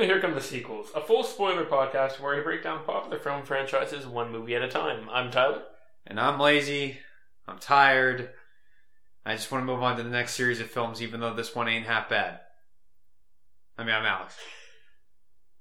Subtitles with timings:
[0.00, 3.42] to Here Come the Sequels, a full spoiler podcast where we break down popular film
[3.42, 5.06] franchises one movie at a time.
[5.10, 5.62] I'm Tyler.
[6.06, 6.96] And I'm lazy.
[7.46, 8.30] I'm tired.
[9.26, 11.54] I just want to move on to the next series of films, even though this
[11.54, 12.40] one ain't half bad.
[13.76, 14.36] I mean, I'm Alex.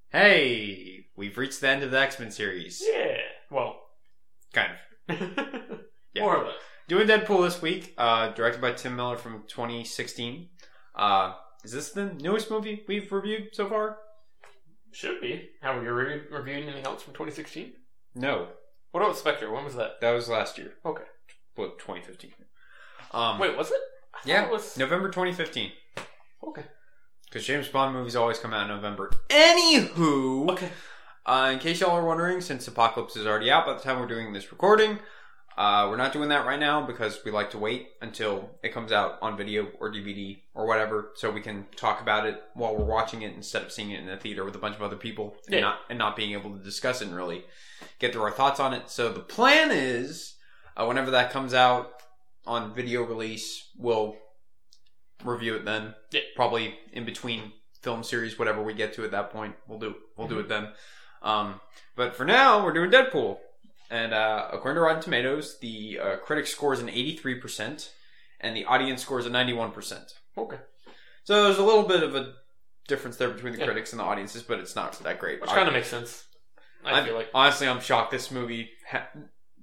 [0.08, 2.82] Hey, we've reached the end of the X Men series.
[2.82, 3.18] Yeah.
[3.52, 3.82] Well,
[4.54, 4.72] Kind
[5.10, 5.20] of.
[6.14, 6.24] Yeah.
[6.24, 6.56] more or less.
[6.88, 10.48] Doing Deadpool this week, uh, directed by Tim Miller from 2016.
[10.96, 11.34] Uh,
[11.66, 13.98] is this the newest movie we've reviewed so far?
[14.92, 15.50] Should be.
[15.62, 17.74] Have we re- reviewed anything else from 2016?
[18.16, 18.48] No,
[18.92, 19.52] What about Spectre?
[19.52, 20.02] When was that?
[20.02, 20.74] that was last year.
[20.86, 21.04] Okay.
[21.56, 22.32] Well, 2015.
[23.12, 23.78] Um, Wait, was it?
[24.14, 24.78] I thought yeah, It was...
[24.78, 25.72] November 2015.
[26.48, 26.64] Okay.
[27.26, 29.12] Because James Bond movies always come out in November.
[29.30, 30.70] Anywho, Okay.
[31.26, 34.08] uh, in case y'all are wondering, since Apocalypse is already out by the time we're
[34.08, 34.98] doing this recording,
[35.58, 38.92] uh, we're not doing that right now because we like to wait until it comes
[38.92, 42.86] out on video or DVD or whatever, so we can talk about it while we're
[42.86, 45.36] watching it instead of seeing it in the theater with a bunch of other people
[45.48, 45.62] and Yeah.
[45.62, 47.44] not and not being able to discuss it and really
[48.00, 48.90] get through our thoughts on it.
[48.90, 50.36] So the plan is,
[50.78, 51.92] uh, whenever that comes out
[52.48, 54.16] on video release, we'll
[55.26, 55.94] review it then.
[56.12, 56.22] Yeah.
[56.36, 60.28] Probably in between film series, whatever we get to at that point, we'll do we'll
[60.30, 60.70] do it then.
[61.22, 61.60] Um,
[61.98, 63.40] but for now, we're doing Deadpool,
[63.90, 67.92] and uh, according to Rotten Tomatoes, the uh, critic scores an eighty three percent,
[68.40, 70.14] and the audience scores a ninety one percent.
[70.38, 70.58] Okay.
[71.24, 72.34] So there's a little bit of a
[72.88, 73.66] difference there between the Yeah.
[73.66, 75.42] critics and the audiences, but it's not that great.
[75.42, 76.26] Which kind of makes sense.
[76.84, 77.30] I I'm- feel like.
[77.34, 79.10] honestly, I'm shocked this movie ha-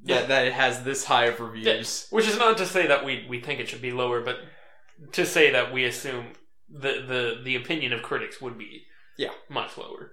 [0.05, 0.21] Yeah.
[0.21, 2.07] that, that it has this high of reviews.
[2.11, 4.37] Which is not to say that we, we think it should be lower, but
[5.13, 6.35] to say that we assume
[6.69, 8.85] the, the, the opinion of critics would be
[9.17, 9.31] Yeah.
[9.49, 10.13] much lower.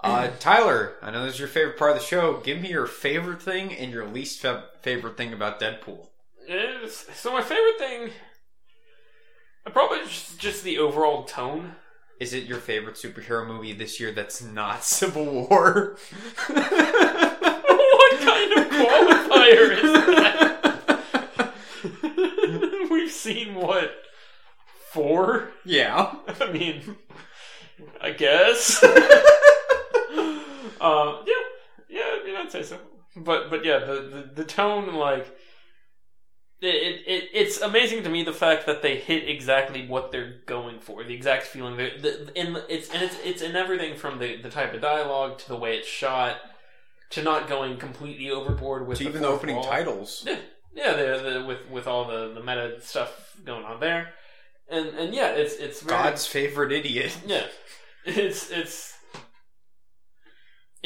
[0.00, 2.38] Uh, Tyler, I know this is your favorite part of the show.
[2.40, 6.06] Give me your favorite thing and your least fa- favorite thing about Deadpool.
[6.46, 8.10] It's- so my favorite thing,
[9.66, 11.74] uh, probably just, just the overall tone.
[12.20, 15.96] Is it your favorite superhero movie this year that's not Civil War?
[16.46, 16.60] what
[18.20, 21.54] kind of qualifier is that?
[22.90, 23.92] We've seen what
[24.92, 25.50] four?
[25.64, 26.14] Yeah.
[26.40, 26.96] I mean,
[28.00, 28.82] I guess.
[30.80, 31.34] Um, yeah,
[31.88, 32.78] yeah, I mean, I'd say so.
[33.16, 35.26] But but yeah, the the, the tone like
[36.60, 40.36] it, it, it it's amazing to me the fact that they hit exactly what they're
[40.46, 41.76] going for, the exact feeling.
[41.76, 45.38] The, the in it's and it's it's in everything from the the type of dialogue
[45.38, 46.36] to the way it's shot
[47.10, 49.64] to not going completely overboard with To the even the opening wall.
[49.64, 50.26] titles.
[50.74, 54.10] Yeah, the, the with with all the the meta stuff going on there,
[54.68, 57.16] and and yeah, it's it's very, God's favorite idiot.
[57.26, 57.46] yeah,
[58.04, 58.97] it's it's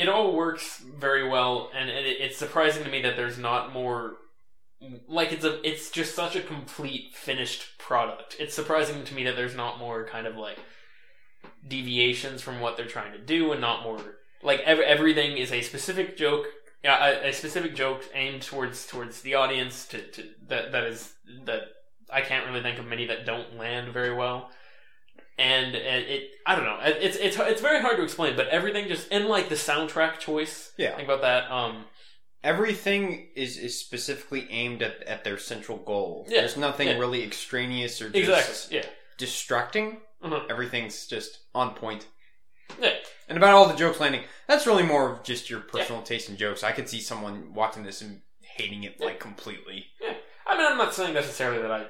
[0.02, 4.14] it all works very well, and, it, it's surprising to me that there's not more.
[5.06, 8.34] Like it's a it's just such a complete finished product.
[8.40, 10.58] It's surprising to me that there's not more kind of like
[11.66, 14.00] deviations from what they're trying to do, and not more
[14.42, 16.46] like ev- everything is a specific joke.
[16.84, 19.86] A, a specific joke aimed towards towards the audience.
[19.86, 21.12] To, to that that is
[21.44, 21.62] that
[22.12, 24.50] I can't really think of many that don't land very well
[25.38, 26.78] and it, it I don't know.
[26.82, 30.72] It's it's it's very hard to explain, but everything just and like the soundtrack choice.
[30.76, 30.96] Yeah.
[30.96, 31.50] think about that.
[31.50, 31.84] Um,
[32.44, 36.26] Everything is, is specifically aimed at, at their central goal.
[36.28, 36.98] Yeah, There's nothing yeah.
[36.98, 38.78] really extraneous or just exactly.
[38.78, 38.86] Yeah.
[39.16, 39.98] distracting.
[40.20, 40.40] Uh-huh.
[40.50, 42.08] Everything's just on point.
[42.80, 42.94] Yeah.
[43.28, 46.36] And about all the jokes landing, that's really more of just your personal taste in
[46.36, 46.64] jokes.
[46.64, 49.86] I could see someone watching this and hating it like completely.
[50.00, 50.14] Yeah.
[50.44, 51.86] I mean, I'm not saying necessarily that I.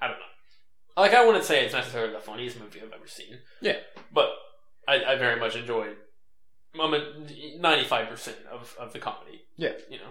[0.00, 0.24] I don't know.
[0.96, 3.38] Like, I wouldn't say it's necessarily the funniest movie I've ever seen.
[3.60, 3.76] Yeah.
[4.12, 4.30] But
[4.88, 5.96] I, I very much enjoyed.
[6.74, 9.42] Ninety five percent of of the comedy.
[9.56, 9.72] Yeah.
[9.88, 10.10] You know.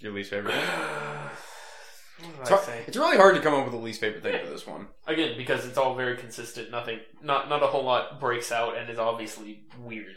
[0.00, 0.54] Your least favorite.
[2.18, 2.84] what It's, did I hard- say?
[2.86, 4.44] it's really hard to come up with a least favorite thing Yeah.
[4.44, 4.88] for this one.
[5.06, 6.70] Again, because it's all very consistent.
[6.70, 10.16] Nothing, not not a whole lot breaks out and is obviously weird.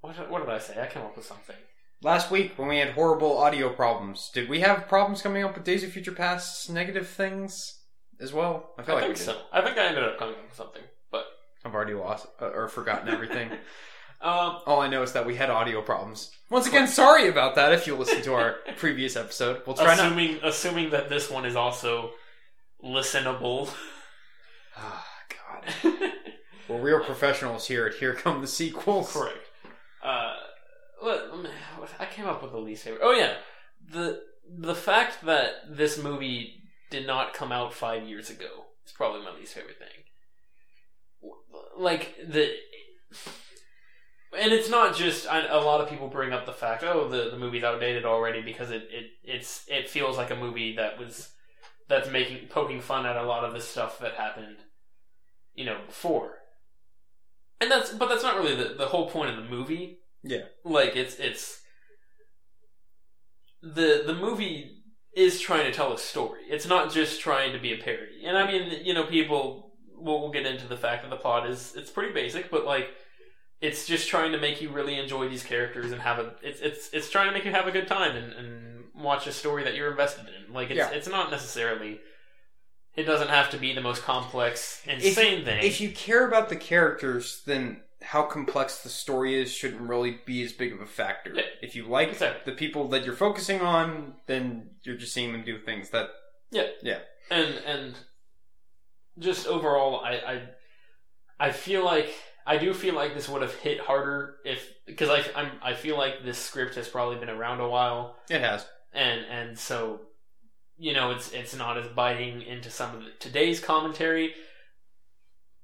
[0.00, 0.80] What what did I say?
[0.80, 1.56] I came up with something.
[2.04, 5.64] Last week, when we had horrible audio problems, did we have problems coming up with
[5.64, 7.80] Days of Future Past's negative things
[8.20, 8.74] as well?
[8.78, 9.40] I feel I like think we did.
[9.40, 9.40] so.
[9.50, 11.24] I think I ended up coming up with something, but
[11.64, 13.48] I've already lost uh, or forgotten everything.
[14.20, 16.30] um, All I know is that we had audio problems.
[16.50, 17.72] Once again, sorry about that.
[17.72, 20.04] If you listen to our previous episode, we'll try not.
[20.04, 22.10] assuming assuming that this one is also
[22.84, 23.72] listenable.
[24.76, 25.06] Ah,
[25.82, 25.92] God,
[26.68, 27.86] we're real professionals here.
[27.86, 29.10] at Here come the sequels.
[29.10, 29.38] Correct.
[30.02, 30.34] Uh,
[31.04, 31.20] let
[31.98, 33.02] I came up with the least favorite.
[33.02, 33.34] Oh yeah,
[33.90, 39.22] the the fact that this movie did not come out five years ago is probably
[39.22, 39.88] my least favorite thing.
[41.76, 42.52] Like the,
[44.38, 45.26] and it's not just.
[45.30, 48.42] I, a lot of people bring up the fact, oh, the the movie's outdated already
[48.42, 51.30] because it it it's it feels like a movie that was
[51.88, 54.58] that's making poking fun at a lot of the stuff that happened,
[55.54, 56.38] you know, before.
[57.60, 59.98] and that's but that's not really the, the whole point of the movie.
[60.24, 60.44] Yeah.
[60.64, 61.60] like it's it's
[63.62, 64.82] the the movie
[65.16, 66.40] is trying to tell a story.
[66.48, 68.24] It's not just trying to be a parody.
[68.24, 71.48] And I mean, you know, people we'll, we'll get into the fact that the plot
[71.48, 72.88] is it's pretty basic, but like
[73.60, 76.90] it's just trying to make you really enjoy these characters and have a it's it's
[76.92, 79.74] it's trying to make you have a good time and, and watch a story that
[79.74, 80.52] you're invested in.
[80.52, 80.90] Like it's Yeah.
[80.90, 82.00] it's not necessarily
[82.96, 85.64] it doesn't have to be the most complex, insane thing.
[85.64, 90.42] If you care about the characters, then how complex the story is shouldn't really be
[90.42, 91.32] as big of a factor.
[91.34, 91.42] Yeah.
[91.62, 92.52] If you like Exactly.
[92.52, 96.10] the people that you're focusing on, then you're just seeing them do things that
[96.50, 96.68] Yeah.
[96.82, 96.98] Yeah.
[97.30, 97.94] and and
[99.18, 100.42] just overall I, I
[101.48, 102.10] I feel like
[102.46, 105.96] I do feel like this would have hit harder if because I I'm, I feel
[105.96, 108.66] like this script has probably been around a while it has.
[108.92, 110.00] and and so
[110.76, 114.34] you know it's it's not as biting into some of the, today's commentary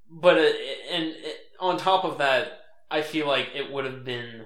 [0.09, 0.41] but uh,
[0.91, 2.59] and it, on top of that
[2.89, 4.45] I feel like it would have been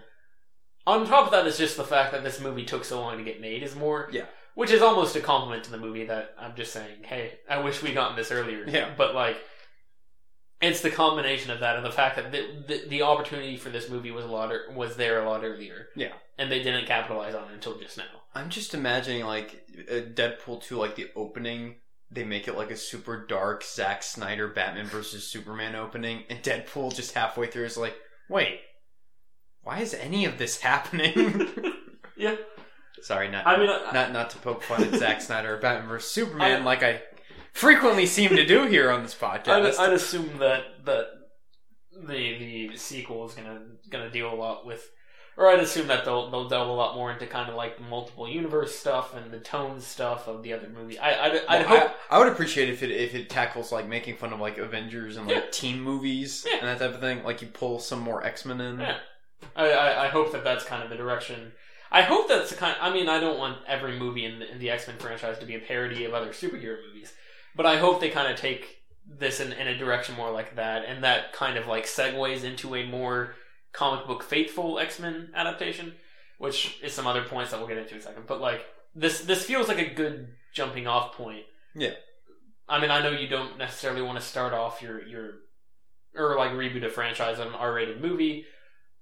[0.86, 3.24] on top of that is just the fact that this movie took so long to
[3.24, 4.26] get made is more Yeah.
[4.54, 7.82] which is almost a compliment to the movie that I'm just saying hey I wish
[7.82, 8.94] we gotten this earlier Yeah.
[8.96, 9.38] but like
[10.62, 13.90] it's the combination of that and the fact that the, the, the opportunity for this
[13.90, 16.14] movie was a lot er- was there a lot earlier Yeah.
[16.38, 18.04] and they didn't capitalize on it until just now
[18.34, 21.76] I'm just imagining like a Deadpool 2, like the opening.
[22.16, 26.96] They make it like a super dark Zack Snyder Batman versus Superman opening, and Deadpool
[26.96, 27.96] just halfway through is like,
[28.30, 28.62] "Wait,
[29.62, 31.48] why is any of this happening?"
[32.18, 32.38] Yeah.
[33.02, 35.90] Sorry, not I mean, I- not not to poke fun at Zack Snyder or Batman
[35.90, 37.02] versus Superman, I- like I
[37.52, 39.78] frequently seem to do here on this I'd, podcast.
[39.80, 41.08] I'd assume that that
[41.92, 44.90] the the sequel is gonna gonna deal a lot with,
[45.38, 47.84] or I'd assume that they'll they'll delve a lot more into kind of like the
[47.84, 50.98] multiple universe stuff and the tone stuff of the other movie.
[51.00, 51.96] I I'd, I'd Well, hope.
[52.10, 55.18] I, I would appreciate if it if it tackles like making fun of like Avengers
[55.18, 55.44] and like Yeah.
[55.52, 56.58] teen movies Yeah.
[56.60, 57.24] and that type of thing.
[57.24, 58.80] Like you pull some more X Men in.
[58.80, 58.98] Yeah.
[59.56, 61.52] I, I, I hope that that's kind of the direction.
[61.92, 62.76] I hope that's the kind.
[62.82, 65.46] I mean, I don't want every movie in the, in the X Men franchise to
[65.46, 67.14] be a parody of other superhero movies,
[67.56, 68.78] but I hope they kind of take
[69.08, 72.74] this in, in a direction more like that, and that kind of like segues into
[72.76, 73.36] a more
[73.76, 75.94] comic book faithful X Men adaptation,
[76.38, 78.24] which is some other points that we'll get into in a second.
[78.28, 81.44] But like this, this feels like a good jumping off point.
[81.76, 81.94] Yeah.
[82.68, 85.34] I mean, I know you don't necessarily want to start off your your
[86.16, 88.46] or like reboot a franchise on an R rated movie.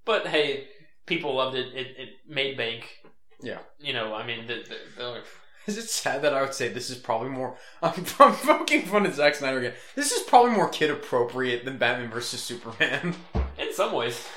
[0.06, 0.68] But hey,
[1.06, 1.74] people loved it.
[1.74, 3.00] It, it made bank.
[3.42, 3.60] Yeah.
[3.80, 5.22] You know, I mean, the, the, the,
[5.68, 7.58] Is it sad that I would say this is probably more?
[7.82, 9.74] I'm, I'm poking fun at Zack Snyder again.
[9.96, 13.16] This is probably more kid appropriate than Batman versus Superman,
[13.58, 14.28] in some ways,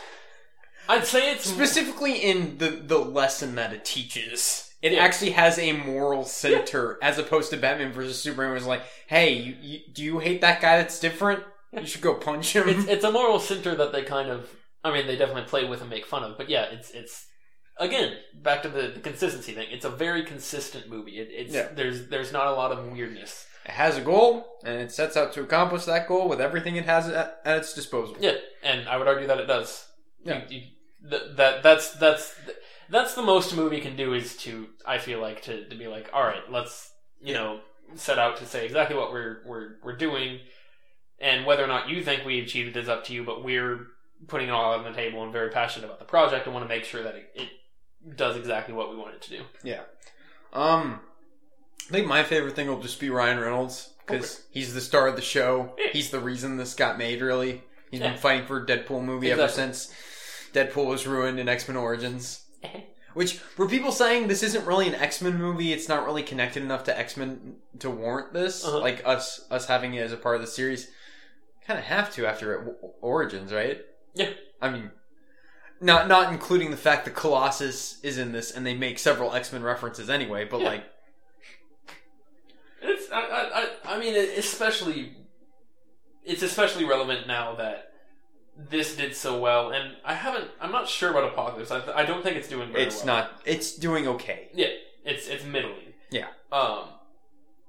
[0.88, 4.70] I'd say it's specifically in the the lesson that it teaches.
[4.82, 5.00] It Yeah.
[5.04, 8.52] actually has a moral center as opposed to Batman versus Superman.
[8.54, 11.42] Was like, hey, you, you, do you hate that guy that's different?
[11.72, 12.68] You should go punch him.
[12.68, 14.48] it's it's a moral center that they kind of.
[14.84, 16.36] I mean, they definitely play with and make fun of.
[16.38, 17.26] But yeah, it's it's
[17.78, 19.66] again back to the, the consistency thing.
[19.70, 21.18] It's a very consistent movie.
[21.18, 21.68] It, it's Yeah.
[21.74, 23.46] there's there's not a lot of weirdness.
[23.64, 26.84] It has a goal, and it sets out to accomplish that goal with everything it
[26.84, 28.16] has at, at its disposal.
[28.20, 29.84] Yeah, and I would argue that it does.
[30.22, 30.42] Yeah.
[30.48, 30.66] You- you-
[31.08, 32.34] th- that that's that's
[32.88, 35.86] that's the most a movie can do is to I feel like to, to be
[35.88, 37.60] like, all right, let's you know
[37.94, 40.40] set out to say exactly what we're we're we're doing,
[41.20, 43.24] and whether or not you think we achieved it is up to you.
[43.24, 43.86] But we're
[44.28, 46.74] putting it all on the table and very passionate about the project and want to
[46.74, 49.42] make sure that it, it does exactly what we want it to do.
[49.62, 49.82] Yeah
[50.52, 51.00] um,
[51.88, 55.16] I think my favorite thing will just be Ryan Reynolds because he's the star of
[55.16, 55.74] the show.
[55.78, 55.90] Yeah.
[55.92, 57.20] He's the reason this got made.
[57.20, 58.10] Really, he's Yeah.
[58.12, 59.92] been fighting for a Deadpool movie ever since
[60.52, 62.42] Deadpool was ruined in X Men Origins.
[63.14, 65.72] Which were people saying this isn't really an X Men movie?
[65.72, 68.64] It's not really connected enough to X Men to warrant this.
[68.64, 68.78] Uh-huh.
[68.80, 70.88] Like us, us having it as a part of the series,
[71.66, 73.80] kind of have to after O- Origins, right?
[74.14, 74.30] Yeah.
[74.60, 74.90] I mean,
[75.80, 79.50] not not including the fact that Colossus is in this, and they make several X
[79.52, 80.44] Men references anyway.
[80.44, 80.66] But Yeah.
[80.68, 80.84] like,
[82.82, 85.16] It's I, I, I- mean it- especially
[86.24, 87.92] it's especially relevant now that
[88.56, 90.50] this did so well, and I haven't.
[90.60, 91.70] I'm not sure about Apocalypse.
[91.70, 93.06] I, I don't think it's doing very it's well.
[93.18, 93.40] not.
[93.44, 94.48] It's doing okay.
[94.54, 94.68] Yeah,
[95.04, 95.92] it's it's middling.
[96.10, 96.28] Yeah.
[96.52, 96.84] Um,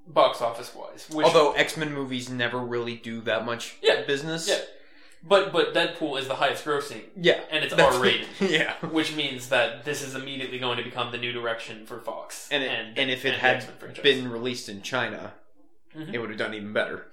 [0.06, 4.02] box office wise, which Although X Men movies never really do that much Yeah.
[4.06, 4.48] business.
[4.48, 4.60] Yeah.
[5.22, 7.40] but but Deadpool is the highest grossing, Yeah.
[7.50, 8.28] and it's R rated.
[8.40, 8.74] yeah.
[8.86, 12.62] Which means that this is immediately going to become the new direction for Fox, And
[12.62, 13.66] it, and, if it the had
[14.02, 15.34] been released in China,
[15.94, 16.14] Mhm.
[16.14, 17.08] it would have done even better.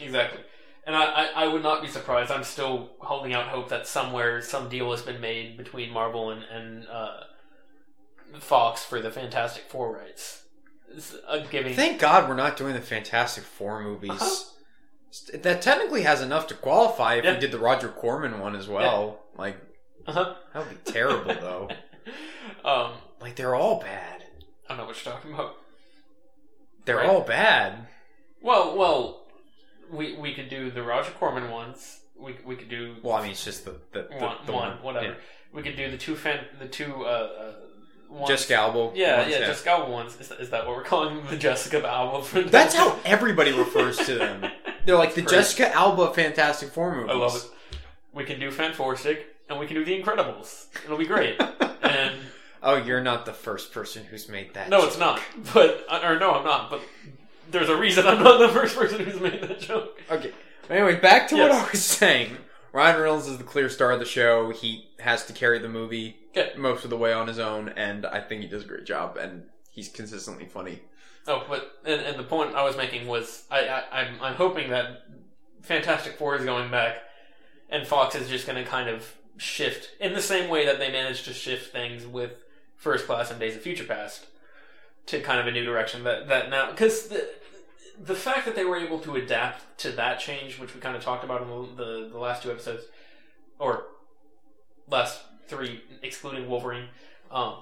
[0.00, 0.40] Exactly.
[0.86, 2.30] And I, I, I would not be surprised.
[2.30, 6.42] I'm still holding out hope that somewhere some deal has been made between Marvel and,
[6.44, 7.20] and uh,
[8.38, 10.42] Fox for the Fantastic Four rights.
[11.26, 14.10] Uh, giving Thank God we're not doing the Fantastic Four movies.
[14.10, 15.38] Uh-huh.
[15.42, 17.34] That technically has enough to qualify if Yeah.
[17.34, 19.20] we did the Roger Corman one as well.
[19.36, 19.56] Like
[20.06, 20.34] Uh-huh.
[20.52, 21.68] that would be terrible though.
[22.68, 24.22] um, Like they're all bad.
[24.66, 25.56] I don't know what you're talking about.
[26.84, 27.08] They're Right.
[27.08, 27.86] all bad.
[28.42, 29.23] Well, well,
[29.94, 32.00] we we could do the Roger Corman ones.
[32.16, 34.72] We we could do Well, I mean, it's just the the, the, one, the one,
[34.82, 35.06] whatever.
[35.06, 35.14] yeah.
[35.52, 37.52] We could do the two fan, the two uh, uh
[38.08, 38.28] ones.
[38.28, 38.96] Jessica Alba.
[38.96, 40.20] Yeah, ones, yeah, Jessica Alba ones.
[40.20, 41.26] Is, is that what we're calling them?
[41.28, 42.42] The Jessica Alba?
[42.44, 44.50] That's how everybody refers to them.
[44.84, 45.36] They're like the Great.
[45.36, 47.10] Jessica Alba Fantastic Four movies.
[47.12, 47.78] I love it.
[48.12, 50.66] We can do Fantastic, and we can do The Incredibles.
[50.84, 51.40] It'll be great.
[51.82, 52.14] and
[52.62, 54.70] Oh, you're not the first person who's made that.
[54.70, 54.88] no, joke.
[54.88, 55.20] it's not.
[55.52, 56.70] But or no, I'm not.
[56.70, 56.80] But
[57.50, 60.00] there's a reason I'm not the first person who's made that joke.
[60.10, 60.32] Okay.
[60.70, 62.36] Anyway, back to what I was saying.
[62.72, 64.50] Ryan Reynolds is the clear star of the show.
[64.50, 66.52] He has to carry the movie Okay.
[66.56, 69.16] most of the way on his own, and I think he does a great job.
[69.16, 70.80] And he's consistently funny.
[71.26, 74.70] Oh, but and, and the point I was making was I, I I'm I'm hoping
[74.70, 75.04] that
[75.62, 76.96] Fantastic Four is going back,
[77.70, 80.90] and Fox is just going to kind of shift in the same way that they
[80.90, 82.32] managed to shift things with
[82.76, 84.26] First Class and Days of Future Past
[85.06, 86.04] to kind of a new direction.
[86.04, 87.28] That that now because the
[88.02, 91.02] the fact that they were able to adapt to that change, which we kind of
[91.02, 92.84] talked about in the the, the last two episodes,
[93.58, 93.86] or
[94.88, 96.88] last three, excluding Wolverine.
[97.30, 97.56] Um,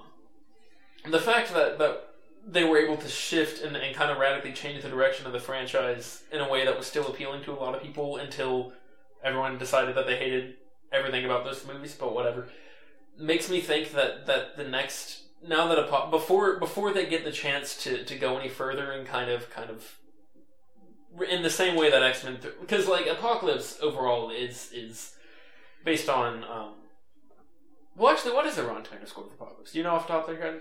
[1.09, 2.09] the fact that that
[2.47, 5.39] they were able to shift and, and kind of radically change the direction of the
[5.39, 8.73] franchise in a way that was still appealing to a lot of people until
[9.23, 10.55] everyone decided that they hated
[10.93, 12.49] everything about those movies, but whatever.
[13.19, 17.33] Makes me think that, that the next now that Apo- before before they get the
[17.33, 19.99] chance to, to go any further and kind of kind of
[21.29, 25.15] in the same way that X Men because like Apocalypse overall is is
[25.85, 26.75] based on um,
[27.97, 29.73] well actually what is the Rotten Tomato score for Apocalypse?
[29.73, 30.61] Do you know off the top of your head?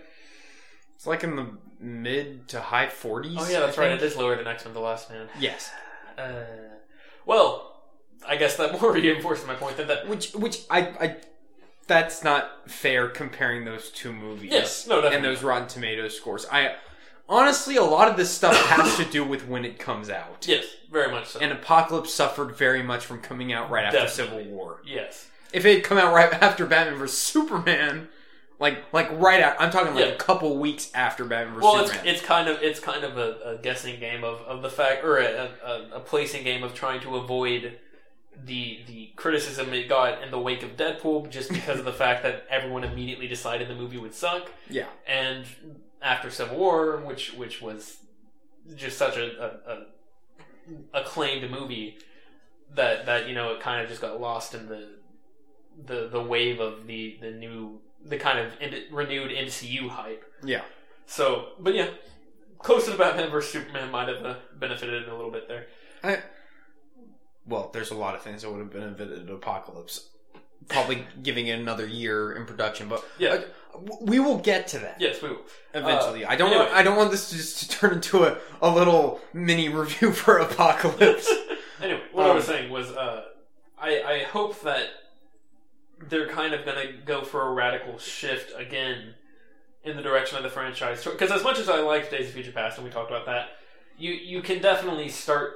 [0.96, 1.48] It's like in the
[1.80, 3.36] mid to high 40s.
[3.38, 3.92] Oh yeah, that's right.
[3.92, 5.28] It is lower than X Men: The Last Man.
[5.40, 5.72] Yes.
[6.18, 6.44] Uh,
[7.26, 7.82] well,
[8.28, 11.16] I guess that more reinforces my point that that Which, which I, I,
[11.92, 14.50] that's not fair comparing those two movies.
[14.52, 15.16] yes, no, definitely.
[15.18, 16.46] and those Rotten Tomatoes scores.
[16.52, 16.76] I
[17.28, 20.46] honestly, a lot of this stuff has to do with when it comes out.
[20.48, 21.40] yes, very much so.
[21.40, 24.44] And Apocalypse suffered very much from coming out right after Definitely.
[24.46, 24.82] Civil War.
[24.86, 28.08] yes, If it had come out right after Batman vs Superman,
[28.60, 30.12] like like right out, I'm talking like Yeah.
[30.12, 33.58] a couple weeks after Batman vs well, it's it's kind of it's kind of a,
[33.58, 37.02] a guessing game of, of the fact or a, a, a placing game of trying
[37.02, 37.80] to avoid
[38.46, 42.24] the the criticism it got in the wake of Deadpool just because of the fact
[42.24, 44.52] that everyone immediately decided the movie would suck.
[44.70, 45.46] yeah, and
[46.02, 47.98] after Civil War, which which was
[48.76, 49.26] just such a,
[49.68, 49.86] a, a
[51.02, 51.98] acclaimed movie
[52.74, 54.90] that that you know it kind of just got lost in the
[55.86, 60.24] the the wave of the the new the kind of in, renewed MCU hype.
[60.44, 60.62] yeah.
[61.06, 61.90] So, but yeah,
[62.60, 65.68] close to the Batman vs Superman might have uh, benefited a little bit there.
[66.04, 66.20] I,
[67.46, 70.08] well, there's a lot of things that would have benefited Apocalypse.
[70.68, 73.42] Probably giving it another year in production, but Yeah.
[73.74, 74.98] uh, we will get to that.
[75.02, 75.42] Yes, we will.
[75.74, 76.50] Eventually, Uh, I don't.
[76.50, 76.66] anyway.
[76.66, 80.12] Want, I don't want this to just to turn into a, a little mini review
[80.14, 81.28] for Apocalypse.
[81.82, 83.24] anyway, what I was Um, saying was, uh,
[83.80, 84.88] I I hope that
[86.10, 89.16] they're kind of gonna go for a radical shift again
[89.84, 91.04] in the direction of the franchise.
[91.04, 93.50] Because as much as I liked Days of Future Past, and we talked about that,
[93.98, 95.56] you you can definitely start.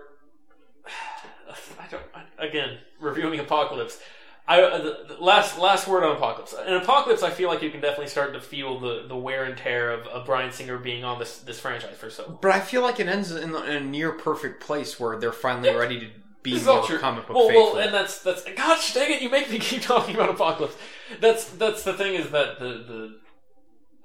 [1.80, 2.04] I don't.
[2.38, 4.00] Again, reviewing Apocalypse.
[4.48, 6.54] I uh, the, the last last word on Apocalypse.
[6.68, 9.58] In Apocalypse, I feel like you can definitely start to feel the, the wear and
[9.58, 12.38] tear of, of Bryan Singer being on this this franchise for so long.
[12.42, 15.70] but I feel like it ends in, in a near perfect place where they're finally
[15.70, 15.76] Yeah.
[15.76, 16.08] ready to
[16.44, 17.74] be more comic book well, faithful.
[17.74, 19.22] well, and that's that's gosh dang it!
[19.24, 20.76] You make me keep talking about Apocalypse.
[21.20, 23.20] That's that's the thing is that the the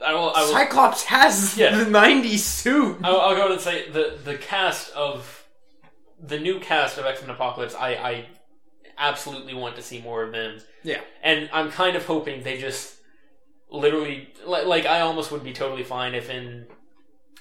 [0.07, 1.77] I will I will Cyclops has Yeah.
[1.77, 2.97] the '90s suit.
[3.05, 5.40] I'll, I'll go ahead and say the the cast of
[6.23, 7.75] the new cast of X Men Apocalypse.
[7.75, 8.27] I I
[8.99, 10.59] absolutely want to see more of them.
[10.83, 11.01] Yeah.
[11.23, 12.97] and I'm kind of hoping they just
[13.71, 16.67] literally like, like I almost would be totally fine if in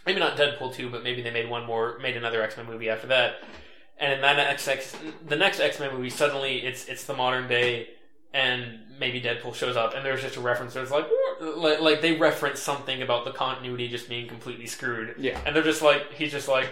[0.05, 2.89] maybe not Deadpool two, but maybe they made one more, made another X Men movie
[2.89, 3.35] after that,
[3.97, 4.95] and in that next X,
[5.25, 7.87] the next X Men movie, suddenly it's it's the modern day,
[8.33, 10.73] and maybe Deadpool shows up, and there's just a reference.
[10.73, 11.07] There's like
[11.41, 15.39] like, like they reference something about the continuity just being completely screwed, Yeah.
[15.45, 16.69] and they're just like he's just like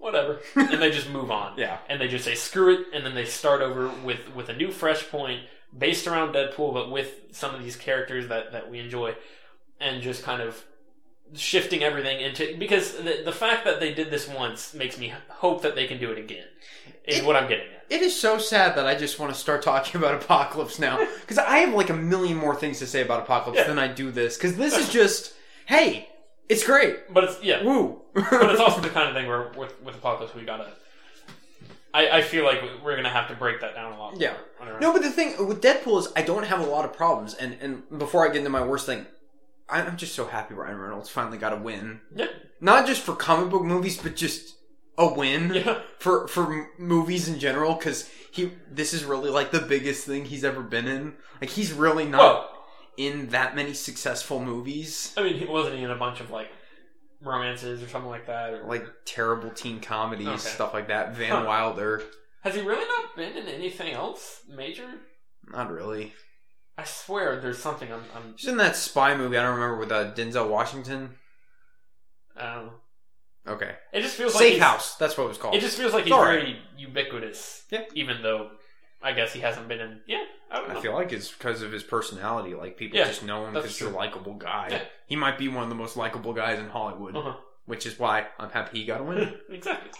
[0.00, 1.78] whatever, and they just move on Yeah.
[1.88, 4.70] and they just say screw it and then they start over with with a new
[4.72, 5.42] fresh point
[5.76, 9.14] based around deadpool but with some of these characters that that we enjoy
[9.80, 10.64] and just kind of
[11.34, 15.62] shifting everything into because the, the fact that they did this once makes me hope
[15.62, 16.44] that they can do it again
[17.04, 19.38] is It- what i'm getting at It is so sad that I just want to
[19.38, 23.02] start talking about Apocalypse now because I have like a million more things to say
[23.02, 23.68] about Apocalypse Yeah.
[23.68, 25.34] than I do this because this is just
[25.66, 26.08] hey,
[26.50, 28.02] it's great, but it's yeah woo.
[28.14, 30.68] but it's also the kind of thing where with, with apocalypse we gotta
[31.92, 34.20] I, I feel like we're gonna have to break that down a lot.
[34.20, 34.34] Yeah.
[34.80, 37.56] No, but the thing with Deadpool is I don't have a lot of problems, and
[37.60, 39.06] and before I get into my worst thing,
[39.68, 42.00] I'm just so happy Ryan Reynolds finally got a win.
[42.14, 42.26] Yeah.
[42.60, 44.56] Not just for comic book movies, but just
[44.98, 45.80] a win Yeah.
[45.98, 47.74] for for movies in general.
[47.74, 51.14] Because he, this is really like the biggest thing he's ever been in.
[51.40, 52.59] Like he's really not Well,
[53.08, 55.14] in that many successful movies.
[55.16, 56.50] I mean, he wasn't he in a bunch of like
[57.22, 58.52] romances or something like that?
[58.52, 60.36] Or, Like terrible teen comedies, Okay.
[60.38, 61.14] stuff like that.
[61.14, 61.44] Van Huh.
[61.46, 62.02] Wilder,
[62.42, 64.88] has he really not been in anything else major?
[65.50, 66.12] not really.
[66.78, 68.04] I swear, there's something I'm.
[68.14, 69.36] I'm He's in that spy movie.
[69.36, 71.16] I don't remember with uh, Denzel Washington.
[72.38, 72.72] Don't.
[73.46, 74.96] Okay, It just feels like Safe House.
[74.96, 75.54] That's what it was called.
[75.54, 77.64] It just feels like he's very ubiquitous.
[77.70, 77.84] Yeah.
[77.94, 78.50] Even though,
[79.02, 80.00] I guess he hasn't been in.
[80.06, 80.24] Yeah.
[80.50, 80.78] I don't know.
[80.78, 82.54] I feel like it's because of his personality.
[82.54, 83.98] Like people Yeah, just know him that's because he's a true.
[83.98, 84.68] likable guy.
[84.70, 84.82] Yeah.
[85.06, 87.34] He might be one of the most likable guys in Hollywood, Uh-huh.
[87.66, 89.34] which is why I'm happy he got a win.
[89.50, 89.90] exactly.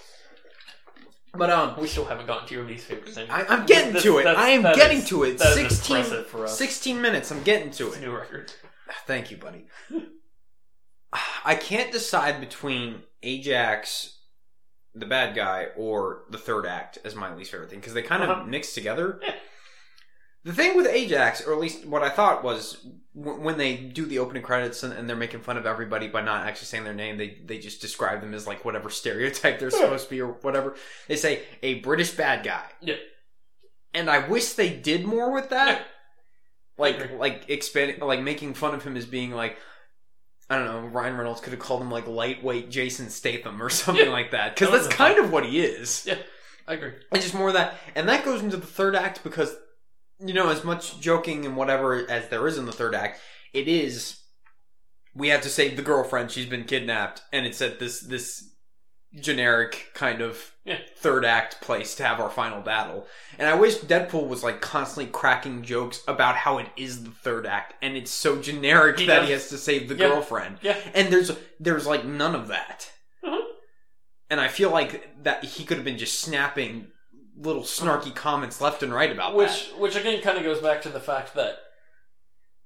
[1.32, 3.30] but um, We still haven't gotten to your least favorite thing.
[3.30, 4.24] I, I'm getting This- to it.
[4.24, 5.38] that's- I am that getting is- to it.
[5.38, 6.58] that is 16, impressive for us.
[6.58, 7.30] 16 minutes.
[7.32, 8.02] I'm getting to It's a it.
[8.02, 8.52] new record.
[9.06, 9.66] Thank you, buddy.
[11.44, 14.18] I can't decide between Ajax,
[14.94, 18.22] the bad guy, or the third act as my least favorite thing because they kind
[18.22, 18.44] of Uh-huh.
[18.44, 19.20] mix together.
[19.30, 19.34] Yeah.
[20.42, 24.06] The thing with Ajax, or at least what I thought was, w- when they do
[24.06, 26.94] the opening credits and, and they're making fun of everybody by not actually saying their
[26.94, 29.80] name, they they just describe them as like whatever stereotype they're Yeah.
[29.80, 30.76] supposed to be or whatever.
[31.08, 32.64] They say a British bad guy.
[32.80, 32.96] Yeah.
[33.92, 35.68] And I wish they did more with that.
[35.78, 35.84] Yeah.
[36.78, 39.58] Like like expanding like making fun of him as being like
[40.50, 44.06] I don't know, Ryan Reynolds could have called him like lightweight Jason Statham or something
[44.06, 44.12] Yeah.
[44.12, 44.56] like that.
[44.56, 46.04] Because that's kind of what he is.
[46.06, 46.18] Yeah,
[46.66, 46.92] I agree.
[47.12, 47.74] It's just more of that.
[47.94, 49.54] And that goes into the third act because,
[50.18, 53.20] you know, as much joking and whatever as there is in the third act,
[53.52, 54.18] it is
[55.14, 58.48] we have to save the girlfriend, she's been kidnapped, and it's at this this
[59.20, 60.78] generic kind of Yeah.
[60.96, 63.06] third act place to have our final battle.
[63.38, 67.44] And I wish Deadpool was like constantly cracking jokes about how it is the third
[67.46, 69.26] act and it's so generic He that does.
[69.26, 70.08] he has to save the Yeah.
[70.08, 70.58] girlfriend.
[70.62, 70.76] Yeah.
[70.94, 72.90] And there's there's like none of that.
[73.24, 73.42] Uh-huh.
[74.30, 76.86] And I feel like that he could have been just snapping
[77.36, 79.78] little snarky comments left and right about Which, that.
[79.78, 81.58] which again, kind of goes back to the fact that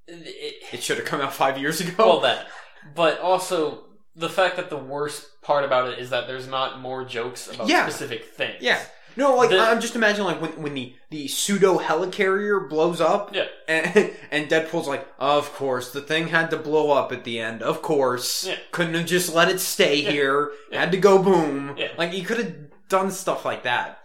[0.06, 1.92] it, It should have come out five years ago.
[1.98, 2.46] well that,
[2.94, 3.83] but also
[4.16, 7.66] the fact that the worst part about it is that there's not more jokes about
[7.68, 7.88] Yeah.
[7.88, 8.56] specific things.
[8.60, 8.80] yeah.
[9.16, 13.32] No, like The- I'm just imagining like when when the the pseudo helicarrier blows up.
[13.32, 13.46] Yeah.
[13.68, 17.62] And, and Deadpool's like, of course, the thing had to blow up at the end.
[17.62, 18.56] Of course, Yeah.
[18.72, 20.10] couldn't have just let it stay Yeah.
[20.10, 20.52] here.
[20.70, 20.80] Yeah.
[20.80, 21.76] Had to go boom.
[21.78, 21.92] Yeah.
[21.96, 22.54] Like he could have
[22.88, 23.98] done stuff like that.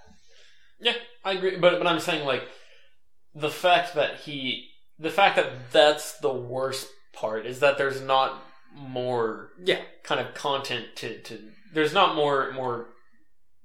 [0.80, 0.94] Yeah,
[1.26, 1.58] I agree.
[1.58, 2.48] But but I'm saying like
[3.34, 4.70] the fact that he,
[5.00, 8.42] the fact that that's the worst part is that there's not
[8.74, 9.82] more Yeah.
[10.04, 11.52] kind of content to to.
[11.74, 12.90] There's not more more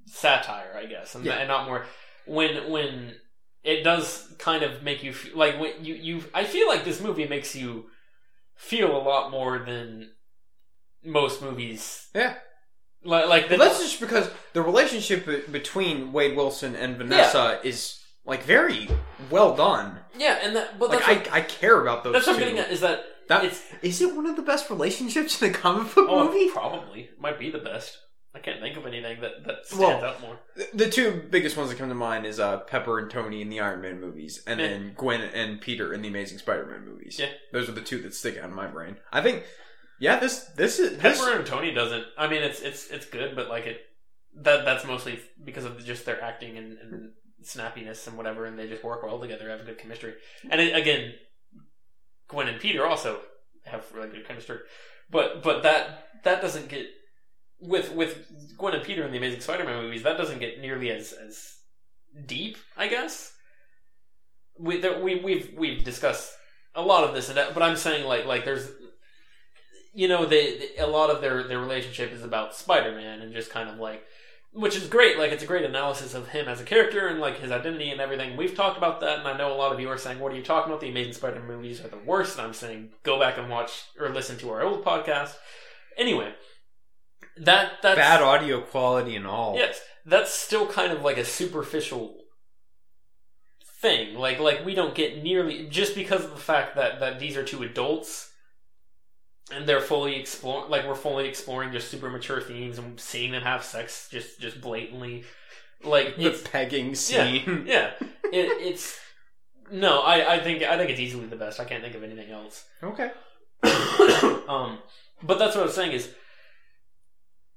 [0.07, 1.35] satire, I guess, and, Yeah.
[1.35, 1.87] and not more
[2.27, 3.17] when when
[3.62, 6.25] it does kind of make you feel like when you you.
[6.35, 7.87] I feel like this movie makes you
[8.55, 10.11] feel a lot more than
[11.03, 12.09] most movies.
[12.14, 12.35] Yeah.
[13.03, 17.61] Like like the, But that's just because the relationship be- between Wade Wilson and Vanessa
[17.62, 18.88] is like very
[19.31, 20.01] well done.
[20.17, 22.45] yeah, and that but Like I, I care about those that's what I'm two.
[22.47, 25.52] getting at is that That- it's Is it one of the best relationships in a
[25.54, 26.48] comic book Oh, movie?
[26.50, 27.98] probably might be the best.
[28.37, 30.40] I can't think of anything that that stands Well, out more.
[30.56, 33.48] The- The two biggest ones that come to mind is uh, Pepper and Tony in
[33.48, 34.66] the Iron Man movies, and Yeah.
[34.68, 37.18] then Gwen and Peter in the Amazing Spider-Man movies.
[37.18, 37.30] Yeah.
[37.52, 38.96] those are the two that stick out in my brain.
[39.12, 39.44] I think,
[40.00, 41.18] yeah, this this is this.
[41.20, 42.04] Pepper and Tony doesn't.
[42.18, 43.80] I mean, it's it's it's good, but like it
[44.37, 47.12] that that's mostly because of just their acting and, and
[47.44, 50.14] snappiness and whatever, and they just work well together, have a good chemistry.
[50.50, 51.14] And it, again,
[52.35, 53.20] Gwen and Peter also
[53.64, 54.59] have really good chemistry,
[55.11, 56.87] but but that that doesn't get
[57.61, 58.27] with with
[58.59, 60.03] Gwen and Peter in the Amazing Spider-Man movies.
[60.03, 61.55] That doesn't get nearly as as
[62.27, 63.33] deep, I guess.
[64.59, 66.33] We there, we we've we've discussed
[66.75, 68.68] a lot of this, but I'm saying like like there's
[69.94, 73.68] you know they- a lot of their their relationship is about Spider-Man and just kind
[73.70, 74.05] of like
[74.55, 77.40] which is great like it's a great analysis of him as a character and like
[77.40, 79.88] his identity and everything we've talked about that and I know a lot of you
[79.88, 82.47] are saying what are you talking about the Amazing Spider-Man movies are the worst and
[82.47, 85.35] I'm saying go back and watch or listen to our old podcast
[85.99, 86.33] anyway
[87.37, 89.57] that that's bad audio quality and all.
[89.57, 92.17] Yes, that's still kind of like a superficial
[93.81, 94.14] thing.
[94.17, 97.45] Like like we don't get nearly just because of the fact that that these are
[97.45, 98.31] two adults
[99.52, 103.42] and they're fully exploring like we're fully exploring just super mature themes and seeing them
[103.42, 105.24] have sex just just blatantly
[105.83, 107.64] like the pegging scene.
[107.66, 108.98] yeah it, it's
[109.70, 112.30] no I I think I think it's easily the best I can't think of anything
[112.30, 113.11] else Okay.
[114.48, 114.78] um,
[115.22, 116.11] but that's what i'm saying is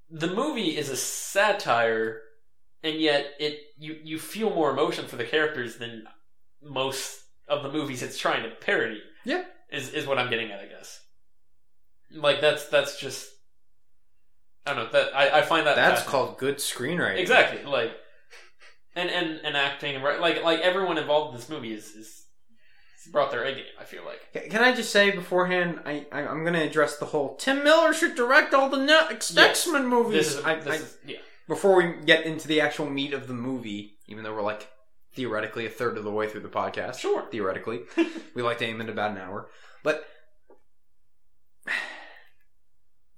[0.10, 2.22] the movie is a satire
[2.84, 6.04] and yet it you you feel more emotion for the characters than
[6.62, 9.02] most of the movies it's trying to parody.
[9.26, 9.44] Yeah.
[9.72, 11.02] is is what I'm getting at, I guess.
[12.14, 13.30] Like that's that's just
[14.66, 17.18] I don't know that I, I find that That's called good screenwriting.
[17.20, 17.92] exactly like
[18.96, 22.14] and and and acting and right like like everyone involved in this movie is is
[23.12, 23.64] brought their A game.
[23.80, 27.06] I feel like Can I just say beforehand, I, I I'm going to address the
[27.06, 29.66] whole Tim Miller should direct all the next Yes.
[29.66, 30.12] X Men movies.
[30.14, 31.18] this is I, is yeah
[31.48, 34.68] before we get into the actual meat of the movie, even though we're like
[35.14, 37.82] theoretically a third of the way through the podcast, sure theoretically,
[38.36, 39.48] we like to aim at about an hour,
[39.84, 40.06] but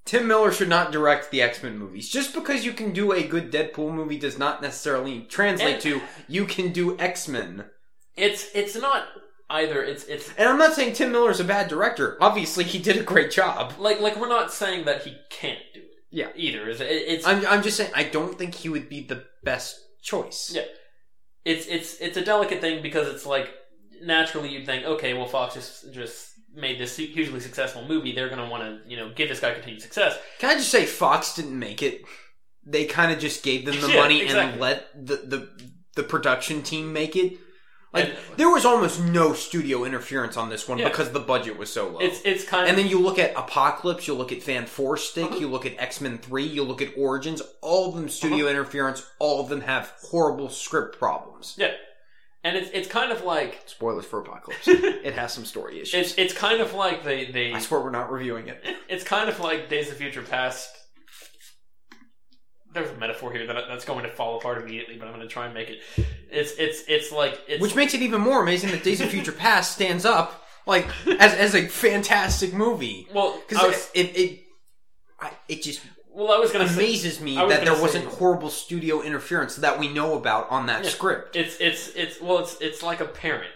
[0.10, 2.10] Tim Miller should not direct the X Men movies.
[2.10, 6.02] Just because you can do a good Deadpool movie does not necessarily translate And- to
[6.28, 7.65] you can do X Men.
[8.17, 9.06] it's it's not
[9.52, 12.17] either it's it's And I'm not saying Tim Miller's a bad director.
[12.22, 13.74] Obviously, he did a great job.
[13.78, 16.30] like like we're not saying that he can't do it Yeah.
[16.36, 19.26] either is it, it's I'm, I'm just saying I don't think he would be the
[19.43, 20.52] best choice.
[20.56, 20.63] Yeah.
[21.45, 23.50] it's it's it's a delicate thing because it's like
[24.02, 28.49] naturally you'd think okay well Fox just just made this hugely successful movie they're gonna
[28.49, 31.57] want to you know give this guy continued success Can I just say Fox didn't
[31.57, 32.01] make it?
[32.65, 34.51] They kind of just gave them the Yeah, money exactly.
[34.53, 37.38] and let the, the the production team make it.
[37.93, 40.89] Like And- there was almost no studio interference on this one Yeah.
[40.89, 41.99] because the budget was so low.
[41.99, 44.97] it's it's kind and of then you look at Apocalypse, you look at Fan Four
[44.97, 45.38] Stick, Uh-huh.
[45.38, 47.41] you look at X Men Three, you look at Origins.
[47.62, 48.49] All of them studio Uh-huh.
[48.51, 49.03] interference.
[49.19, 51.55] All of them have horrible script problems.
[51.57, 51.71] yeah
[52.43, 54.67] and it's it's kind of like Spoilers for Apocalypse.
[54.67, 55.93] it has some story issues.
[55.93, 58.63] it's it's kind of like they they I swear we're not reviewing it.
[58.89, 60.69] it's kind of like Days of Future Past.
[62.71, 65.34] There's a metaphor here that that's going to fall apart immediately, but I'm going to
[65.34, 65.80] try and make it.
[66.32, 69.32] It's it's it's like it's Which makes it even more amazing that Days of Future
[69.32, 70.88] Past stands up like
[71.19, 74.39] as as a fantastic movie well because it it
[75.19, 75.82] I, it just
[76.19, 79.55] well I was going to say amazes me that there wasn't say- horrible studio interference
[79.58, 80.89] that we know about on that Yeah.
[80.91, 81.36] script.
[81.36, 83.51] it's it's it's well it's it's like a parent,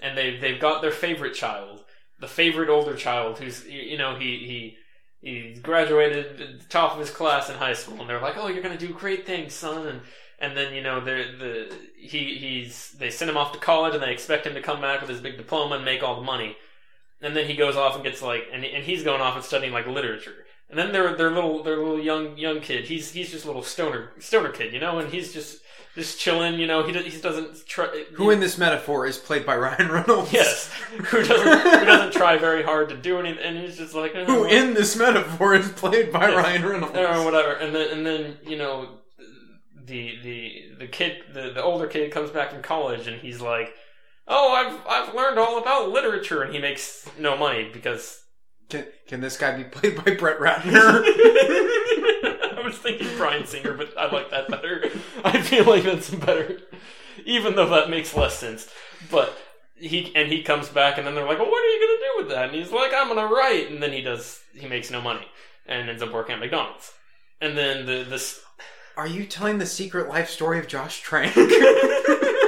[0.00, 1.84] and they they've got their favorite child,
[2.20, 4.76] the favorite older child who's you know he he.
[5.22, 8.46] He graduated at the top of his class in high school, and they're like, "Oh,
[8.46, 10.00] you're gonna do great things, son." And
[10.38, 14.02] and then you know they're the he he's they send him off to college, and
[14.02, 16.56] they expect him to come back with his big diploma and make all the money.
[17.22, 19.72] And then he goes off and gets like, and, and he's going off and studying
[19.72, 20.34] like literature.
[20.68, 23.62] And then their their little their little young young kid, he's he's just a little
[23.62, 25.60] stoner stoner kid, you know, and he's just
[25.94, 26.82] just chilling, you know.
[26.86, 28.04] He he doesn't try.
[28.14, 30.32] Who in this metaphor is played by Ryan Reynolds?
[30.32, 34.12] yes, who doesn't who doesn't try very hard to do anything, and he's just like
[34.16, 36.36] oh, Who well, in this metaphor is played by Yes.
[36.36, 36.96] Ryan Reynolds?
[36.96, 38.98] or whatever, and then and then you know
[39.84, 43.72] the the the kid the, the older kid comes back from college and he's like,
[44.26, 48.20] oh I've I've learned all about literature, and he makes no money because
[48.68, 50.64] Can, can this guy be played by Brett Ratner?
[52.56, 54.90] I was thinking Bryan Singer, but I like that better.
[55.24, 56.58] I feel like that's better,
[57.24, 58.68] even though that makes less sense.
[59.10, 59.36] But
[59.76, 62.12] he and he comes back, and then they're like, "Well, what are you gonna do
[62.18, 64.40] with that?" And he's like, "I'm gonna write." And then he does.
[64.52, 65.26] He makes no money
[65.66, 66.92] and ends up working at McDonald's.
[67.40, 68.40] And then the this.
[68.96, 71.36] Are you telling the secret life story of Josh Trank?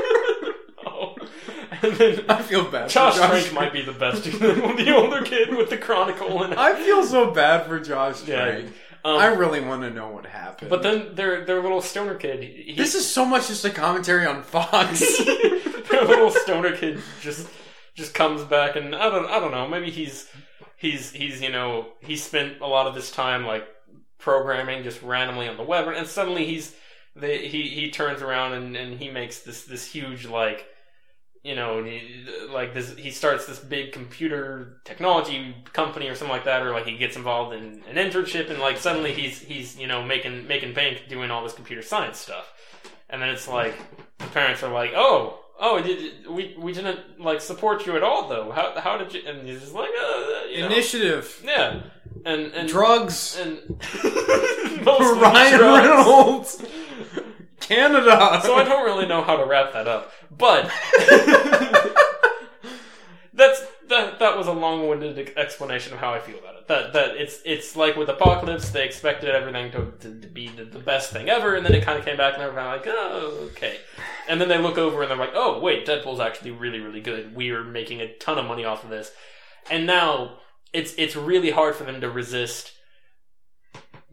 [1.82, 2.88] and then I feel bad.
[2.90, 6.54] Josh for Josh Trank might be the best, the older kid with the Chronicle and
[6.54, 8.44] I feel so bad for Josh Yeah.
[8.44, 8.66] Trank.
[9.04, 10.70] um, I really want to know what happened.
[10.70, 12.42] but then their their little stoner kid.
[12.42, 15.00] He, this is so much just a commentary on Fox.
[15.18, 17.48] the little stoner kid just
[17.94, 20.28] just comes back and I don't I don't know maybe he's
[20.76, 23.66] he's he's you know he spent a lot of this time like
[24.18, 26.74] programming just randomly on the web and suddenly he's
[27.16, 30.66] they, he he turns around and, and he makes this this huge like
[31.42, 31.86] you know
[32.50, 36.86] like this he starts this big computer technology company or something like that or like
[36.86, 40.74] he gets involved in an internship and like suddenly he's he's you know making making
[40.74, 42.52] bank doing all this computer science stuff
[43.10, 43.74] and then it's like
[44.18, 48.28] the parents are like oh oh did, we we didn't like support you at all
[48.28, 50.66] though how how did you and he's just like uh, you know.
[50.66, 51.40] Initiative.
[51.44, 51.82] yeah
[52.24, 53.38] and and Drugs.
[53.38, 53.58] and
[54.84, 55.86] mostly Ryan drugs.
[55.86, 56.62] Reynolds.
[57.60, 58.40] Canada.
[58.42, 60.64] So I don't really know how to wrap that up, but
[63.34, 64.18] that's that.
[64.18, 66.68] That was a long-winded explanation of how I feel about it.
[66.68, 70.64] That that it's it's like with Apocalypse, they expected everything to, to, to be the,
[70.64, 73.48] the best thing ever, and then it kind of came back and they're like, oh,
[73.52, 73.78] okay.
[74.28, 77.34] And then they look over and they're like, oh, wait, Deadpool's actually really really good.
[77.34, 79.10] We are making a ton of money off of this,
[79.70, 80.38] and now
[80.72, 82.72] it's it's really hard for them to resist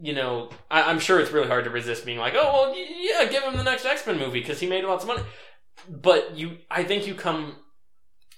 [0.01, 3.25] you know, I, I'm sure it's really hard to resist being like, oh well, yeah,
[3.29, 5.23] give him the next X Men movie because he made lots of money.
[5.89, 7.57] But you, I think you come,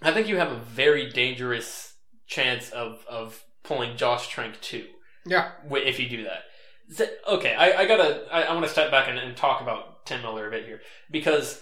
[0.01, 1.93] I think you have a very dangerous
[2.27, 4.85] chance of of pulling Josh Trank too
[5.25, 5.51] Yeah.
[5.71, 6.43] if you do that.
[6.89, 10.05] So- okay, I, I gotta, I, I want to step back and, and talk about
[10.05, 10.79] Tim Miller a bit here
[11.11, 11.61] because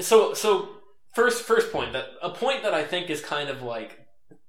[0.00, 0.68] so so
[1.14, 3.98] first first point that a point that I think is kind of like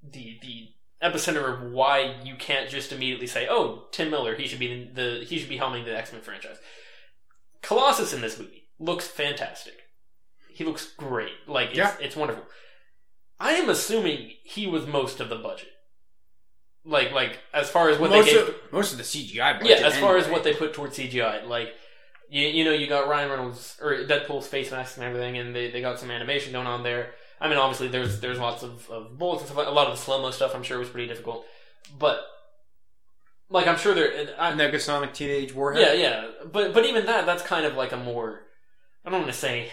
[0.02, 0.68] the the
[1.02, 5.02] epicenter of why you can't just immediately say, "Oh, Tim Miller, he should be the,
[5.18, 6.58] the he should be helming the X Men franchise."
[7.62, 9.74] Colossus in this movie looks fantastic.
[10.48, 11.32] He looks great.
[11.46, 11.94] Like it's, Yeah.
[12.00, 12.44] it's wonderful.
[13.40, 15.68] I am assuming he was most of the budget.
[16.84, 19.60] Like like as far as what most they gave of most of the CGI.
[19.60, 21.72] Budget yeah, as far as what they put towards CGI, like
[22.28, 25.70] you, you know, you got Ryan Reynolds or Deadpool's face mask and everything, and they,
[25.70, 27.12] they got some animation going on there.
[27.42, 29.66] I mean, obviously, there's there's lots of, of bullets and stuff.
[29.66, 31.44] A lot of the slow mo stuff, I'm sure, was pretty difficult,
[31.98, 32.20] but
[33.50, 34.28] like I'm sure there.
[34.38, 35.82] I, Negasonic Teenage Warhead.
[35.82, 38.42] yeah, yeah, but but even that, that's kind of like a more.
[39.04, 39.68] I don't want to say.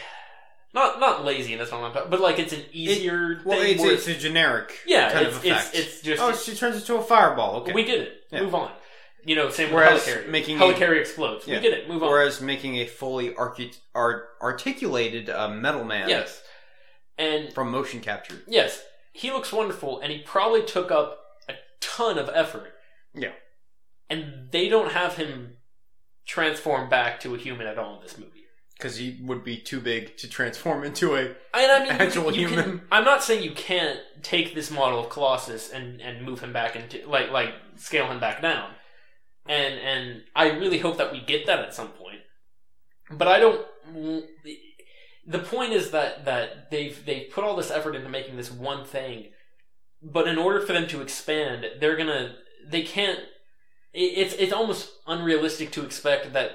[0.74, 2.12] Not not lazy, and that's not what I'm talking.
[2.12, 3.76] But like it's an easier Well, thing.
[3.80, 5.70] it's, it's a generic yeah, kind it's, of effect.
[5.74, 7.62] it's it's just oh, she turns into a fireball.
[7.62, 7.74] Okay.
[7.74, 8.14] we did it.
[8.32, 8.42] Yeah.
[8.44, 8.72] Move on.
[9.26, 10.30] You know, same Whereas with Helicarrier.
[10.30, 11.48] making a- Helicarrier explodes.
[11.48, 11.56] Yeah.
[11.56, 11.90] We get it.
[11.90, 12.10] Move on.
[12.10, 16.42] Whereas making a fully arcu- art- articulated uh, metal man Yes.
[17.20, 18.42] And from motion capture.
[18.48, 18.82] yes,
[19.14, 22.74] he looks wonderful, and he probably took up a ton of effort.
[23.14, 23.34] Yeah.
[24.10, 25.58] And they don't have him
[26.26, 28.32] transform back to a human at all in this movie.
[28.78, 31.20] Because he would be too big to transform into a.
[31.20, 32.82] And I mean, you Actual can- you can- human.
[32.92, 36.78] I'm not saying you can't take this model of Colossus and, and move him back
[36.78, 38.70] into like like scale him back down,
[39.48, 42.22] and and I really hope that we get that at some point.
[43.12, 43.66] But I don't.
[45.30, 48.84] The point is that that they've they've put all this effort into making this one
[48.84, 49.28] thing,
[50.02, 52.36] but in order for them to expand, they're gonna
[52.68, 53.20] they can't.
[53.94, 56.54] It's it's almost unrealistic to expect that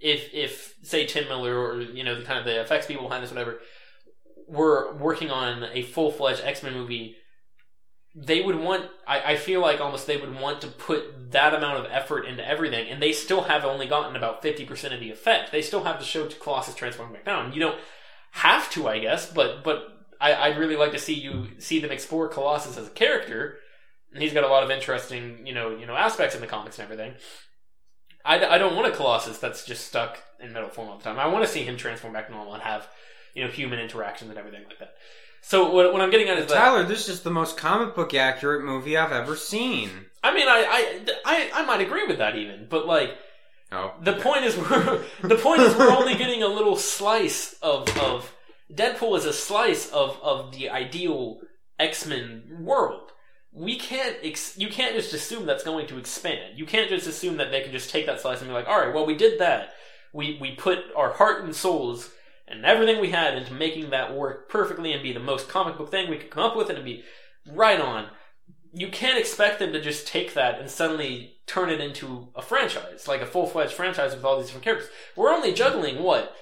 [0.00, 3.24] if if say Tim Miller or you know the kind of the effects people behind
[3.24, 3.58] this whatever
[4.46, 7.16] were working on a full fledged X Men movie,
[8.14, 8.88] they would want.
[9.04, 12.46] I, I feel like almost they would want to put that amount of effort into
[12.46, 15.50] everything, and they still have only gotten about fifty percent of the effect.
[15.50, 17.52] They still have to show Colossus transforming back down.
[17.52, 17.80] You don't
[18.32, 19.88] have to, I guess, but but
[20.20, 23.56] I, I'd really like to see you see them explore Colossus as a character.
[24.14, 26.78] And he's got a lot of interesting, you know, you know, aspects in the comics
[26.78, 27.14] and everything.
[28.26, 31.18] I, I don't want a Colossus that's just stuck in metal form all the time.
[31.18, 32.86] I want to see him transform back to normal and have,
[33.34, 34.94] you know, human interactions and everything like that.
[35.40, 38.12] So what, what I'm getting at is that Tyler, this is the most comic book
[38.12, 39.88] accurate movie I've ever seen.
[40.22, 43.16] I mean, I, I, I, I might agree with that even, but like
[43.72, 43.94] Oh.
[44.02, 48.34] the point is we're the point is we're only getting a little slice of of
[48.72, 51.40] Deadpool is a slice of of the ideal
[51.78, 53.10] X Men world.
[53.52, 56.58] We can't ex- you can't just assume that's going to expand.
[56.58, 58.78] You can't just assume that they can just take that slice and be like, all
[58.78, 59.70] right, well we did that.
[60.12, 62.10] We we put our heart and souls
[62.48, 65.90] and everything we had into making that work perfectly and be the most comic book
[65.90, 67.04] thing we could come up with and be
[67.50, 68.08] right on
[68.72, 73.06] you can't expect them to just take that and suddenly turn it into a franchise,
[73.06, 74.88] like a full fledged franchise with all these different characters.
[75.16, 76.34] We're only juggling what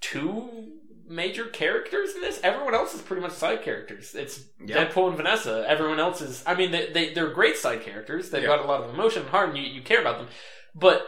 [0.00, 0.68] two
[1.08, 2.40] major characters in this.
[2.42, 4.14] Everyone else is pretty much side characters.
[4.14, 4.84] It's Yeah.
[4.84, 5.64] Deadpool and Vanessa.
[5.66, 6.42] Everyone else is.
[6.46, 8.30] I mean, they, they they're great side characters.
[8.30, 8.48] They've Yeah.
[8.48, 10.28] got a lot of emotion and heart, and you you care about them.
[10.74, 11.06] But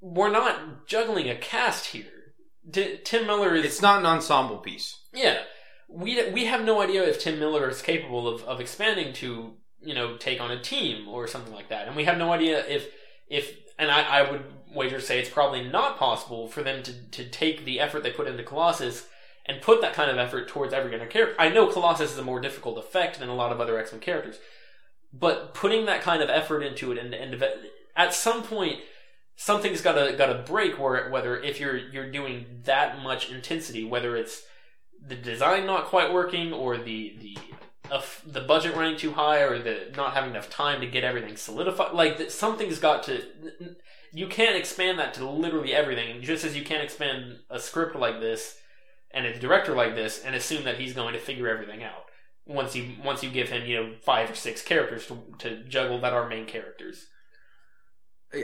[0.00, 2.34] we're not juggling a cast here.
[2.72, 5.00] T- Tim Miller is It's not an ensemble piece.
[5.12, 5.42] yeah,
[5.92, 9.94] we we have no idea if Tim Miller is capable of, of expanding to you
[9.94, 12.88] know take on a team or something like that, and we have no idea if
[13.28, 16.92] if and I, I would wager to say it's probably not possible for them to
[17.10, 19.08] to take the effort they put into Colossus
[19.46, 21.34] and put that kind of effort towards every other character.
[21.38, 24.00] I know Colossus is a more difficult effect than a lot of other X Men
[24.00, 24.38] characters,
[25.12, 27.42] but putting that kind of effort into it and, and
[27.96, 28.80] at some point
[29.36, 33.84] something's got to got to break where whether if you're you're doing that much intensity
[33.84, 34.42] whether it's
[35.06, 37.36] the design not quite working or the the
[37.90, 41.36] uh, the budget running too high or the not having enough time to get everything
[41.36, 43.22] solidified like that something's got to
[44.12, 48.20] you can't expand that to literally everything just as you can't expand a script like
[48.20, 48.58] this
[49.12, 52.04] and a director like this and assume that he's going to figure everything out
[52.46, 56.00] once you once you give him you know five or six characters to, to juggle
[56.00, 57.06] that are main characters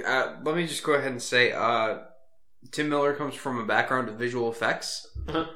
[0.07, 1.99] Uh, let me just go ahead and say, uh,
[2.73, 5.07] Tim Miller comes from a background of visual effects.
[5.27, 5.47] Uh-huh.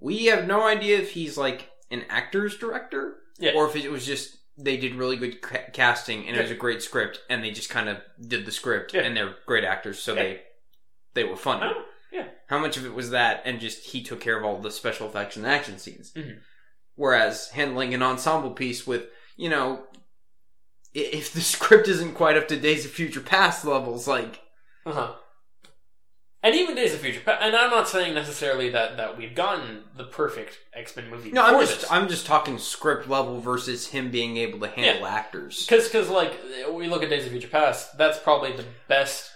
[0.00, 3.52] We have no idea if he's like an actor's director, Yeah.
[3.54, 6.54] or if it was just they did really good ca- casting and it was a
[6.54, 9.02] great script, and they just kind of did the script, Yeah.
[9.02, 10.22] and they're great actors, so Yeah.
[10.22, 10.42] they
[11.14, 11.62] they were funny.
[11.74, 12.28] Oh, yeah.
[12.48, 15.08] How much of it was that, and just he took care of all the special
[15.08, 16.40] effects and action scenes, Mhm.
[16.94, 19.86] whereas handling an ensemble piece with you know.
[20.92, 24.40] If the script isn't quite up to Days of Future Past levels, like
[24.86, 25.14] Uh huh.
[26.42, 29.84] And even Days of Future Past, and I'm not saying necessarily that that we've gotten
[29.96, 31.30] the perfect X Men movie.
[31.30, 31.90] No, I'm just this.
[31.90, 35.66] I'm just talking script level versus him being able to handle actors.
[35.66, 36.32] Because, because, like,
[36.72, 39.30] we look at Days of Future Past, that's probably the best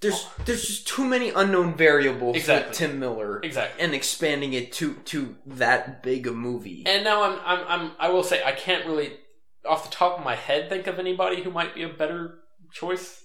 [0.00, 2.68] there's there's just too many unknown variables Exactly.
[2.68, 3.84] with Tim Miller exactly.
[3.84, 6.84] and expanding it to to that big a movie.
[6.86, 9.12] And now I'm, I'm, I'm, I will say I can't really,
[9.68, 12.38] off the top of my head, think of anybody who might be a better
[12.72, 13.19] choice.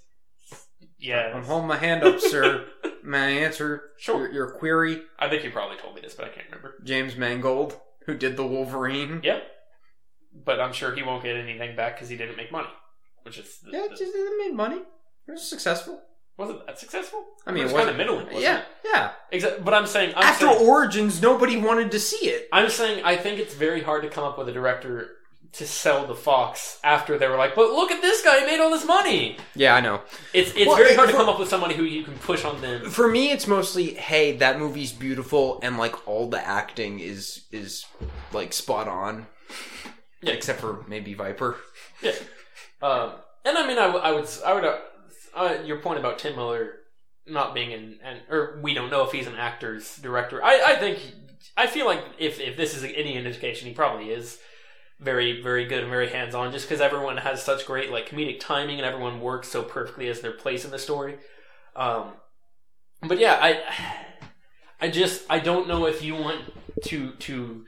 [1.06, 2.65] Yeah, I'm holding my hand up, sir.
[3.04, 4.22] May I answer Sure.
[4.22, 5.02] your, your query?
[5.20, 6.76] I think you probably told me this, but I can't remember.
[6.84, 9.22] James Mangold, who did the Wolverine.
[9.24, 9.39] Yeah,
[10.34, 12.70] but I'm sure he won't get anything back because he didn't make money,
[13.24, 14.78] which is the, Yeah, the- just it made money.
[15.28, 16.02] It was successful.
[16.38, 17.24] wasn't that successful?
[17.48, 18.26] I mean, it was kind of middling.
[18.26, 18.65] Wasn't Yeah, it?
[18.84, 19.12] yeah.
[19.32, 22.48] Exa- but I'm saying I'm After saying, Origins, nobody wanted to see it.
[22.52, 25.10] I'm saying I think it's very hard to come up with a director
[25.58, 28.60] to sell the Fox after they were like, but look at this guy, he made
[28.60, 29.38] all this money.
[29.56, 30.02] Yeah, I know.
[30.34, 32.60] It's it's Well, very hard to come up with somebody who you can push on
[32.62, 32.89] them.
[32.89, 37.86] For me, it's mostly, hey, that movie's beautiful, and like all the acting is is
[38.34, 39.28] like spot on.
[40.22, 40.34] Yeah.
[40.34, 41.58] Except for maybe Viper.
[42.02, 42.13] Yeah.
[42.82, 43.12] Um,
[43.44, 44.78] and I mean, I, w- I would, I would, uh,
[45.36, 46.74] uh, your point about Tim Miller
[47.28, 50.44] not being an, an, or we don't know if he's an actor's director.
[50.44, 51.00] I, I think,
[51.56, 54.39] I feel like if, if this is any indication, he probably is
[55.00, 58.40] very, very good and very hands on just because everyone has such great, like, comedic
[58.40, 61.18] timing and everyone works so perfectly as their place in the story.
[61.76, 62.14] Um,
[63.02, 63.62] but yeah, I,
[64.80, 66.42] I just, I don't know if you want
[66.86, 67.66] to, to,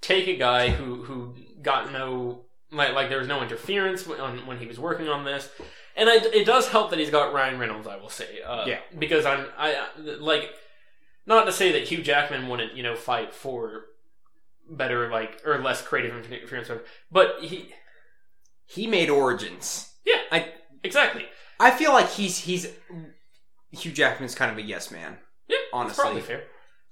[0.00, 4.58] take a guy who who got no like like there was no interference when, when
[4.58, 5.50] he was working on this,
[5.96, 7.86] and I, it does help that he's got Ryan Reynolds.
[7.86, 8.78] I will say, uh, Yeah.
[8.98, 9.86] because I'm I
[10.18, 10.50] like
[11.26, 13.84] not to say that Hugh Jackman wouldn't you know fight for
[14.68, 16.70] better like or less creative interference,
[17.10, 17.72] but he
[18.66, 19.92] He made Origins.
[20.04, 20.52] yeah I-
[20.84, 21.26] exactly
[21.60, 22.68] I feel like he's he's
[23.72, 25.18] Hugh Jackman's kind of a yes man.
[25.48, 26.02] yeah Honestly.
[26.02, 26.44] probably fair.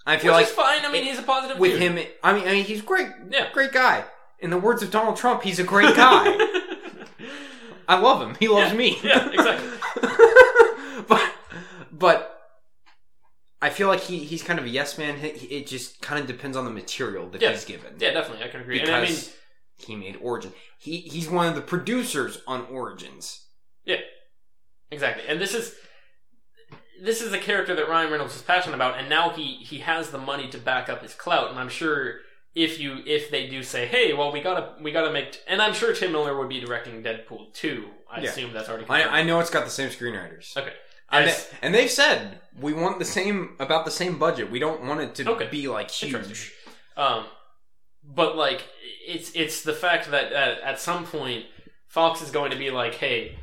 [0.08, 0.84] I feel Which like fine.
[0.84, 1.82] I mean, he's a positive with dude.
[1.82, 3.50] him, I mean, I mean, he's great, Yeah.
[3.52, 4.04] great guy.
[4.38, 6.26] In the words of Donald Trump, he's a great guy.
[7.88, 8.36] I love him.
[8.38, 8.98] He loves Yeah, me.
[9.02, 9.68] yeah, exactly.
[11.08, 11.22] but
[11.92, 12.35] but
[13.62, 15.18] I feel like he he's kind of a yes man.
[15.18, 17.52] He- he- It just kind of depends on the material that Yeah.
[17.52, 17.96] he's given.
[17.98, 18.76] yeah, definitely, I can agree.
[18.80, 19.18] Because and I mean,
[19.78, 20.52] he made Origin.
[20.78, 23.46] He he's one of the producers on Origins.
[23.84, 24.00] Yeah.
[24.90, 25.74] Exactly, and this is
[27.02, 30.10] this is a character that Ryan Reynolds is passionate about, and now he he has
[30.10, 32.20] the money to back up his clout, and I'm sure
[32.54, 35.74] if you if they do say, hey, well, we gotta we gotta make, and I'm
[35.74, 37.90] sure Tim Miller would be directing Deadpool two.
[38.10, 38.30] I Yeah.
[38.30, 38.86] assume that's already.
[38.88, 39.20] I.
[39.20, 40.56] I know it's got the same screenwriters.
[40.56, 40.72] Okay,
[41.10, 44.50] And, they, and they've said we want the same about the same budget.
[44.50, 45.48] We don't want it to Okay.
[45.48, 46.14] be like huge.
[46.14, 46.52] Interesting.
[46.96, 47.26] Um,
[48.02, 48.64] but like
[49.06, 51.46] it's it's the fact that at, at some point
[51.86, 53.38] Fox is going to be like, hey,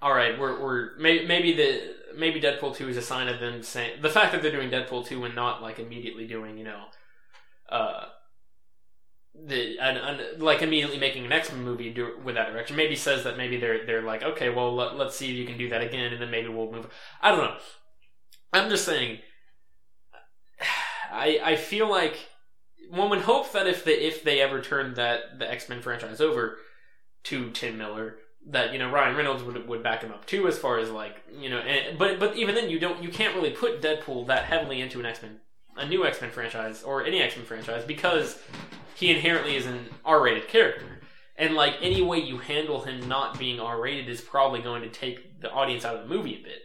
[0.00, 3.62] all right, we're we're maybe maybe the maybe Deadpool two is a sign of them
[3.62, 6.84] saying the fact that they're doing Deadpool two and not like immediately doing you know,
[7.70, 8.06] uh.
[9.46, 12.94] The and, and like immediately making an X Men movie do, with that direction maybe
[12.94, 15.70] says that maybe they're they're like okay well let, let's see if you can do
[15.70, 16.88] that again and then maybe we'll move
[17.22, 17.56] I don't know
[18.52, 19.20] I'm just saying
[21.10, 22.28] I I feel like
[22.90, 26.20] one would hope that if they if they ever turned that the X Men franchise
[26.20, 26.58] over
[27.24, 28.16] to Tim Miller,
[28.48, 31.16] that you know Ryan Reynolds would would back him up too, as far as like
[31.38, 31.58] you know.
[31.58, 35.00] And, but but even then, you don't you can't really put Deadpool that heavily into
[35.00, 35.40] an X Men
[35.76, 38.38] a new X Men franchise or any X Men franchise because
[39.00, 40.86] he inherently is an R rated character.
[41.36, 44.88] And like any way you handle him not being R rated is probably going to
[44.90, 46.58] take the audience out of the movie a bit.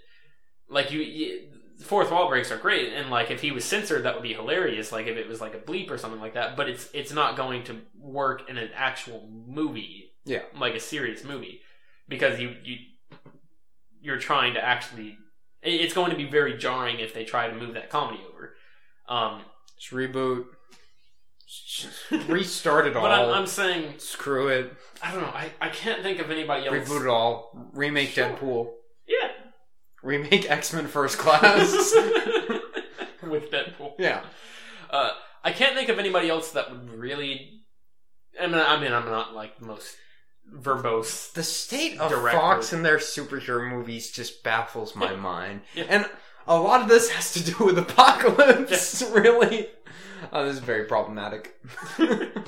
[0.70, 1.42] Like you, you
[1.82, 4.92] fourth wall breaks are great, and like if he was censored, that would be hilarious.
[4.92, 6.58] Like if it was like a bleep or something like that.
[6.58, 10.42] But it's it's not going to work in an actual movie, Yeah.
[10.60, 11.62] like a serious movie,
[12.10, 12.78] because you you
[14.02, 15.18] you're trying to actually.
[15.62, 18.54] It's going to be very jarring if they try to move that comedy over.
[19.08, 19.42] Um,
[19.80, 20.46] Just reboot.
[22.28, 23.04] Restart it all.
[23.04, 24.74] but I'm, I'm saying Screw it.
[25.02, 25.28] I don't know.
[25.28, 26.76] I, I can't think of anybody else.
[26.76, 27.70] Reboot it all.
[27.74, 28.30] Remake Sure.
[28.30, 28.72] Deadpool.
[29.08, 29.30] Yeah,
[30.02, 31.72] Remake X Men First Class.
[33.24, 33.94] with Deadpool.
[34.00, 34.24] yeah.
[34.90, 35.12] Uh,
[35.44, 37.62] I can't think of anybody else that would really.
[38.40, 39.96] I mean, I mean, I'm not like the most
[40.54, 41.32] verbose.
[41.34, 42.38] The state of Director.
[42.40, 45.62] Fox and their superhero movies just baffles my mind.
[45.74, 45.86] Yeah.
[45.90, 46.10] And
[46.48, 49.70] a lot of this has to do with Apocalypse, really.
[50.32, 51.60] Oh, this is very problematic.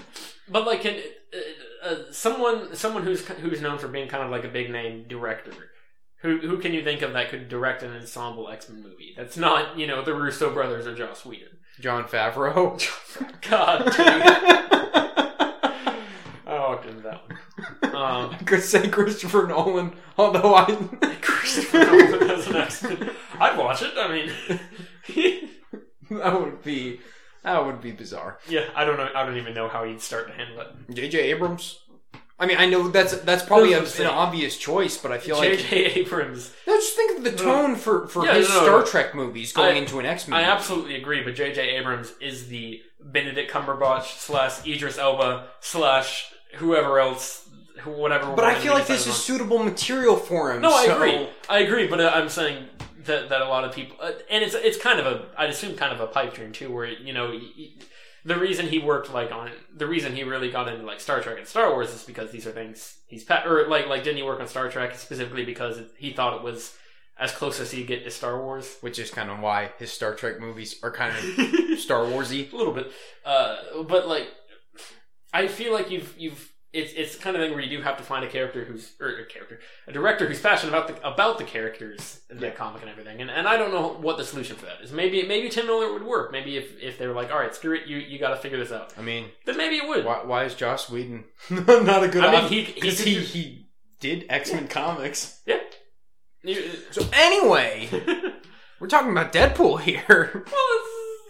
[0.49, 0.95] But like, can,
[1.33, 5.05] uh, uh, someone someone who's who's known for being kind of like a big name
[5.07, 5.51] director.
[6.21, 9.13] Who, who can you think of that could direct an ensemble X Men movie?
[9.15, 11.59] That's not, you know, the Russo brothers or Joss Whedon.
[11.79, 12.79] John Favreau.
[13.47, 13.83] God.
[16.47, 17.95] I walked into that one.
[17.95, 20.65] Um, I could say Christopher Nolan, although I.
[21.21, 23.09] Christopher Nolan as an X-Men.
[23.39, 23.93] I'd watch it.
[23.95, 24.31] I mean,
[26.09, 26.99] that would be.
[27.47, 28.39] That would be bizarre.
[28.49, 29.09] yeah, I don't know.
[29.15, 30.93] I don't even know how he'd start to handle it.
[30.93, 31.19] J.J.
[31.31, 31.79] Abrams.
[32.39, 35.11] I mean, I know that's that's probably a, That's what I'm an obvious choice, but
[35.11, 35.85] I feel like J.J.
[36.01, 36.53] Abrams.
[36.67, 38.85] no, just think of the tone for for Yeah, his no, no, Star no.
[38.85, 40.39] Trek movies going I- into an X Men.
[40.39, 41.77] I absolutely agree, but J.J.
[41.77, 48.33] Abrams is the Benedict Cumberbatch slash Idris Elba slash whoever else, who, whatever.
[48.35, 50.57] But I one feel like this is suitable material for him.
[50.57, 50.61] on.
[50.63, 51.29] No, I so- agree.
[51.49, 52.67] I agree, but uh, I'm saying
[53.07, 55.75] that that a lot of people, uh, and it's it's kind of a, I'd assume
[55.75, 57.39] kind of a pipe dream too, where you know.
[58.25, 61.37] the reason he worked like on the reason he really got into like Star Trek
[61.37, 64.23] and Star Wars is because these are things he's pa- or like like didn't he
[64.23, 66.75] work on Star Trek specifically because it, he thought it was
[67.17, 70.13] as close as he'd get to Star Wars Which is kind of why his Star
[70.13, 72.51] Trek movies are kind of Star Warsy.
[72.51, 72.91] a little bit.
[73.23, 74.27] Uh, but like,
[75.33, 77.97] I feel like you've you've it's it's the kind of thing where you do have
[77.97, 81.37] to find a character who's or a character a director who's passionate about the about
[81.37, 83.19] the characters in the comic and everything.
[83.21, 84.91] And and I don't know what the solution for that is.
[84.91, 86.31] Maybe maybe Tim Miller would work.
[86.31, 88.57] Maybe if if they were like, all right, screw it, you you got to figure
[88.57, 88.93] this out.
[88.97, 90.05] I mean, Then maybe it would.
[90.05, 93.67] why, why is Joss Whedon not a good I mean, he he, he, he
[93.99, 95.41] did X Men comics.
[96.43, 97.89] you- So anyway,
[98.79, 100.45] we're talking about Deadpool here.
[100.51, 100.79] Well,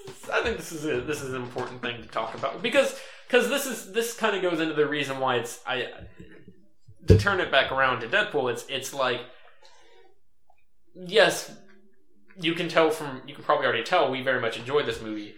[0.08, 3.00] it's, I think this is a, this is an important thing to talk about because
[3.28, 5.88] because this is this kind of goes into the reason why it's I
[7.08, 8.52] to turn it back around to Deadpool.
[8.52, 9.22] It's it's like
[10.96, 11.52] yes,
[12.40, 15.36] you can tell from you can probably already tell we very much enjoyed this movie.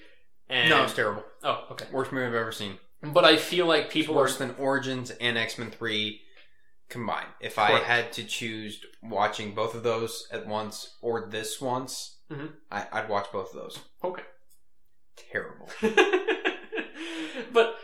[0.49, 1.23] And no, it's terrible.
[1.43, 2.79] oh okay, Worst movie I've ever seen.
[3.03, 6.21] but I feel like It's people worse are than Origins and X Men Three
[6.89, 7.27] combined.
[7.39, 12.53] If I had to choose watching both of those at once or this once, Mhm.
[12.71, 13.79] I, I'd watch both of those.
[14.03, 14.23] okay,
[15.31, 15.69] Terrible.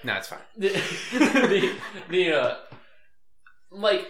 [0.06, 0.40] but No, it's fine.
[0.58, 0.70] the
[1.14, 1.76] the,
[2.10, 2.56] the uh
[3.72, 4.08] like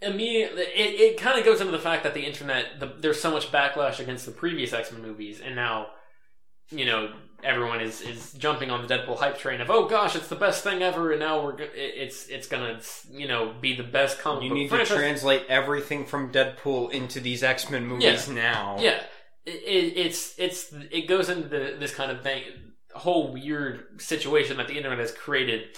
[0.00, 3.30] immediately it, it kind of goes into the fact that the internet the, there's so
[3.30, 5.86] much backlash against the previous x-men movies and now
[6.70, 7.12] you know
[7.44, 10.62] everyone is is jumping on the deadpool hype train of oh gosh it's the best
[10.64, 12.80] thing ever and now we're it's it's gonna
[13.12, 17.20] you know be the best comic You book need to translate everything from Deadpool into
[17.20, 18.76] these X Men movies now.
[18.80, 19.00] Yeah,
[19.44, 22.42] it, it, it's it's it goes into the, this kind of thing,
[22.94, 25.76] whole weird situation that the internet has created,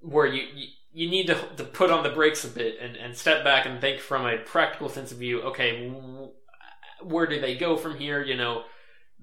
[0.00, 3.16] where you you, you need to, to put on the brakes a bit and, and
[3.16, 5.42] step back and think from a practical sense of view.
[5.42, 5.92] Okay,
[7.02, 8.22] where do they go from here?
[8.22, 8.64] You know,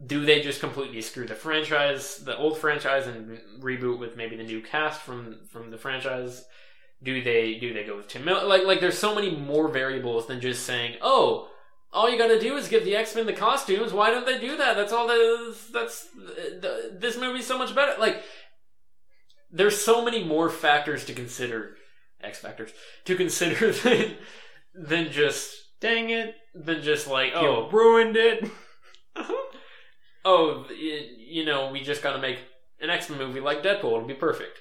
[0.06, 4.44] do they just completely screw the franchise, the old franchise, and reboot with maybe the
[4.44, 6.44] new cast from from the franchise?
[7.04, 8.46] Do they do they go with Tim Miller?
[8.46, 11.51] Like like there's so many more variables than just saying, oh,
[11.94, 13.94] all you got to do is give the X Men the costumes.
[13.94, 14.76] Why don't they do that?
[14.76, 15.08] That's all.
[15.08, 16.08] The, that's
[16.94, 18.00] this movie's so much better.
[18.00, 18.24] Like
[19.52, 21.76] there's so many more factors to consider,
[22.24, 22.72] X factors
[23.06, 24.16] to consider than
[24.74, 26.36] than just Dang it.
[26.54, 28.50] than just like You oh ruined it.
[30.24, 32.38] oh you know we just got to make
[32.80, 33.96] an X Men movie like Deadpool.
[33.96, 34.60] It'll be perfect.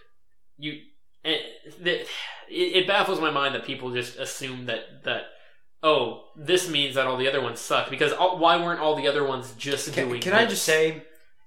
[0.56, 0.80] You
[1.24, 1.36] eh,
[1.78, 2.08] and it,
[2.48, 5.24] it baffles my mind that people just assume that that
[5.82, 9.08] oh this means that all the other ones suck because all, why weren't all the
[9.08, 10.20] other ones just Can, doing?
[10.20, 11.02] can I just say,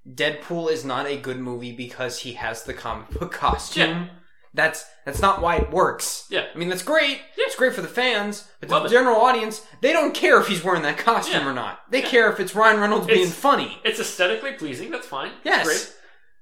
[0.08, 3.90] Deadpool is not a good movie because he has the comic book costume.
[3.90, 4.08] Yeah.
[4.56, 6.28] That's that's not why it works.
[6.30, 6.46] Yeah.
[6.54, 7.18] I mean that's great.
[7.38, 7.46] Yeah.
[7.48, 8.92] It's great for the fans, but Love the it.
[8.92, 11.50] general audience, they don't care if he's wearing that costume Yeah.
[11.50, 11.80] or not.
[11.90, 12.10] They Yeah.
[12.10, 13.80] care if it's Ryan Reynolds being funny.
[13.84, 14.92] it's aesthetically pleasing.
[14.92, 15.30] That's fine.
[15.44, 15.66] It's Yes.
[15.66, 15.94] great.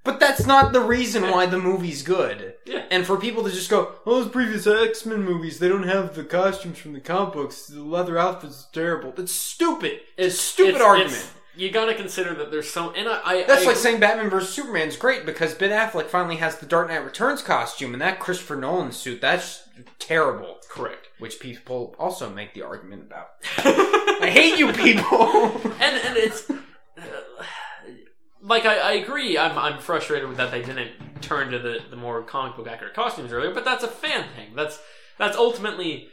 [0.03, 2.55] But that's not the reason why the movie's good.
[2.65, 2.85] Yeah.
[2.89, 6.15] And for people to just go, oh, those previous X Men movies, they don't have
[6.15, 7.67] the costumes from the comic books.
[7.67, 9.11] The leather outfits are terrible.
[9.15, 9.99] That's stupid.
[10.17, 11.13] It's, a stupid It's- argument.
[11.13, 13.99] it's- you got to consider that there's so and I, I That's I like saying
[13.99, 18.01] Batman vs Superman's great because Ben Affleck finally has the Dark Knight Returns costume, and
[18.01, 19.63] that Christopher Nolan suit that's
[19.99, 20.59] terrible.
[20.69, 21.09] correct.
[21.19, 23.31] Which people also make the argument about.
[23.57, 25.51] I hate you people.
[25.81, 26.49] and and it's
[28.41, 29.37] like I, I agree.
[29.37, 32.93] I'm I'm frustrated with that they didn't turn to the, the more comic book accurate
[32.93, 34.55] costumes earlier, but that's a fan thing.
[34.55, 34.79] That's
[35.17, 36.09] that's ultimately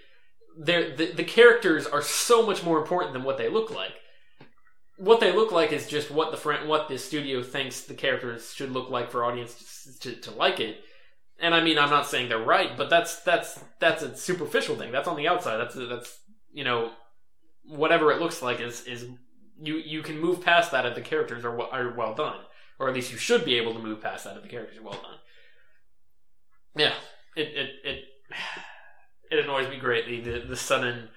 [0.59, 3.93] the the characters are so much more important than what they look like.
[4.97, 8.53] What they look like is just what the friend, what the studio thinks the characters
[8.53, 10.79] should look like for audience to, to, to like it.
[11.41, 14.91] And I mean, I'm not saying they're right, but that's that's that's a superficial thing.
[14.91, 15.59] That's on the outside.
[15.59, 16.18] That's that's
[16.53, 16.91] you know
[17.64, 19.07] whatever it looks like is is
[19.61, 22.40] you you can move past that if the characters are well, are well done,
[22.78, 24.82] or at least you should be able to move past that if the characters are
[24.82, 25.18] well done.
[26.76, 26.94] Yeah,
[27.36, 28.04] it it it
[29.30, 31.09] it annoys me greatly the the sudden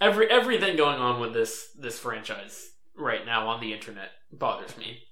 [0.00, 5.02] every everything going on with this this franchise right now on the internet bothers me.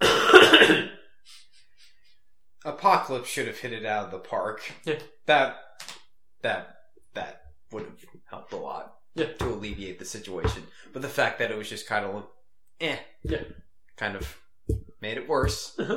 [2.64, 4.62] Apocalypse should have hit it out of the park.
[4.84, 4.98] Yeah.
[5.26, 5.56] That
[6.42, 6.76] that
[7.14, 8.93] that would have helped a lot.
[9.14, 9.26] Yeah.
[9.32, 10.64] To alleviate the situation.
[10.92, 12.24] But the fact that it was just kind of
[12.80, 12.96] eh.
[13.22, 13.42] Yeah.
[13.96, 14.36] Kind of
[15.00, 15.78] made it worse.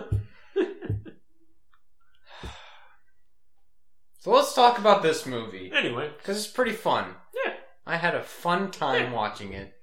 [4.19, 7.05] So let's talk about this movie Anyway, because it's pretty fun.
[7.45, 7.53] Yeah.
[7.85, 9.13] I had a fun time Yeah.
[9.13, 9.73] watching it.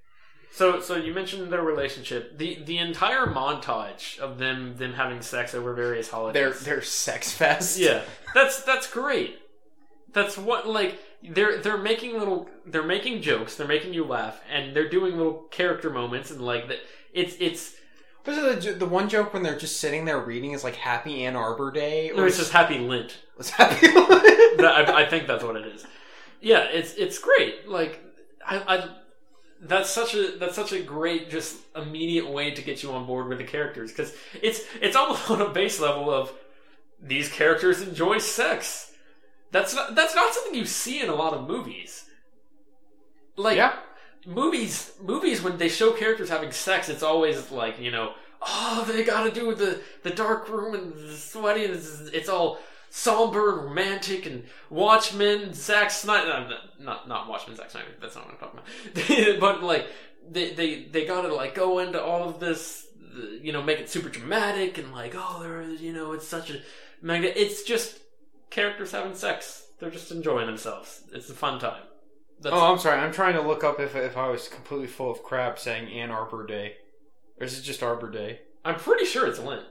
[0.53, 2.37] so so you mentioned their relationship.
[2.37, 6.35] The the entire montage of them them having sex over various holidays.
[6.63, 7.79] Their their sex fest.
[7.79, 8.03] yeah,
[8.35, 9.39] that's that's great.
[10.13, 10.99] That's what like
[11.31, 13.57] they're they're making little they're making jokes.
[13.57, 16.79] They're making you laugh, and they're doing little character moments and like that.
[17.13, 17.75] It's it's
[18.27, 21.25] Was it the, the one joke when they're just sitting there reading is like Happy
[21.25, 22.11] Ann Arbor Day?
[22.15, 23.19] no, it's just Happy Lint.
[23.37, 23.87] was Happy.
[23.87, 25.87] that, I, I think that's what it is.
[26.41, 27.69] Yeah, it's it's great.
[27.69, 28.01] Like
[28.47, 28.89] I, I
[29.63, 33.29] that's such a that's such a great just immediate way to get you on board
[33.29, 34.13] with the characters because
[34.43, 36.33] it's it's almost on a base level of
[37.03, 38.91] these characters enjoy sex.
[39.55, 42.07] That's not that's not something you see in a lot of movies.
[43.37, 43.77] Like yeah.
[44.27, 49.05] movies movies when they show characters having sex it's always like you know oh they
[49.05, 52.59] gotta do the the dark room and the sweaty and it's, it's all
[52.91, 56.51] somber and romantic and watchmen Zack Snyder uh,
[56.81, 59.87] not not watchmen Zack Snyder that's not what i'm talking about but like
[60.29, 62.89] they they they gotta like go into all of this
[63.41, 66.61] you know make it super dramatic and like oh there you know it's such a
[67.03, 67.99] magna it's just
[68.55, 71.83] characters having sex they're just enjoying themselves it's a fun time
[72.41, 72.99] that's Oh, I'm sorry.
[73.01, 76.11] I'm trying to look up if if I was completely full of crap saying Ann
[76.11, 76.75] Arbor Day,
[77.41, 78.41] or is it just Arbor Day?
[78.65, 79.63] i'm pretty sure it's lint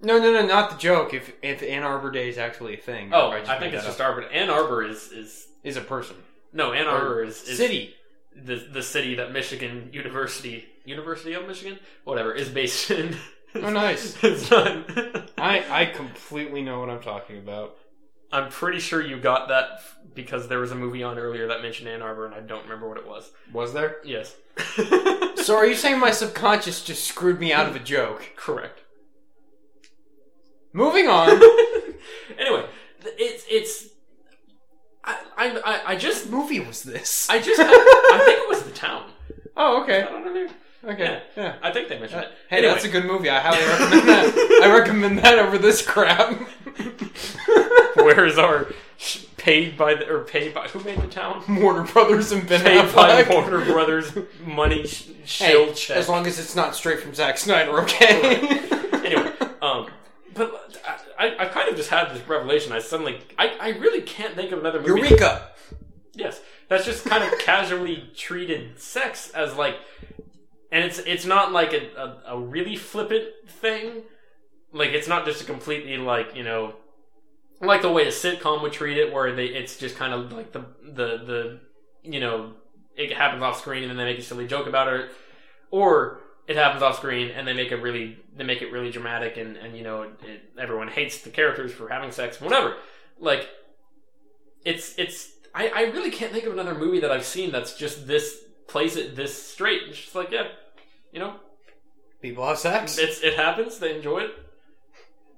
[0.00, 1.12] No, no, no, not the joke.
[1.12, 3.10] If if Ann Arbor Day is actually a thing.
[3.12, 4.06] Oh, I, just think it's just up.
[4.08, 4.22] Arbor.
[4.28, 6.16] Ann Arbor is is is a person.
[6.52, 7.94] no Ann Or Arbor is, is City.
[8.34, 13.16] the the city that Michigan University University of Michigan whatever is based in.
[13.56, 14.16] Oh, nice.
[14.22, 17.76] I I completely know what I'm talking about.
[18.32, 21.60] I'm pretty sure you got that f- because there was a movie on earlier that
[21.62, 23.30] mentioned Ann Arbor, and I don't remember what it was.
[23.52, 23.96] Was there?
[24.04, 24.34] Yes.
[25.42, 28.30] So are you saying my subconscious just screwed me out of a joke?
[28.36, 28.78] Correct.
[30.72, 31.30] Moving on.
[32.38, 32.64] anyway,
[33.04, 33.88] it's it's.
[35.02, 37.28] I I I- I just what movie was this?
[37.28, 39.10] I just had, I think it was the town.
[39.56, 40.00] oh, I okay.
[40.02, 40.48] don't know.
[40.92, 41.22] Okay.
[41.36, 41.56] Yeah.
[41.60, 42.32] I think they mentioned Uh, it.
[42.48, 42.72] hey, Anyway.
[42.74, 43.28] that's a good movie.
[43.28, 44.60] I highly recommend that.
[44.64, 46.38] I recommend that over this crap.
[48.04, 48.68] Where's our
[48.98, 51.42] sh- paid by the or paid by who made the town?
[51.60, 53.30] Warner Brothers and Ben Paid by Affleck.
[53.30, 54.12] Warner Brothers
[54.44, 55.96] money sh- Hey, shield check.
[55.96, 58.40] as long as it's not straight from Zack Snyder, okay?
[59.04, 59.88] anyway, um,
[60.34, 60.78] but
[61.18, 62.72] I, I, I kind of just had this revelation.
[62.72, 65.00] I suddenly, I, I really can't think of another movie.
[65.00, 65.50] Eureka!
[66.14, 69.76] Yes, that's just kind of casually treated sex as like,
[70.70, 71.88] and it's it's not like a,
[72.28, 74.02] a, a really flippant thing.
[74.72, 76.74] Like it's not just a completely like you know,
[77.62, 80.52] like the way a sitcom would treat it, where they it's just kind of like
[80.52, 81.60] the the the
[82.02, 82.54] you know
[82.96, 85.10] it happens off screen and then they make a silly joke about it,
[85.70, 89.36] or it happens off screen and they make it really they make it really dramatic
[89.36, 92.76] and and you know it, everyone hates the characters for having sex whatever
[93.20, 93.48] like
[94.64, 98.06] it's it's I, I really can't think of another movie that I've seen that's just
[98.06, 99.82] this plays it this straight.
[99.88, 100.48] It's just like yeah,
[101.12, 101.36] you know,
[102.20, 102.98] People have sex.
[102.98, 103.78] it's it happens.
[103.78, 104.30] They enjoy it.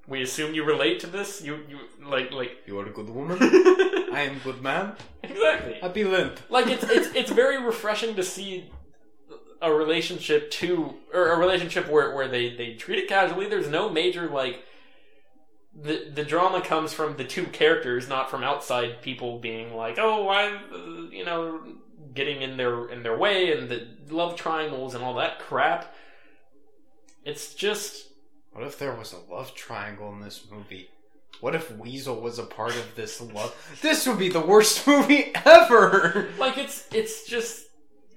[0.07, 1.42] We assume you relate to this.
[1.42, 3.38] You you like like You are a good woman.
[3.42, 4.94] I am a good man.
[5.22, 5.74] exactly.
[5.74, 6.40] Happy limp.
[6.50, 8.70] Like it's it's it's very refreshing to see
[9.62, 13.48] a relationship to or a relationship where where they they treat it casually.
[13.48, 14.62] There's no major like
[15.74, 20.24] the the drama comes from the two characters, not from outside people being like, oh,
[20.24, 21.61] why, uh, you know,
[22.14, 25.92] getting in their in their way and the love triangles and all that crap.
[27.24, 28.09] It's just
[28.55, 30.88] What if there was a love triangle in this movie?
[31.40, 33.55] What if Weasel was a part of this love?
[33.82, 36.28] This would be the worst movie ever!
[36.38, 37.66] like it's it's just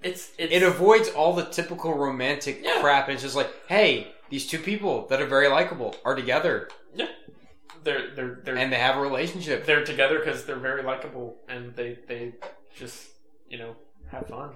[0.03, 2.79] it's it's It avoids all the typical romantic Yeah.
[2.81, 3.05] crap.
[3.07, 7.07] And it's just like, hey, these two people that are very likable are together Yeah.
[7.83, 9.65] they're they're they're and they have a relationship.
[9.65, 12.33] they're together because they're very likable and they they
[12.75, 13.07] just
[13.49, 13.75] you know
[14.11, 14.51] have fun.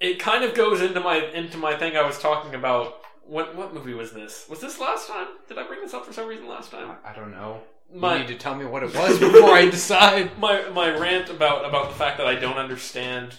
[0.00, 2.94] It kind of goes into my into my thing I was talking about.
[3.26, 4.46] What what movie was this?
[4.48, 5.28] Was this last time?
[5.48, 6.96] Did I bring this up for some reason last time?
[7.04, 7.62] I don't know.
[7.92, 10.38] you need to tell me what it was before I decide.
[10.38, 13.34] my my rant about about the fact that I don't understand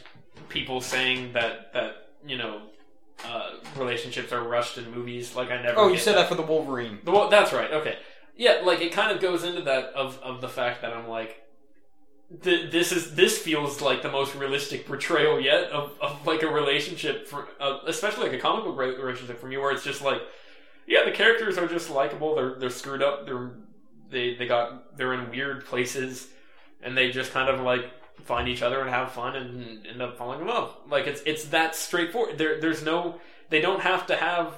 [0.50, 2.62] people saying that that you know
[3.24, 5.36] uh, relationships are rushed in movies.
[5.36, 5.80] Like I never.
[5.80, 7.00] Oh, you said that for the Wolverine.
[7.04, 7.72] The, that's right.
[7.72, 7.98] Okay.
[8.36, 11.45] Yeah, like it kind of goes into that of of the fact that I'm like,
[12.44, 16.48] th- this is this feels like the most realistic portrayal yet of, of like a
[16.48, 20.22] relationship for uh, especially like a comic book relationship for me where it's just like,
[20.88, 22.36] yeah, the characters are just likable.
[22.36, 23.26] They're they're screwed up.
[23.26, 23.52] They're
[24.10, 26.28] they they got they're in weird places,
[26.82, 27.92] and they just kind of like
[28.24, 30.76] find each other and have fun and end up falling in love.
[30.90, 32.38] Like it's it's that straightforward.
[32.38, 33.20] There there's no
[33.50, 34.54] they don't have to have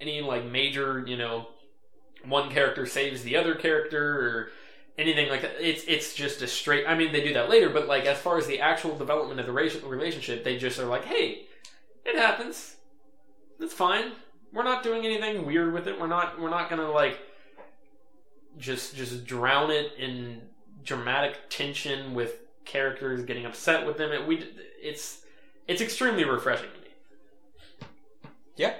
[0.00, 1.48] any like major you know
[2.24, 4.50] one character saves the other character or
[4.98, 5.52] anything like that.
[5.60, 6.84] It's it's just a straight.
[6.86, 9.46] I mean, they do that later, but like as far as the actual development of
[9.46, 11.46] the relationship, they just are like, hey,
[12.04, 12.76] it happens.
[13.60, 14.12] It's fine.
[14.52, 15.98] We're not doing anything weird with it.
[15.98, 16.40] We're not.
[16.40, 17.20] We're not gonna like
[18.58, 20.42] just just drown it in
[20.84, 24.12] dramatic tension with characters getting upset with them.
[24.12, 24.44] It, we
[24.82, 25.22] it's
[25.66, 27.88] it's extremely refreshing to me.
[28.56, 28.74] Yeah.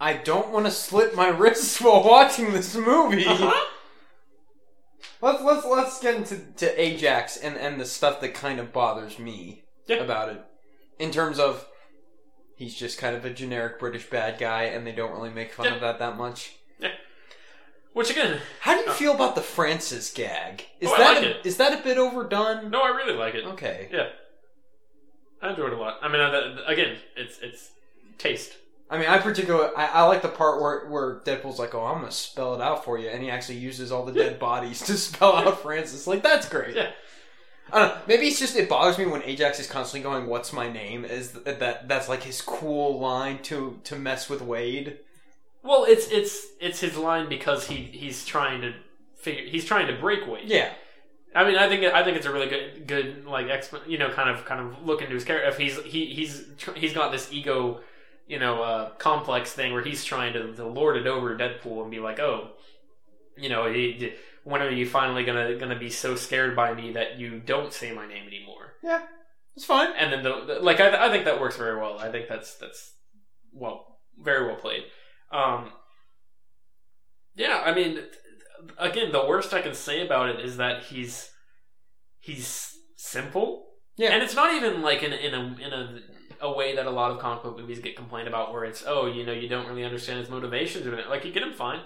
[0.00, 3.26] I don't want to slit my wrists while watching this movie.
[3.26, 3.64] Uh-huh.
[5.24, 9.18] Let's let's let's get into to Ajax and and the stuff that kind of bothers
[9.18, 9.96] me Yeah.
[9.96, 10.42] about it.
[10.98, 11.66] In terms of
[12.56, 15.64] he's just kind of a generic British bad guy and they don't really make fun
[15.66, 15.74] Yeah.
[15.76, 16.52] of that that much.
[16.78, 16.92] Yeah.
[17.94, 18.92] Which again, How do you Uh.
[18.94, 20.66] feel about the Francis gag?
[20.78, 21.46] Is Oh, I that like a, it.
[21.46, 22.70] is that a bit overdone?
[22.70, 23.46] no, I really like it.
[23.46, 23.88] Okay.
[23.90, 24.10] Yeah,
[25.40, 26.00] I enjoyed it a lot.
[26.02, 27.70] I mean, I, again, it's it's
[28.18, 28.56] taste.
[28.90, 32.00] I mean, I particularly I, I like the part where where Deadpool's like, "Oh, I'm
[32.00, 34.96] gonna spell it out for you," and he actually uses all the dead bodies to
[34.96, 36.06] spell out Francis.
[36.06, 36.76] Like that's great.
[36.76, 36.90] Yeah.
[37.72, 38.02] I don't know.
[38.06, 41.32] Maybe it's just it bothers me when Ajax is constantly going, "What's my name?" Is
[41.32, 44.98] that, that that's like his cool line to to mess with Wade?
[45.62, 48.74] Well, it's it's it's his line because he he's trying to
[49.16, 50.48] figure he's trying to break Wade.
[50.48, 50.72] Yeah.
[51.34, 54.10] I mean, I think I think it's a really good good like exp- you know
[54.10, 55.48] kind of kind of look into his character.
[55.48, 56.44] If he's he he's
[56.76, 57.80] he's got this ego,
[58.26, 61.90] you know, uh, complex thing where he's trying to, to lord it over Deadpool and
[61.90, 62.50] be like, oh,
[63.36, 64.12] you know, he,
[64.44, 67.92] when are you finally gonna gonna be so scared by me that you don't say
[67.92, 68.74] my name anymore?
[68.82, 69.02] Yeah,
[69.56, 69.90] it's fine.
[69.98, 71.98] And then the, the- like I I think that works very well.
[71.98, 72.92] I think that's that's
[73.52, 74.84] well very well played.
[75.32, 75.70] Um,
[77.34, 77.98] yeah, I mean,
[78.78, 81.30] again, the worst I can say about it is that he's
[82.20, 83.66] he's simple.
[83.96, 84.10] Yeah.
[84.10, 85.98] and it's not even like in in a in a
[86.40, 89.06] a way that a lot of comic book movies get complained about, where it's oh
[89.06, 91.80] you know you don't really understand his motivations or like you get him fine.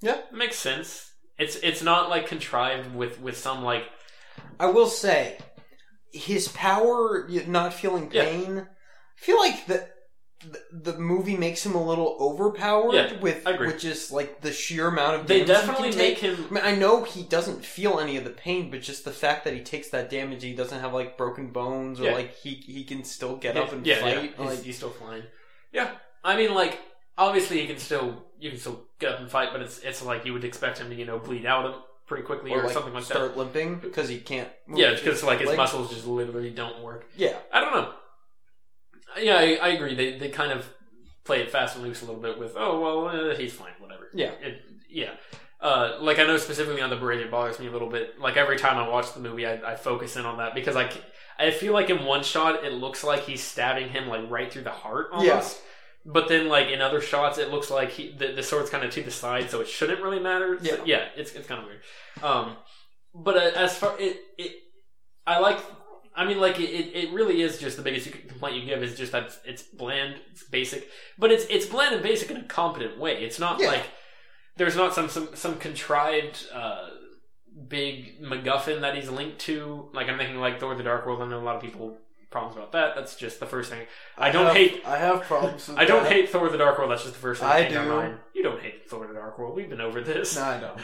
[0.00, 0.18] Yeah.
[0.18, 1.12] it makes sense.
[1.38, 3.84] It's it's not like contrived with with some like
[4.58, 5.38] I will say,
[6.12, 8.24] his power not feeling Yeah.
[8.24, 8.58] pain.
[8.58, 9.88] I feel like the,
[10.50, 14.88] the the movie makes him a little overpowered Yeah, with with just like the sheer
[14.88, 16.36] amount of they definitely can make take.
[16.36, 16.46] him.
[16.50, 19.44] I mean, I know he doesn't feel any of the pain, but just the fact
[19.44, 22.12] that he takes that damage, he doesn't have like broken bones, or Yeah.
[22.14, 24.02] like he he can still get yeah, up and fight.
[24.02, 24.20] Yeah.
[24.22, 25.22] He's, Like, he's still flying.
[25.72, 25.90] Yeah,
[26.22, 26.78] I mean, like
[27.16, 30.24] obviously he can still you can still get up and fight, but it's it's like
[30.26, 32.92] you would expect him to you know bleed out pretty quickly or, or like something
[32.92, 33.14] like that.
[33.14, 34.48] start limping because he can't.
[34.72, 35.56] Yeah, because like his legs.
[35.56, 37.06] muscles just literally don't work.
[37.16, 37.92] Yeah, I don't know.
[39.18, 39.94] Yeah, I, I agree.
[39.94, 40.68] They they kind of
[41.24, 44.08] play it fast and loose a little bit with oh well uh, he's fine whatever.
[44.14, 44.32] Yeah.
[44.40, 45.10] It, yeah.
[45.60, 48.20] Uh, like I know specifically on the bridge, it bothers me a little bit.
[48.20, 51.50] Like every time I watch the movie, I, I focus in on that because i
[51.50, 54.70] feel like in one shot it looks like he's stabbing him like right through the
[54.70, 55.60] heart almost.
[56.06, 58.90] But then like in other shots, it looks like he, the, the sword's kind of
[58.90, 60.58] to the side, so it shouldn't really matter.
[60.62, 60.82] So, Yeah.
[60.84, 61.80] yeah, it's it's kind of weird.
[62.22, 62.56] Um,
[63.14, 64.52] but uh, as far it it,
[65.26, 65.58] I like.
[66.16, 69.12] I mean, like it, it really is just the biggest complaint you give is just
[69.12, 70.88] that it's, it's bland, it's basic,
[71.18, 73.24] but it's it's bland and basic in a competent way.
[73.24, 73.66] It's not Yeah.
[73.68, 73.82] like
[74.56, 76.88] there's not some some some contrived uh,
[77.68, 79.88] big MacGuffin that he's linked to.
[79.92, 81.22] Like I'm thinking like Thor: The Dark World.
[81.22, 81.98] I know a lot of people
[82.30, 82.94] problems about that.
[82.96, 83.86] That's just the first thing.
[84.18, 85.68] I don't have- hate- I have problems.
[85.76, 86.12] I don't that.
[86.12, 86.90] hate Thor: The Dark World.
[86.90, 87.90] That's just the first thing I that came to do.
[87.90, 88.18] mind.
[88.34, 89.56] You don't hate Thor: The Dark World.
[89.56, 90.36] We've been over this.
[90.36, 90.80] No, I don't.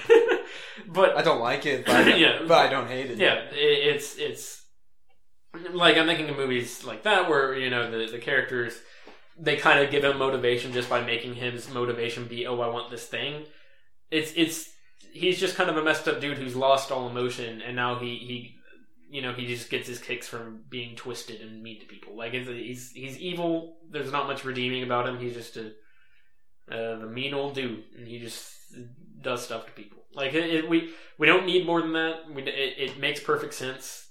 [0.89, 2.41] but I don't like it, but I, Yeah.
[2.49, 3.19] but I don't hate it.
[3.19, 4.60] yeah, it, it's it's
[5.73, 8.79] like I'm thinking of movies like that where you know the the characters
[9.39, 12.91] they kind of give him motivation just by making his motivation be oh I want
[12.91, 13.45] this thing.
[14.11, 14.71] It's it's
[15.13, 18.17] he's just kind of a messed up dude who's lost all emotion and now he
[18.17, 18.57] he
[19.11, 22.17] you know he just gets his kicks from being twisted and mean to people.
[22.17, 23.79] Like he's he's evil.
[23.91, 25.19] There's not much redeeming about him.
[25.19, 25.73] He's just a
[26.71, 28.53] uh, mean old dude and he just
[29.21, 29.99] does stuff to people.
[30.15, 32.31] Like it, it, we we don't need more than that.
[32.33, 34.10] We, it, it makes perfect sense.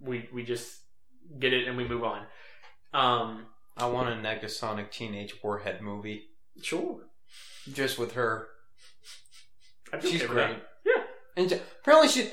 [0.00, 0.72] We we just
[1.38, 2.26] get it and we move on.
[2.94, 6.24] Um, I want a Negasonic Teenage Warhead movie
[6.62, 7.00] sure,
[7.72, 8.48] just with her.
[10.02, 10.56] She's okay great.
[10.84, 11.02] Yeah.
[11.36, 12.30] And apparently, she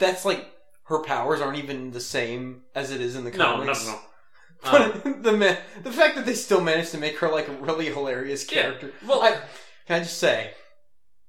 [0.00, 0.46] that's like
[0.84, 3.86] her powers aren't even the same as it is in the No, no, comics.
[3.86, 3.98] no.
[4.64, 7.52] Um, But the ma- the fact that they still managed to make her like a
[7.52, 8.62] really hilarious Yeah.
[8.62, 8.92] character.
[9.06, 9.32] well, I,
[9.86, 10.52] can I just say,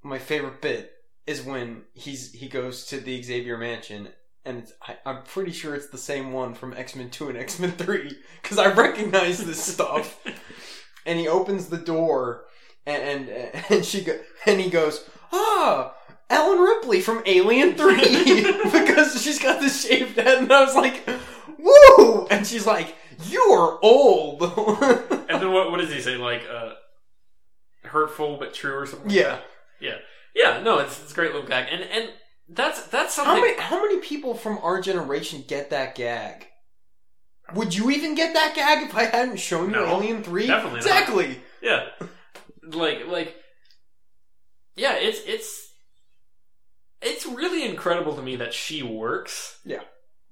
[0.01, 0.91] my favorite bit
[1.27, 4.09] is when he's he goes to the Xavier Mansion,
[4.47, 7.37] and it's, I, I'm pretty sure it's the same one from X Men Two and
[7.37, 10.23] X Men Three because I recognize this stuff.
[11.05, 12.45] and he opens the door,
[12.85, 15.93] and and, and she go, and he goes, ah.
[16.29, 17.95] Ellen Ripley from Alien 3
[18.65, 21.07] because she's got the shaved head and I was like
[21.57, 22.95] woo and she's like
[23.29, 26.17] you're old and then what what does he say?
[26.17, 26.73] Like uh,
[27.85, 29.07] hurtful but true or something.
[29.07, 29.39] like yeah
[30.37, 30.61] yeah.
[30.61, 32.09] No, it's it's a great little gag, and and
[32.49, 33.41] That's that's How something.
[33.43, 36.47] many how many people from our generation get that gag?
[37.53, 40.47] Would you even get that gag if I hadn't shown you No, Alien Three?
[40.47, 40.85] definitely not.
[40.85, 41.37] exactly.
[41.61, 41.87] Yeah,
[42.63, 43.35] like like
[44.75, 45.71] yeah, it's it's
[47.01, 49.59] it's really incredible to me that she works.
[49.65, 49.81] Yeah.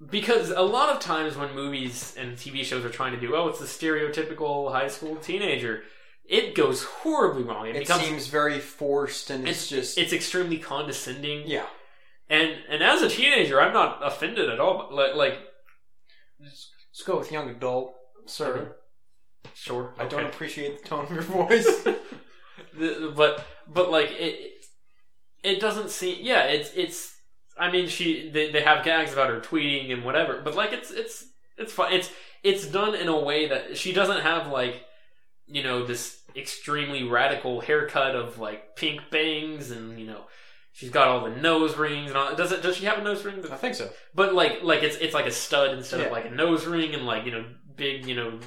[0.10, 3.48] Because a lot of times when movies and TV shows are trying to do, oh,
[3.48, 5.84] it's the stereotypical high school teenager,
[6.26, 7.68] it goes horribly wrong.
[7.68, 11.44] It, It becomes seems very forced, and it's, just it's extremely condescending.
[11.48, 11.66] yeah.
[12.30, 14.78] And and as a teenager, I'm not offended at all.
[14.78, 15.40] But like, like
[16.40, 17.94] Let's go with young adult,
[18.26, 18.76] sir.
[19.54, 21.88] sure, I don't appreciate the tone of your voice.
[22.78, 24.66] The- but but like it
[25.44, 27.16] it doesn't seem yeah it's it's
[27.58, 30.92] i mean she they, they have gags about her tweeting and whatever but like it's
[30.92, 31.26] it's
[31.58, 32.10] it's fun it's
[32.44, 34.84] it's done in a way that she doesn't have like
[35.48, 40.26] you know this extremely radical haircut of like pink bangs and you know
[40.76, 43.24] she's got all the nose rings and all does it does she have a nose
[43.26, 43.90] ring I think so.
[44.14, 46.08] but like like it's it's like a stud instead Yeah.
[46.08, 47.46] of like a nose ring and like you know
[47.76, 48.40] big you know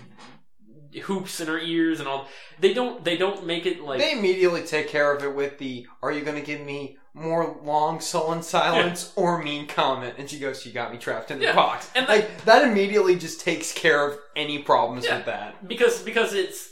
[1.02, 2.26] hoops in her ears and all
[2.60, 5.86] they don't they don't make it like they immediately take care of it with the
[6.02, 10.38] "Are you going to give me more long sullen silence or mean comment?" And she
[10.38, 11.54] goes, "You got me trapped in the Yeah.
[11.54, 15.16] box." And like that immediately just takes care of any problems Yeah.
[15.18, 15.68] with that.
[15.68, 16.68] because because it's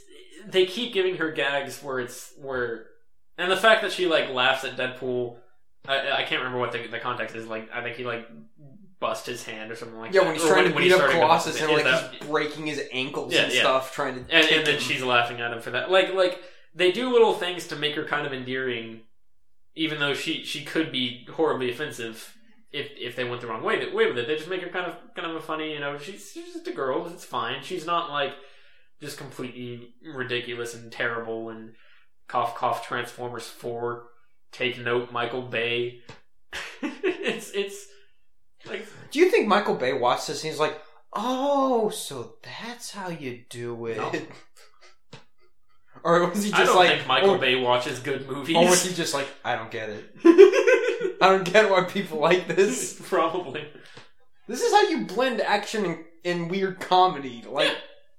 [0.46, 2.86] they keep giving her gags where it's where
[3.36, 5.36] and the fact that she like laughs at Deadpool
[5.88, 8.28] I, I can't remember what the, the context is like I think he like
[8.98, 10.26] bust his hand or something like Yeah, that.
[10.26, 12.82] when he's Or trying to when beat up Colossus and like that- he's breaking his
[12.92, 13.60] ankles Yeah, and yeah.
[13.60, 15.90] stuff, trying to and, and then she's laughing at him for that.
[15.90, 16.40] Like like
[16.74, 19.00] they do little things to make her kind of endearing
[19.74, 22.34] even though she she could be horribly offensive
[22.72, 24.26] if if they went the wrong way way with it.
[24.26, 26.66] They just make her kind of kind of a funny you know she's, she's just
[26.66, 27.06] a girl.
[27.08, 27.62] It's fine.
[27.62, 28.32] She's not like
[29.00, 31.74] just completely ridiculous and terrible and
[32.28, 34.06] cough cough transformers 4
[34.52, 36.00] take note michael bay
[36.82, 37.86] it's it's
[38.68, 40.78] like Do you think Michael Bay watched this and he's like,
[41.12, 43.96] "Oh, so that's how you do it"?
[43.96, 44.12] No.
[46.04, 48.68] or was he just i don't like, think michael or, bay watches good movies or
[48.68, 50.12] was he just like, "I don't get it.
[51.20, 53.66] I don't get why people like this." probably
[54.48, 57.74] This is how you blend action and, and weird comedy, like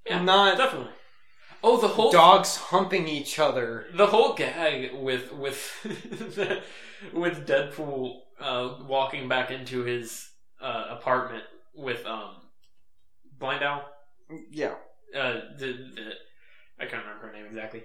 [0.06, 0.92] Yeah, not definitely.
[1.64, 3.88] Oh, the whole dogs humping each other.
[3.94, 5.72] the whole gag with with
[7.14, 10.30] with Deadpool uh, walking back into his
[10.62, 11.44] uh, apartment
[11.76, 12.36] with um
[13.40, 13.86] Blind Al.
[14.52, 14.76] Yeah,
[15.16, 16.12] Uh, the, the
[16.80, 17.84] I can't remember her name exactly.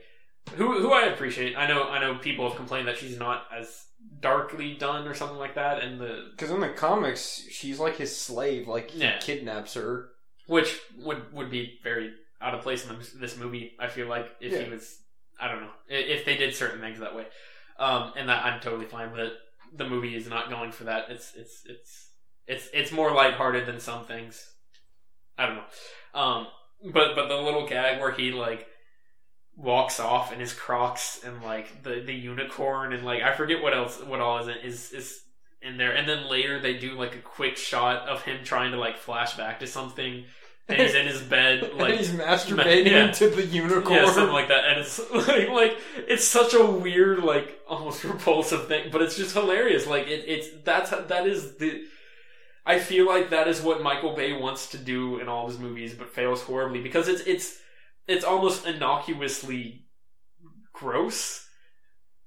[0.54, 1.56] Who who I appreciate.
[1.56, 3.84] I know I know people have complained that she's not as
[4.20, 8.16] darkly done or something like that, and the because in the comics, she's like his
[8.16, 8.66] slave.
[8.66, 9.18] Like he Yeah.
[9.18, 10.08] kidnaps her.
[10.46, 12.12] which would would be very
[12.42, 13.74] out of place in this- this movie.
[13.78, 14.62] I feel like if Yeah.
[14.62, 15.00] he was,
[15.40, 17.26] I don't know, if they did certain things that way,
[17.78, 19.38] um, and that I'm totally fine with it.
[19.74, 21.08] The movie is not going for that.
[21.10, 22.10] It's it's it's
[22.46, 24.54] it's it's more lighthearted than some things.
[25.38, 25.64] I don't know,
[26.14, 26.48] um,
[26.92, 28.68] but but the little gag where he like
[29.56, 33.74] walks off in his Crocs and like the the unicorn and like I forget what
[33.74, 35.24] else what all is in, is is
[35.62, 38.78] in there, and then later they do like a quick shot of him trying to
[38.78, 40.26] like flash back to something,
[40.72, 43.06] and he's in his bed like and he's masturbating yeah.
[43.06, 43.94] into the unicorn.
[43.94, 48.68] yeah, something like that, and it's like like it's such a weird, like almost repulsive
[48.68, 49.86] thing, but it's just hilarious.
[49.86, 51.84] Like it, it's that's that is the.
[52.64, 55.60] I feel like that is what Michael Bay wants to do in all of his
[55.60, 57.58] movies, but fails horribly because it's it's
[58.06, 59.86] it's almost innocuously
[60.72, 61.46] gross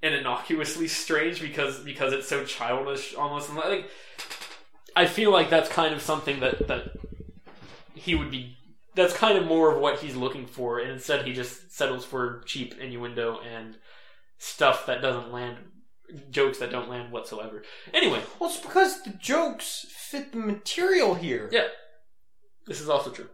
[0.01, 3.89] and innocuously strange because because it's so childish almost and like
[4.95, 6.91] I feel like that's kind of something that that
[7.95, 8.57] he would be
[8.95, 12.43] that's kind of more of what he's looking for, and instead he just settles for
[12.45, 13.75] cheap innuendo and
[14.37, 15.57] stuff that doesn't land,
[16.29, 17.63] jokes that don't land whatsoever.
[17.93, 21.49] Anyway, Well, it's because the jokes fit the material here.
[21.51, 21.67] Yeah.
[22.67, 23.29] this is also true.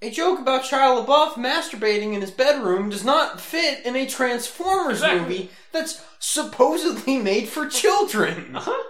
[0.00, 4.98] A joke about Shia LaBeouf masturbating in his bedroom does not fit in a Transformers
[5.02, 5.20] Exactly.
[5.20, 8.54] movie that's supposedly made for children.
[8.56, 8.82] Uh huh.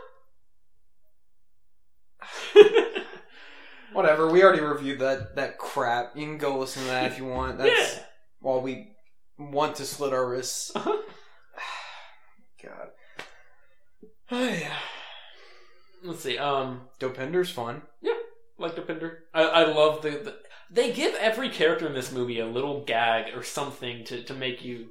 [3.98, 6.16] Whatever, we already reviewed that that crap.
[6.16, 7.58] You can go listen to that if you want.
[7.58, 8.02] That's yeah.
[8.38, 8.92] while we
[9.36, 10.70] want to slit our wrists.
[10.76, 11.02] Uh-huh.
[12.62, 12.90] God.
[14.30, 14.76] Oh, yeah.
[16.04, 16.38] Let's see.
[16.38, 17.82] Um, Dopinder's fun.
[18.00, 18.12] Yeah,
[18.56, 19.16] like Dopinder.
[19.34, 20.36] I, I love the, the.
[20.70, 24.64] They give every character in this movie a little gag or something to, to make
[24.64, 24.90] you,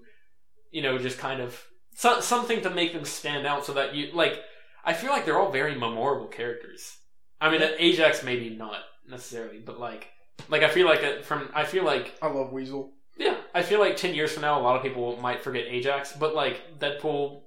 [0.72, 1.64] you know, just kind of
[1.96, 4.42] so, something to make them stand out, so that you like.
[4.84, 6.98] I feel like they're all very memorable characters.
[7.40, 10.10] I mean, Ajax maybe not necessarily, but like,
[10.50, 11.50] like I feel like it from.
[11.54, 12.92] I feel like I love Weasel.
[13.18, 16.14] yeah, I feel like ten years from now, a lot of people might forget Ajax,
[16.14, 17.42] but like Deadpool,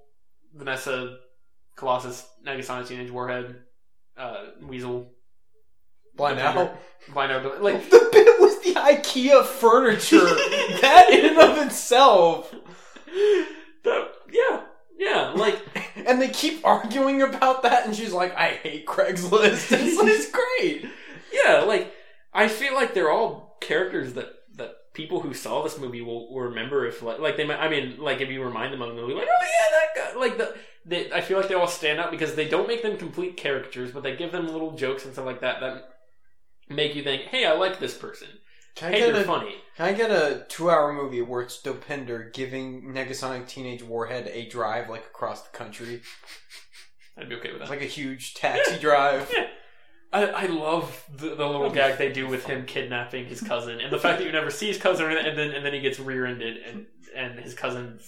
[0.54, 1.18] Vanessa,
[1.76, 3.56] Colossus, Negasonic Teenage Warhead,
[4.16, 5.11] uh, Weasel,
[6.16, 6.76] Blind Apple.
[7.12, 7.52] Blind Apple.
[7.61, 10.18] Like the bit was the IKEA furniture.
[10.80, 12.54] that in and of itself.
[13.84, 14.62] that, yeah,
[14.98, 15.32] yeah.
[15.36, 15.61] Like
[16.06, 20.90] And they keep arguing about that, and she's like, "I hate Craigslist." It's, it's great.
[21.32, 21.92] Yeah, like
[22.32, 26.42] I feel like they're all characters that that people who saw this movie will, will
[26.42, 27.58] remember if like like they might.
[27.60, 30.20] I mean, like if you remind them of the movie, like oh yeah, that guy.
[30.20, 30.54] Like the
[30.84, 33.90] they, I feel like they all stand out because they don't make them complete caricatures,
[33.92, 35.90] but they give them little jokes and stuff like that that
[36.68, 38.28] make you think, hey, I like this person.
[38.76, 39.56] Can I Hey, get they're a, funny.
[39.76, 44.88] Can I get a two-hour movie where it's Dopinder giving Negasonic Teenage Warhead a drive
[44.88, 46.00] like across the country?
[47.18, 47.76] I'd be okay with It's that.
[47.76, 49.30] like a huge taxi drive.
[49.36, 49.48] Yeah.
[50.12, 53.92] I, I love the, the little gag they do with him kidnapping his cousin, and
[53.92, 56.58] the fact that you never see his cousin, and then and then he gets rear-ended,
[56.66, 58.00] and and his cousin,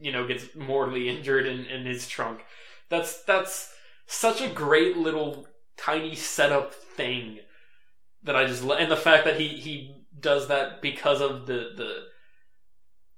[0.00, 2.44] you know, gets mortally injured in, in his trunk.
[2.88, 3.72] That's that's
[4.06, 5.46] such a great little
[5.76, 7.38] tiny setup thing
[8.22, 11.72] that I just lo- and the fact that he he does that because of the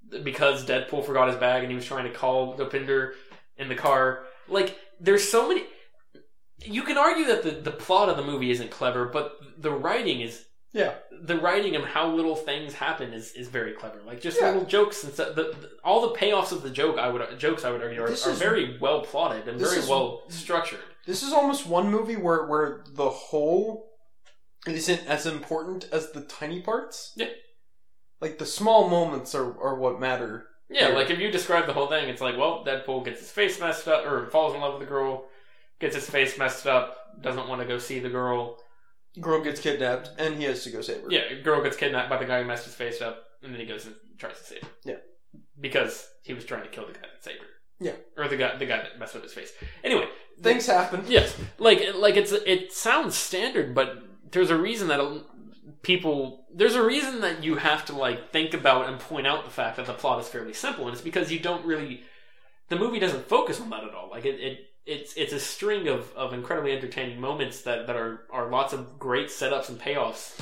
[0.09, 3.13] the because Deadpool forgot his bag and he was trying to call Dopinder
[3.57, 4.23] in the car.
[4.47, 5.63] Like, there's so many.
[6.63, 10.21] You can argue that the, the plot of the movie isn't clever, but the writing
[10.21, 10.45] is.
[10.71, 10.93] Yeah.
[11.23, 13.99] The writing and how little things happen is, is very clever.
[14.05, 14.47] Like just Yeah.
[14.51, 15.33] little jokes and stuff.
[15.35, 18.05] The, the, all the payoffs of the joke, I would jokes, I would argue, are,
[18.07, 20.79] are is- very well plotted and very is- well structured.
[21.07, 23.89] This is almost one movie where where the whole
[24.67, 27.13] isn't as important as the tiny parts.
[27.15, 27.29] Yeah.
[28.21, 30.45] Like the small moments are, are what matter.
[30.69, 30.95] Yeah, Yeah.
[30.95, 33.87] like if you describe the whole thing, it's like, well, Deadpool gets his face messed
[33.87, 35.25] up, or falls in love with the girl,
[35.79, 38.57] gets his face messed up, doesn't want to go see the girl.
[39.19, 41.07] Girl gets kidnapped and he has to go save her.
[41.09, 43.65] Yeah, girl gets kidnapped by the guy who messed his face up, and then he
[43.65, 44.69] goes and tries to save her.
[44.85, 44.95] Yeah.
[45.59, 47.45] because he was trying to kill the guy that saved her.
[47.81, 47.93] Yeah.
[48.17, 49.51] or the guy the guy that messed up his face.
[49.83, 50.07] Anyway,
[50.41, 51.03] Things happen.
[51.07, 53.97] Yes, like like it's it sounds standard, but
[54.31, 55.23] there's a reason that
[55.81, 59.51] people there's a reason that you have to like think about and point out the
[59.51, 62.03] fact that the plot is fairly simple, and it's because you don't really
[62.69, 64.09] the movie doesn't focus on that at all.
[64.09, 64.59] Like it, it
[64.89, 68.97] it's it's a string of, of incredibly entertaining moments that, that are are lots of
[68.97, 70.39] great setups and payoffs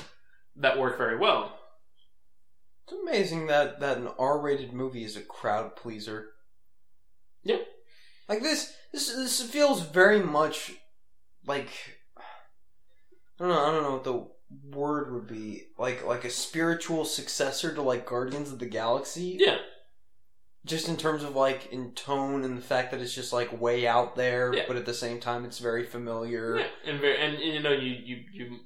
[0.55, 1.59] that work very well.
[2.83, 6.29] It's amazing that, that an R rated movie is a crowd pleaser.
[7.43, 7.57] Yeah.
[8.29, 10.71] Like this this this feels very much
[11.45, 11.69] like
[12.17, 15.65] I don't know, I don't know what the word would be.
[15.77, 19.35] Like like a spiritual successor to like Guardians of the Galaxy.
[19.39, 19.57] Yeah,
[20.67, 23.87] Just in terms of like in tone and the fact that it's just like way
[23.87, 24.65] out there, Yeah.
[24.67, 26.59] but at the same time it's very familiar.
[26.59, 28.59] yeah, and very and, and you know you you you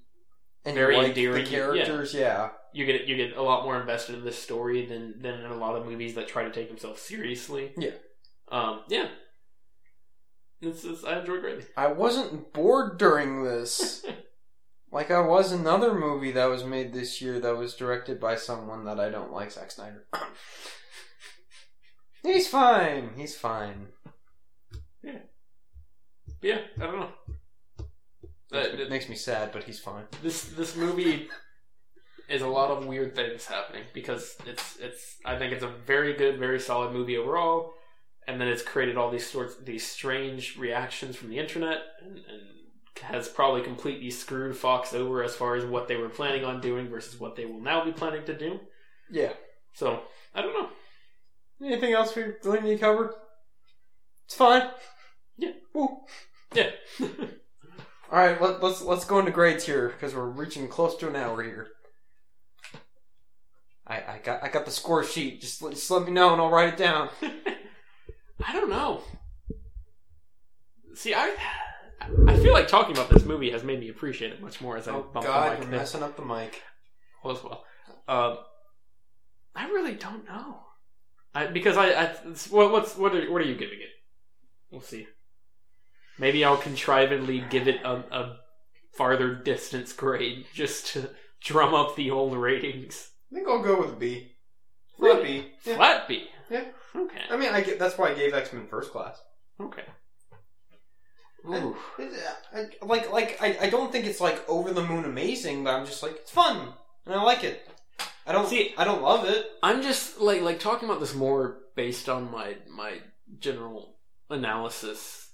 [0.65, 1.57] And Very you like endearing, the yeah.
[1.57, 2.49] characters, yeah.
[2.73, 5.57] you get you get a lot more invested in this story than than in a
[5.57, 7.71] lot of movies that try to take themselves seriously.
[7.77, 7.91] Yeah.
[8.49, 8.81] Um.
[8.89, 9.07] Yeah.
[10.61, 11.65] It's, it's, I enjoy greatly.
[11.75, 14.05] I wasn't bored during this.
[14.91, 18.85] like I was another movie that was made this year that was directed by someone
[18.85, 20.05] that I don't like, Zack Snyder.
[22.23, 23.11] He's fine.
[23.17, 23.87] He's fine.
[25.03, 25.19] Yeah.
[26.41, 27.09] Yeah, I don't know.
[28.53, 30.03] Uh, Makes me, makes me sad, but he's fine.
[30.21, 31.29] this this movie
[32.27, 36.13] is a lot of weird things happening because it's it's I think it's a very
[36.13, 37.73] good, very solid movie overall,
[38.27, 42.41] and then it's created all these sorts these strange reactions from the internet and, and
[43.01, 46.89] has probably completely screwed Fox over as far as what they were planning on doing
[46.89, 48.59] versus what they will now be planning to do.
[49.09, 49.33] Yeah.
[49.73, 50.01] So
[50.35, 50.69] I don't know.
[51.63, 53.15] Anything else we really need to cover?
[54.25, 54.69] It's fine.
[55.37, 55.51] Yeah.
[55.73, 55.99] Woo.
[56.53, 56.71] Yeah.
[57.01, 61.15] All right, let, let's let's go into grades here because we're reaching close to an
[61.15, 61.67] hour here.
[63.87, 65.41] I, I got I got the score sheet.
[65.41, 67.09] Just let, just let me know and I'll write it down.
[68.45, 69.01] I don't know.
[70.95, 71.35] See, I
[72.27, 74.87] I feel like talking about this movie has made me appreciate it much more as
[74.87, 75.79] I Oh bump God, the you're mic there.
[75.79, 76.61] messing up the mic.
[77.23, 77.63] All as well.
[78.07, 78.37] Um,
[79.55, 80.59] I really don't know.
[81.33, 82.15] I, because I, I
[82.49, 83.89] what, what's what are what are you giving it?
[84.69, 85.07] We'll see.
[86.19, 88.37] Maybe I'll contrivedly give it a, a
[88.93, 91.09] farther distance grade just to
[91.41, 93.09] drum up the old ratings.
[93.31, 94.33] I think I'll go with B.
[94.97, 95.41] Flat Really?
[95.41, 95.51] B.
[95.65, 95.75] Yeah.
[95.77, 96.27] Flat B.
[96.49, 96.65] Yeah.
[96.95, 97.21] Okay.
[97.29, 99.21] I mean, I get that's why I gave X Men First Class.
[99.59, 99.83] Okay.
[101.47, 101.75] Ooh.
[102.53, 105.85] I, like, like I, I don't think it's like over the moon amazing, but I'm
[105.85, 106.73] just like it's fun
[107.05, 107.67] and I like it.
[108.25, 109.45] I don't See- I don't love it.
[109.63, 112.99] I'm just like like talking about this more based on my my
[113.39, 113.95] general
[114.29, 115.29] analysis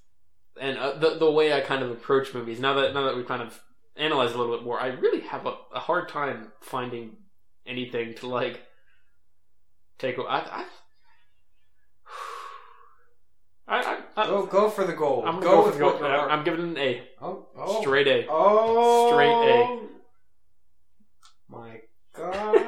[0.60, 2.60] and uh, the the way I kind of approach movies.
[2.60, 3.60] Now that now that we've kind of
[3.96, 7.18] analyzed a little bit more, I really have a, a hard time finding
[7.66, 8.62] anything to like
[9.98, 10.18] take.
[10.20, 10.24] I
[13.68, 15.26] I I, I Go, go for the gold.
[15.26, 16.30] I'm go, go, with for the what you're.
[16.32, 17.08] I'm giving it an A.
[17.22, 18.26] oh, oh, Straight A.
[18.30, 19.80] Oh, Straight A.
[21.50, 21.82] My
[22.16, 22.67] God.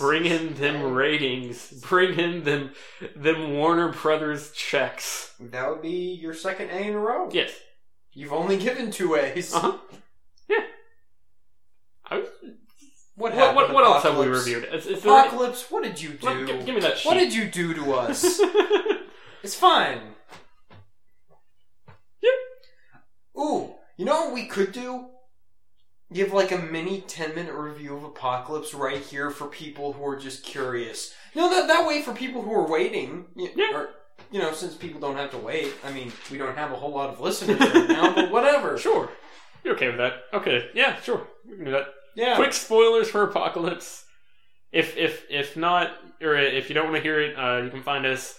[0.00, 1.68] Bring in them ratings.
[1.88, 2.70] Bring in them
[3.14, 5.34] them Warner Brothers checks.
[5.38, 7.28] That would be your second A in a row.
[7.30, 7.52] Yes.
[8.12, 9.54] You've only given two A's.
[9.54, 9.78] Uh huh.
[10.48, 10.56] Yeah.
[12.06, 12.24] I,
[13.14, 14.66] What what, what, what else have we reviewed?
[14.72, 16.26] It's there- Apocalypse, what did you do?
[16.26, 17.06] Let- give, give me that sheet.
[17.08, 18.24] what did you do to us?
[19.42, 20.00] it's fine.
[22.22, 22.32] Yep.
[23.38, 25.10] Ooh, you know what we could do?
[26.12, 30.16] Give like a mini 10 minute review of Apocalypse right here for people who are
[30.18, 31.14] just curious.
[31.34, 33.26] No, that, that way for people who are waiting.
[33.36, 33.74] y- Yeah.
[33.76, 33.88] Or,
[34.32, 35.72] you know, since people don't have to wait.
[35.84, 38.76] I mean, we don't have a whole lot of listeners right now, but whatever.
[38.76, 39.08] Sure.
[39.62, 40.14] You're okay with that?
[40.32, 40.68] Okay.
[40.74, 41.26] Yeah, sure.
[41.48, 41.86] We can do that.
[42.16, 42.34] Yeah.
[42.36, 44.04] Quick spoilers for Apocalypse.
[44.72, 45.90] If if if not,
[46.22, 48.38] or if you don't want to hear it, uh, you can find us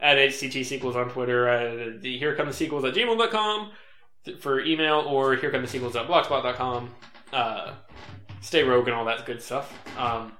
[0.00, 1.48] at HCT Sequels on Twitter.
[1.48, 3.70] Uh, the Here Come the Sequels at gmail.com
[4.36, 6.94] for email, or Here Come the Sequels at blogspot.com.
[7.32, 7.72] Uh,
[8.40, 9.72] stay rogue and all that good stuff.
[9.98, 10.32] Um,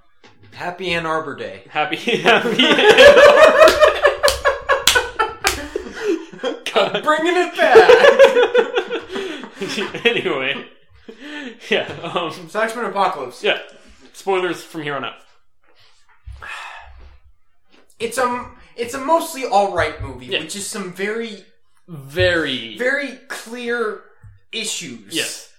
[0.53, 1.63] Happy Ann Arbor Day.
[1.71, 2.63] happy happy.
[6.73, 7.03] God.
[7.03, 7.89] Bringing it back!
[10.07, 10.67] anyway,
[11.71, 11.89] yeah.
[12.03, 13.43] Um, X-Men Apocalypse.
[13.43, 13.59] yeah.
[14.13, 15.15] Spoilers from here on out.
[17.99, 20.41] It's a it's a mostly all right movie, Yeah.
[20.41, 21.45] which is some very
[21.89, 24.03] Very very clear
[24.53, 25.15] issues.
[25.15, 25.53] Yes.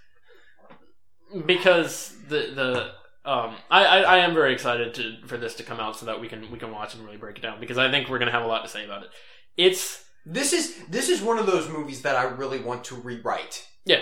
[1.46, 2.92] Because the the
[3.30, 6.22] um I, I, I am very excited to for this to come out so that
[6.22, 8.32] we can we can watch and really break it down because I think we're gonna
[8.32, 9.10] have a lot to say about it.
[9.58, 13.68] It's This is this is one of those movies that I really want to rewrite.
[13.86, 14.02] yeah.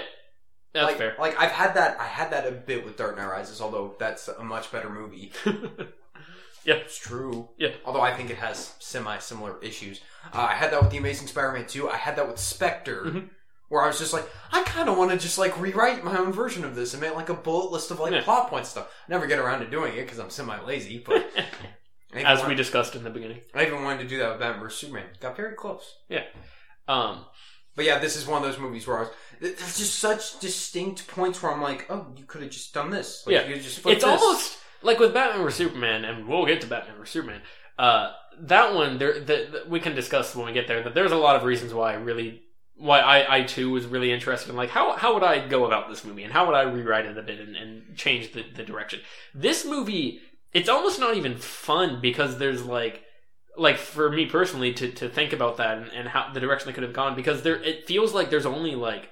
[0.74, 1.16] That's like, fair.
[1.18, 4.28] Like I've had that I had that a bit with Dark Knight Rises, although that's
[4.28, 5.32] a much better movie.
[6.64, 7.50] Yeah, it's true.
[7.58, 7.70] Yeah.
[7.86, 10.02] Although I think it has semi similar issues.
[10.34, 11.90] Uh, I had that with The Amazing Spider-Man 2.
[11.90, 13.04] I had that with Spectre.
[13.06, 13.30] Mhm.
[13.70, 16.32] Where I was just like, I kind of want to just like rewrite my own
[16.32, 18.24] version of this and make like a bullet list of like Yeah.
[18.24, 18.88] plot point stuff.
[19.10, 21.00] Never get around to doing it because I'm semi lazy.
[21.06, 21.26] But
[22.14, 23.42] As we discussed in the beginning.
[23.54, 25.08] I even wanted to do that with Batman vs Superman.
[25.20, 25.96] Got very close.
[26.10, 26.24] Yeah.
[26.88, 27.26] Um
[27.76, 29.10] But yeah, this is one of those movies where I was.
[29.42, 33.24] There's just such distinct points where I'm like, oh, you could have just done this.
[33.28, 33.46] Like, Yeah.
[33.48, 34.04] you just it's this.
[34.06, 37.42] almost like with Batman vs Superman, and we'll get to Batman vs Superman.
[37.78, 38.12] Uh,
[38.42, 40.84] that one, there, the, the, we can discuss when we get there.
[40.84, 42.42] That there's a lot of reasons why I really,
[42.76, 45.90] why I, I too was really interested in like how how would I go about
[45.90, 48.64] this movie and how would I rewrite it a bit and, and change the, the
[48.64, 49.02] direction.
[49.34, 50.22] This movie,
[50.54, 53.04] it's almost not even fun because there's like.
[53.60, 56.74] Like for me personally, to, to think about that and, and how the direction they
[56.74, 59.10] could have gone, because there it feels like there's only like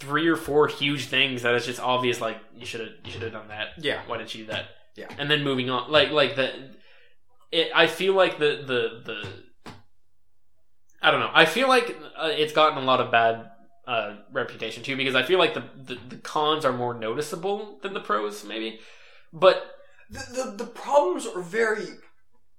[0.00, 3.22] three or four huge things that it's just obvious like you should have you should
[3.22, 4.00] have done that Yeah.
[4.06, 4.64] why didn't you do that
[4.96, 5.06] Yeah.
[5.18, 6.70] and then moving on like like the
[7.52, 9.28] it i feel like the the the
[11.02, 13.50] i don't know i feel like uh, it's gotten a lot of bad
[13.86, 17.92] uh reputation too because i feel like the, the the cons are more noticeable than
[17.94, 18.78] the pros maybe
[19.32, 19.64] but
[20.10, 21.86] the, the the problems are very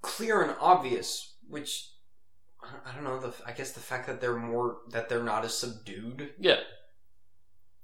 [0.02, 1.90] clear and obvious, which
[2.64, 3.20] I- I don't know.
[3.20, 6.62] The I guess the fact that they're more that they're not as subdued yeah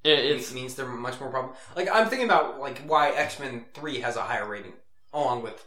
[0.07, 1.53] it, it it's means they're much more problem.
[1.75, 4.73] Like I'm thinking about like why X Men Three has a higher rating,
[5.13, 5.65] along with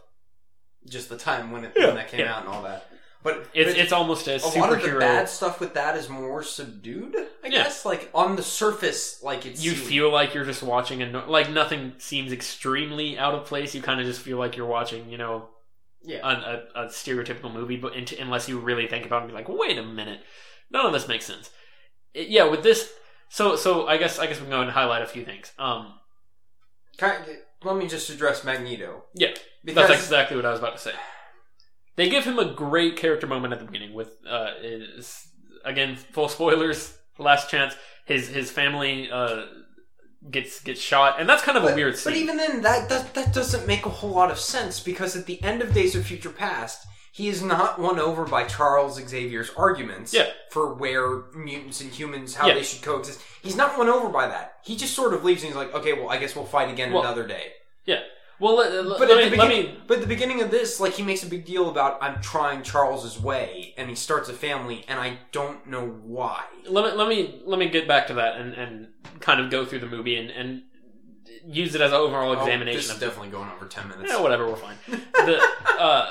[0.89, 2.35] just the time when it Yeah, when that came yeah.
[2.35, 2.87] out and all that.
[3.23, 6.41] But it's, it's almost a a lot of the bad stuff with that is more
[6.41, 7.15] subdued.
[7.43, 7.63] I Yeah.
[7.63, 11.29] guess like on the surface, like it's you feel like you're just watching and no,
[11.29, 15.07] like nothing seems extremely out of place you kind of just feel like you're watching
[15.09, 15.49] you know
[16.03, 16.19] yeah.
[16.27, 19.35] a, a, a stereotypical movie, but into, unless you really think about it and be
[19.35, 20.21] like, wait a minute,
[20.71, 21.51] none of this makes sense.
[22.15, 22.91] It- yeah, with this,
[23.31, 25.53] so so I guess I guess we can go and highlight a few things.
[25.57, 25.93] Um,
[26.97, 27.23] Kind
[27.63, 29.05] let me just address Magneto.
[29.13, 29.29] Yeah,
[29.63, 30.91] because that's exactly what I was about to say.
[31.95, 35.29] They give him a great character moment at the beginning with uh, is
[35.63, 36.97] again full spoilers.
[37.17, 37.73] Last chance,
[38.05, 39.45] his his family uh,
[40.29, 42.11] gets gets shot, and that's kind of a weird scene.
[42.11, 45.25] But even then, that, that that doesn't make a whole lot of sense because at
[45.25, 46.85] the end of Days of Future Past,
[47.21, 50.27] he is not won over by Charles Xavier's arguments Yeah.
[50.49, 52.55] for where mutants and humans how Yeah.
[52.55, 53.19] they should coexist.
[53.41, 54.45] He's not won over by that.
[54.63, 56.91] He just sort of leaves and he's like, okay, well, I guess we'll fight again
[56.91, 57.45] Well, another day.
[57.85, 58.01] yeah.
[58.39, 61.21] Well, But at me, the me but at the beginning of this, like he makes
[61.21, 65.19] a big deal about I'm trying Charles's way, and he starts a family, and I
[65.31, 65.85] don't know
[66.17, 66.45] why.
[66.67, 68.87] let me let me let me get back to that and, and
[69.19, 70.63] kind of go through the movie and, and
[71.45, 74.09] use it as an overall examination Oh, this is definitely going over ten minutes.
[74.11, 74.77] yeah, whatever, we're fine.
[75.27, 75.37] The
[75.79, 76.09] uh,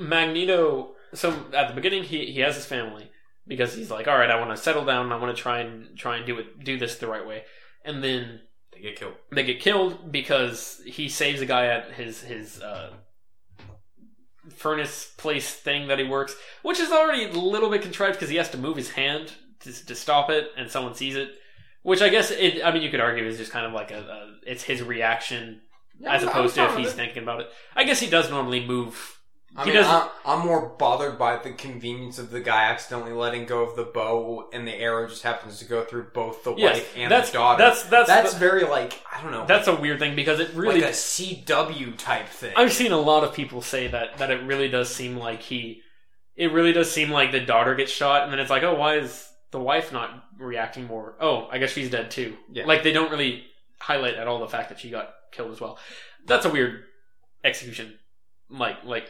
[0.00, 0.92] Magneto.
[1.14, 3.10] So at the beginning, he he has his family
[3.46, 5.12] because he's like, all right, I want to settle down.
[5.12, 7.44] I want to try and try and do it do this the right way.
[7.84, 8.40] And then
[8.72, 9.14] They get killed.
[9.32, 12.92] they get killed because he saves a guy at his his uh,
[14.50, 18.36] furnace place thing that he works, which is already a little bit contrived because he
[18.36, 21.30] has to move his hand to, to stop it, and someone sees it.
[21.82, 22.62] Which I guess it.
[22.64, 25.62] I mean, you could argue is just kind of like a, a it's his reaction
[26.06, 27.48] as opposed to if he's thinking about it.
[27.74, 29.19] I guess he does normally move.
[29.56, 33.12] I he mean, doesn't- I, I'm more bothered by the convenience of the guy accidentally
[33.12, 36.54] letting go of the bow, and the arrow just happens to go through both the
[36.54, 37.62] Yes, wife and that's the daughter.
[37.62, 39.46] that's that's that's the- very like I don't know.
[39.46, 42.52] that's a weird thing because it really like a CW type thing.
[42.56, 45.82] I've seen a lot of people say that that it really does seem like he
[46.36, 48.96] it really does seem like the daughter gets shot and then it's like, "Oh, why
[48.98, 52.36] is the wife not reacting more?" Oh, I guess she's dead too.
[52.52, 52.66] Yeah.
[52.66, 53.44] Like they don't really
[53.80, 55.76] highlight at all the fact that she got killed as well.
[56.26, 56.84] That's a weird
[57.44, 57.98] execution.
[58.48, 59.08] Like like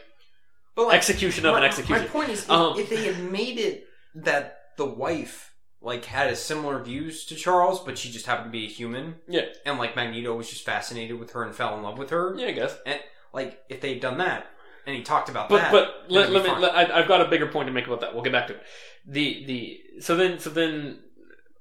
[0.75, 2.03] but like, execution of my, an execution.
[2.05, 6.29] My point is, if, Um, if they had made it that the wife like had
[6.29, 9.47] a similar views to Charles, but she just happened to be a human, Yeah.
[9.65, 12.35] and like Magneto was just fascinated with her and fell in love with her.
[12.37, 12.77] Yeah, I guess.
[12.85, 13.01] And
[13.33, 14.47] Like if they'd done that,
[14.87, 17.29] and he talked about But that, but let, let me, let, I, I've got a
[17.29, 18.13] bigger point to make about that.
[18.15, 18.63] We'll get back to it.
[19.07, 20.99] The the so then so then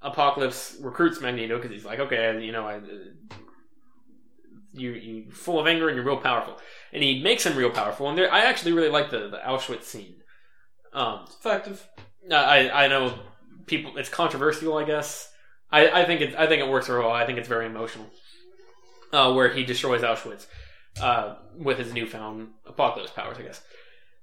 [0.02, 2.80] Apocalypse recruits Magneto because he's like, okay, you know, I,
[4.74, 6.58] you you full of anger and you're real powerful,
[6.94, 8.08] and he makes him real powerful.
[8.10, 10.16] And there, I actually really like the the Auschwitz scene.
[10.94, 11.88] Um, effective.
[12.32, 13.18] I I know
[13.66, 15.32] people it's controversial, I guess.
[15.72, 17.12] I, I think it I think it works very well.
[17.12, 18.08] I think it's very emotional.
[19.12, 20.46] Uh, where he destroys Auschwitz
[21.02, 23.62] uh, with his newfound apocalypse powers, I guess.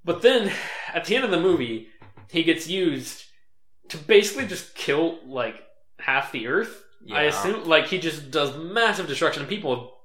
[0.05, 0.53] But then
[0.95, 1.89] at the end of the movie,
[2.31, 3.25] he gets used
[3.89, 5.61] to basically just kill like
[5.99, 6.85] half the Earth.
[7.13, 9.96] I assume like he just does massive destruction, and people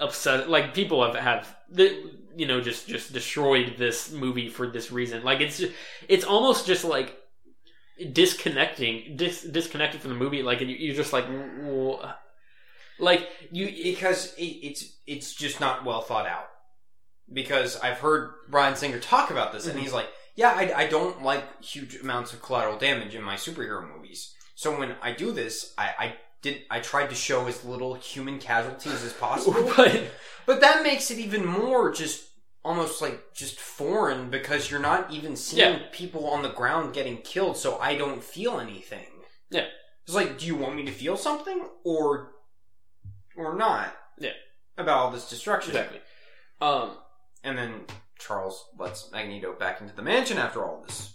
[0.00, 0.48] upset.
[0.48, 5.22] Like people have have the you know just just destroyed this movie for this reason.
[5.24, 5.72] Like it's just,
[6.08, 7.16] it's almost just like
[8.12, 10.42] disconnecting dis, disconnected from the movie.
[10.42, 11.26] Like you, you're just like
[12.98, 16.48] like you because it, it's it's just not well thought out.
[17.32, 19.82] Because I've heard Bryan Singer talk about this, and Mhm.
[19.82, 23.88] he's like, "Yeah, I, I don't like huge amounts of collateral damage in my superhero
[23.88, 24.34] movies.
[24.54, 28.38] So when I do this, I, I did I tried to show as little human
[28.38, 29.72] casualties as possible.
[29.76, 30.02] but
[30.46, 32.24] but that makes it even more just
[32.64, 35.82] almost like just foreign because you're not even seeing Yeah.
[35.92, 37.56] people on the ground getting killed.
[37.56, 39.06] So I don't feel anything.
[39.50, 39.66] Yeah.
[40.06, 42.32] It's like, do you want me to feel something or
[43.36, 43.94] or not?
[44.18, 44.30] Yeah.
[44.78, 45.70] About all this destruction.
[45.72, 46.00] exactly.
[46.60, 46.96] Um,
[47.44, 47.80] And then
[48.18, 51.14] Charles lets Magneto back into the mansion after all this.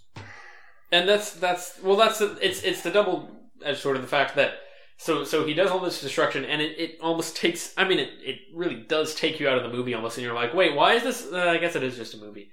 [0.92, 3.30] and that's that's well that's the, it's it's the double
[3.64, 4.60] edged sword of the fact that
[4.98, 8.10] so so he does all this destruction and it, it almost takes I mean it,
[8.24, 10.94] it really does take you out of the movie almost and you're like wait why
[10.94, 12.50] is this uh, I guess it is just a movie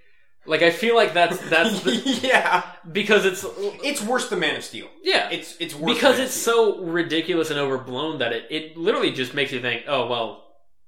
[0.47, 2.65] like I feel like that's that's the, yeah.
[2.93, 3.45] because it's
[3.83, 4.89] It's worse than Man of Steel.
[5.03, 9.33] yeah It's it's worse because it's so ridiculous and overblown that it it literally just
[9.35, 10.44] makes you think oh well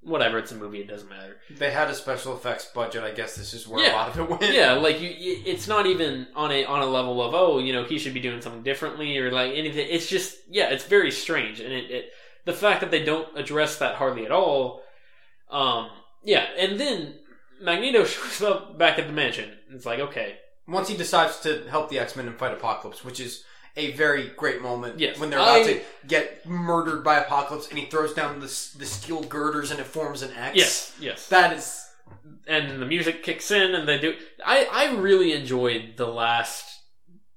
[0.07, 3.02] whatever it's a movie it doesn't matter they had a special effects budget.
[3.02, 3.92] I guess this is where Yeah.
[3.92, 4.52] a lot of it went.
[4.54, 7.84] yeah like you it's not even on a on a level of oh you know
[7.84, 11.61] he should be doing something differently or like anything it's just yeah it's very strange
[11.61, 12.11] and it, it
[12.44, 14.82] the fact that they don't address that hardly at all
[15.50, 15.88] um
[16.22, 17.14] yeah and then
[17.61, 20.36] magneto shows up back at the mansion it's like okay
[20.68, 23.44] Once he decides to help the X Men and fight Apocalypse, which is
[23.77, 25.18] a very great moment Yes.
[25.18, 28.47] when they're about I- to get murdered by Apocalypse, and he throws down the
[28.79, 30.57] the steel girders and it forms an X.
[30.57, 31.83] yes yes that is
[32.47, 34.14] and the music kicks in and they do
[34.45, 36.64] i i really enjoyed the last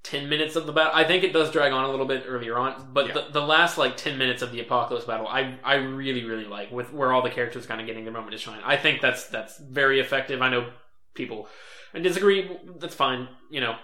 [0.04, 2.58] 10 minutes of the battle i think it does drag on a little bit earlier
[2.58, 3.14] on but Yeah.
[3.14, 6.72] the, the last like 10 minutes of the apocalypse battle i i really really like
[6.72, 9.28] with where all the characters kind of getting their moment to shine i think that's
[9.28, 10.70] that's very effective i know
[11.16, 11.48] people
[11.94, 13.76] and disagree that's fine you know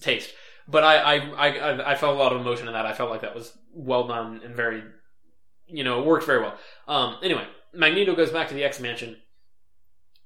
[0.00, 0.30] taste
[0.70, 3.22] but I, I i i felt a lot of emotion in that i felt like
[3.22, 4.82] that was well done and very
[5.66, 6.54] you know it worked very well
[6.88, 9.16] um anyway magneto goes back to the x mansion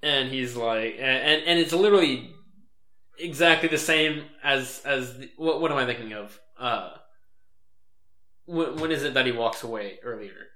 [0.02, 2.34] and he's like and and it's literally
[3.18, 6.38] exactly the same as as the, what what am I thinking of?
[6.58, 6.90] Uh,
[8.46, 10.48] when, when is it that he walks away earlier?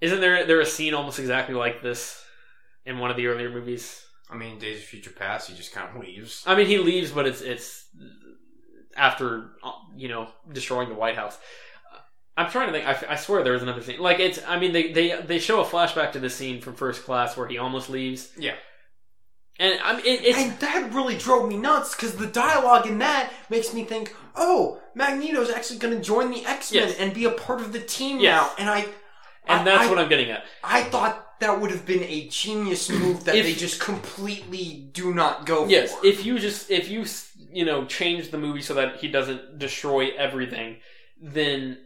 [0.00, 2.22] Isn't there there a scene almost exactly like this
[2.84, 4.04] in one of the earlier movies?
[4.30, 6.44] I mean, Days of Future Past, he just kind of leaves.
[6.46, 7.86] I mean, he leaves, but it's it's
[8.96, 11.38] after uh, you know destroying the White House.
[12.36, 12.86] I'm trying to think.
[12.86, 14.00] I, I swear there was another scene.
[14.00, 14.38] Like it's.
[14.46, 17.46] I mean, they they they show a flashback to the scene from First Class where
[17.46, 18.30] he almost leaves.
[18.38, 18.54] Yeah.
[19.58, 22.98] And I mean, it, it's and that really drove me nuts because the dialogue in
[23.00, 26.98] that makes me think, oh, Magneto's actually going to join the X Men Yes.
[26.98, 28.40] and be a part of the team Yes.
[28.40, 28.54] now.
[28.58, 28.78] And I,
[29.46, 30.44] and I- that's I- what I'm getting at.
[30.64, 35.12] I thought that would have been a genius move that If- they just completely do
[35.12, 36.06] not go Yes, for.
[36.06, 37.04] Yes, if you just if you
[37.52, 40.76] you know change the movie so that he doesn't destroy everything,
[41.20, 41.78] then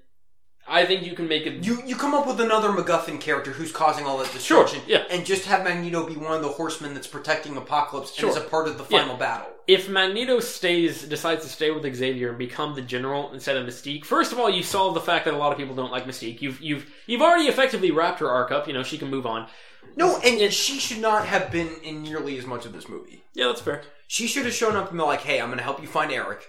[0.67, 1.63] I think you can make it.
[1.65, 5.05] You you come up with another MacGuffin character who's causing all that destruction, sure, yeah.
[5.11, 8.31] and just have Magneto be one of the horsemen that's protecting Apocalypse Sure.
[8.31, 9.01] and is a part of the Yeah.
[9.01, 9.49] final battle.
[9.67, 14.05] if Magneto stays, decides to stay with Xavier and become the general instead of Mystique,
[14.05, 16.41] first of all, you solve the fact that a lot of people don't like Mystique.
[16.43, 18.67] You've you've you've already effectively wrapped her arc up.
[18.67, 19.49] You know, she can move on.
[19.97, 23.23] No, and yet she should not have been in nearly as much of this movie.
[23.35, 23.83] Yeah, that's fair.
[24.07, 26.13] She should have shown up and been like, "Hey, I'm going to help you find
[26.13, 26.47] Erik."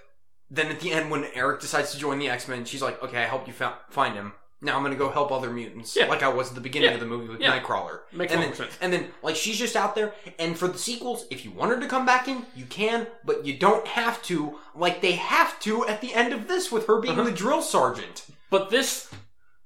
[0.51, 3.17] Then at the end, when Erik decides to join the X Men, she's like, "Okay,
[3.23, 4.33] I helped you fa- find him.
[4.61, 6.05] Now I'm going to go help other mutants." Yeah.
[6.07, 6.93] Like I was at the beginning Yeah.
[6.95, 7.59] of the movie with Yeah.
[7.59, 7.99] Nightcrawler.
[8.13, 8.77] Makes and then, sense.
[8.81, 10.13] And then, like, she's just out there.
[10.37, 13.45] And for the sequels, if you want her to come back in, you can, but
[13.45, 14.59] you don't have to.
[14.75, 17.29] Like they have to at the end of this with her being Uh-huh.
[17.29, 18.25] the drill sergeant.
[18.51, 19.09] But this,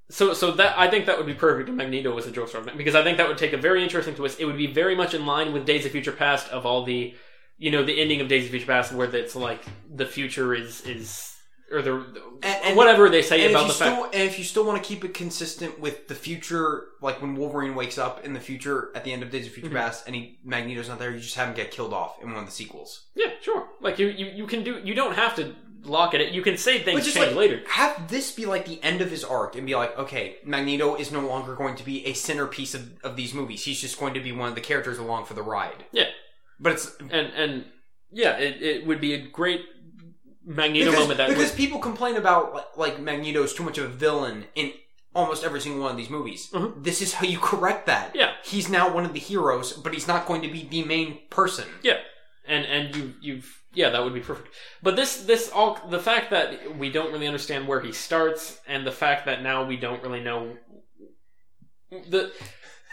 [0.10, 2.95] so so that I think that would be perfect if Magneto was a Sergeant because
[2.95, 4.40] I think that would take a very interesting twist.
[4.40, 7.14] It would be very much in line with Days of Future Past of all the,
[7.57, 9.64] you know, the ending of Days of Future Past where it's like
[9.94, 11.36] the future is is
[11.72, 11.94] or the
[12.41, 13.91] And- and- whatever they say about the fact.
[13.94, 17.36] still, and if you still want to keep it consistent with the future, like when
[17.36, 19.73] Wolverine wakes up in the future at the end of Days of Future Mhm.
[19.76, 22.40] Past, and he, Magneto's not there, you just have him get killed off in one
[22.40, 23.06] of the sequels.
[23.14, 23.68] Yeah, sure.
[23.81, 24.81] Like you, you, you can do.
[24.84, 25.53] You don't have to
[25.84, 26.34] lock it.
[26.34, 27.61] You can say things just change like later.
[27.68, 31.11] have this be like the end of his arc, and be like, okay, Magneto is
[31.11, 33.64] no longer going to be a centerpiece of, of these movies.
[33.65, 35.85] He's just going to be one of the characters along for the ride.
[35.91, 36.07] Yeah.
[36.60, 37.65] But it's And and
[38.11, 39.61] yeah, it, it would be a great
[40.45, 43.85] Magneto because, moment that because would, people complain about like, like Magneto's too much of
[43.85, 44.73] a villain in
[45.14, 46.49] almost every single one of these movies.
[46.51, 46.84] Mhm.
[46.84, 48.15] This is how you correct that.
[48.15, 48.34] Yeah.
[48.43, 51.68] he's now one of the heroes, but he's not going to be the main person.
[51.84, 51.97] yeah,
[52.47, 54.50] and and you you've yeah that would be perfect.
[54.84, 58.86] But this this all the fact that we don't really understand where he starts, and
[58.86, 60.56] the fact that now we don't really know
[62.10, 62.32] the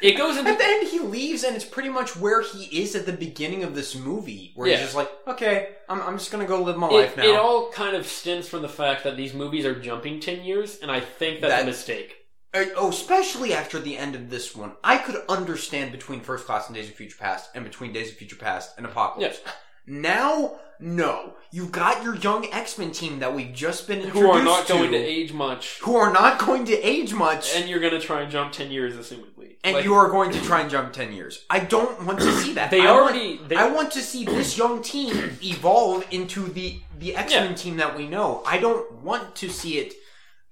[0.02, 2.94] it goes into At the end, he leaves, and it's pretty much where he is
[2.94, 6.46] at the beginning of this movie, where he's just like, "Okay, I'm, I'm just gonna
[6.46, 9.16] go live my it, life now." it all kind of stems from the fact that
[9.16, 12.16] these movies are jumping 10 years and i think that's That- a mistake
[12.54, 16.66] Uh, oh, especially after the end of this one, I could understand between First Class
[16.68, 19.40] and Days of Future Past, and between Days of Future Past and Apocalypse.
[19.86, 24.30] Now, no, you've got your young X Men team that we've just been introduced who
[24.30, 27.68] are not going to to, age much who are not going to age much, and
[27.68, 30.40] you're going to try and jump 10 years assumedly and Like, you are going to
[30.42, 31.44] try and jump ten years.
[31.50, 32.70] I don't want to see that.
[32.70, 36.80] they I want- already they, I want to see this young team evolve into the
[36.98, 37.56] the X Men Yeah.
[37.56, 38.42] team that we know.
[38.46, 39.94] I don't want to see it.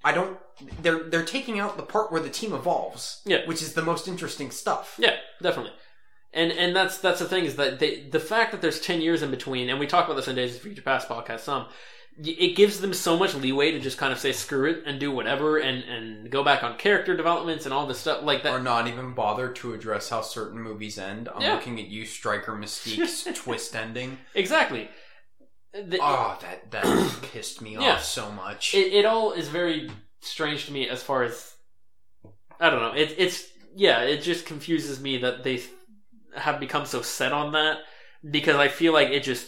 [0.03, 0.37] I don't.
[0.83, 3.21] They're they're taking out the part where the team evolves.
[3.25, 3.47] Yeah.
[3.47, 4.97] which is the most interesting stuff.
[4.99, 5.73] yeah definitely
[6.35, 9.23] and and that's that's the thing is that they, the fact that there's 10 years
[9.23, 11.66] in between and we talk about this in days of future past podcast some
[12.16, 15.11] it gives them so much leeway to just kind of say screw it and do
[15.11, 18.61] whatever and and go back on character developments and all this stuff like that Or
[18.62, 21.28] not even bother to address how certain movies end.
[21.35, 21.55] I'm Yeah.
[21.55, 24.19] looking at you, Stryker Mystique's twist ending.
[24.32, 24.89] exactly
[25.73, 27.94] The- Oh, that that pissed me Yeah.
[27.94, 28.74] off so much.
[28.74, 29.90] it, it all is very
[30.20, 31.52] strange to me as far as
[32.61, 32.93] I don't know.
[32.93, 33.44] It, it's
[33.74, 35.61] yeah, it just confuses me that they
[36.36, 37.78] have become so set on that
[38.31, 39.47] because I feel like it just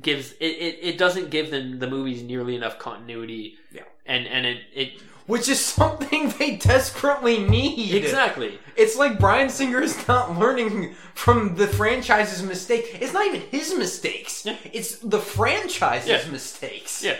[0.00, 3.54] gives it, it, it doesn't give them the movies nearly enough continuity.
[3.72, 3.82] Yeah.
[4.06, 7.94] and and it it Which is something they desperately need.
[7.94, 12.98] exactly It's like Bryan Singer is not learning from the franchise's mistake.
[13.00, 14.44] It's not even his mistakes.
[14.44, 14.56] Yeah.
[14.72, 16.30] It's the franchise's Yeah.
[16.30, 17.02] mistakes.
[17.04, 17.16] yeah.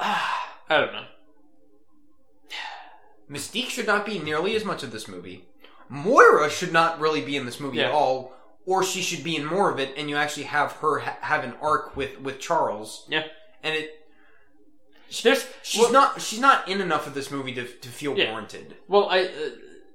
[0.00, 1.04] Ah, I don't know.
[3.30, 5.44] Mystique should not be nearly as much of this movie.
[5.88, 8.32] Moira should not really be in this movie at all,
[8.66, 11.44] or she should be in more of it, and you actually have her ha- have
[11.44, 13.06] an arc with with Charles.
[13.08, 13.24] Yeah.
[13.62, 13.90] and it
[15.22, 18.30] There's she's well, not she's not in enough of this movie to to feel Yeah.
[18.30, 18.76] warranted.
[18.88, 19.28] well I uh,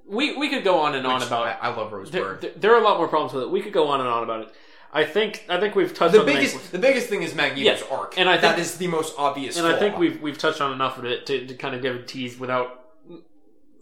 [0.06, 2.38] we we could go on and on about I, I love there, Rose Byrne.
[2.40, 3.50] there, there are a lot more problems with it.
[3.50, 4.48] We could go on and on about it.
[4.92, 7.96] I think I think we've touched The on biggest, the biggest thing is Magneto's Yeah,
[7.96, 9.56] arc, and I think- that is the most obvious.
[9.56, 11.94] and I think we've we've touched on enough of it to, to kind of give
[11.96, 12.80] a tease without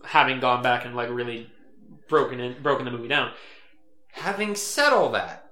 [0.04, 1.50] having gone back and like really
[2.12, 3.32] broken in, broken the movie down.
[4.12, 5.46] Having said all that,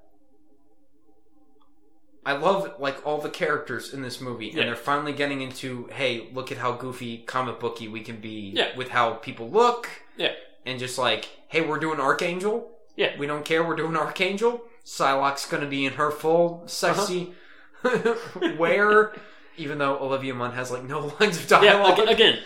[2.25, 6.29] I love like all the characters in this movie, and they're finally getting into, hey,
[6.35, 8.77] look at how goofy comic booky we can be Yeah.
[8.77, 10.33] with how people look, Yeah.
[10.67, 13.17] and just like, hey, we're doing Archangel, Yeah.
[13.19, 14.63] we don't care, we're doing Archangel.
[14.85, 17.35] Psylocke's gonna be in her full sexy
[17.83, 18.55] Uh-huh.
[18.59, 19.15] wear,
[19.57, 21.99] even though Olivia Munn has like no lines of dialogue.
[22.01, 22.39] ag- again,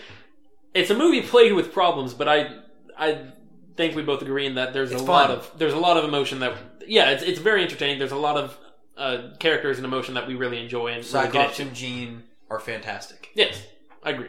[0.73, 2.59] it's a movie plagued with problems, but I
[2.97, 3.33] I
[3.77, 5.29] think we both agree in that there's It's a fun.
[5.29, 6.57] lot of there's a lot of emotion that
[6.87, 7.99] yeah, it's it's very entertaining.
[7.99, 8.59] There's a lot of
[8.97, 11.69] uh, characters and emotion that we really enjoy and really get Cyclops into.
[11.71, 13.31] and Jean are fantastic.
[13.35, 13.61] Yes,
[14.03, 14.29] I agree.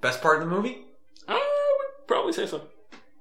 [0.00, 0.78] Best part of the movie?
[1.26, 2.68] I would probably say so.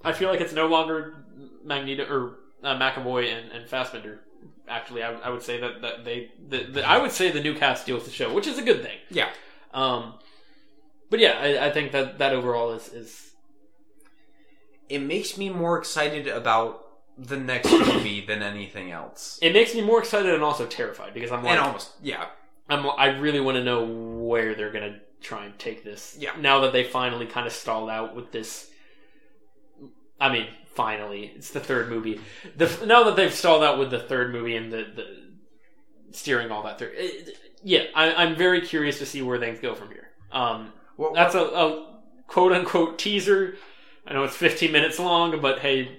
[0.04, 1.24] I feel like it's no longer
[1.64, 4.20] Magneto or uh, McAvoy and, and Fassbender.
[4.68, 7.56] Actually, I, I would say that, that they the, the I would say the new
[7.56, 8.98] cast steals the show, which is a good thing.
[9.10, 9.30] Yeah.
[9.74, 10.14] Um,
[11.10, 13.32] but yeah, I, I think that that overall is is
[14.90, 16.82] It makes me more excited about
[17.18, 19.40] the next movie than anything else.
[19.42, 22.26] it makes me more excited and also terrified because I'm like and almost, yeah.
[22.70, 26.16] I'm I really want to know where they're gonna try and take this.
[26.20, 26.32] Yeah.
[26.40, 28.70] Now that they finally kind of stalled out with this.
[30.20, 32.20] I mean, finally, it's the third movie.
[32.56, 35.06] The now that they've stalled out with the third movie and the, the
[36.12, 39.76] steering all that through, it, yeah, I, I'm very curious to see where things go
[39.76, 40.08] from here.
[40.32, 43.56] Um, What, that's a, a quote unquote teaser.
[44.06, 45.98] I know it's 15 minutes long, but hey,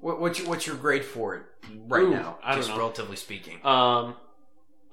[0.00, 1.42] what, what's, your, what's your grade for it
[1.86, 2.38] right Ooh, now?
[2.42, 2.78] I don't just know.
[2.78, 3.56] relatively speaking.
[3.64, 4.16] um,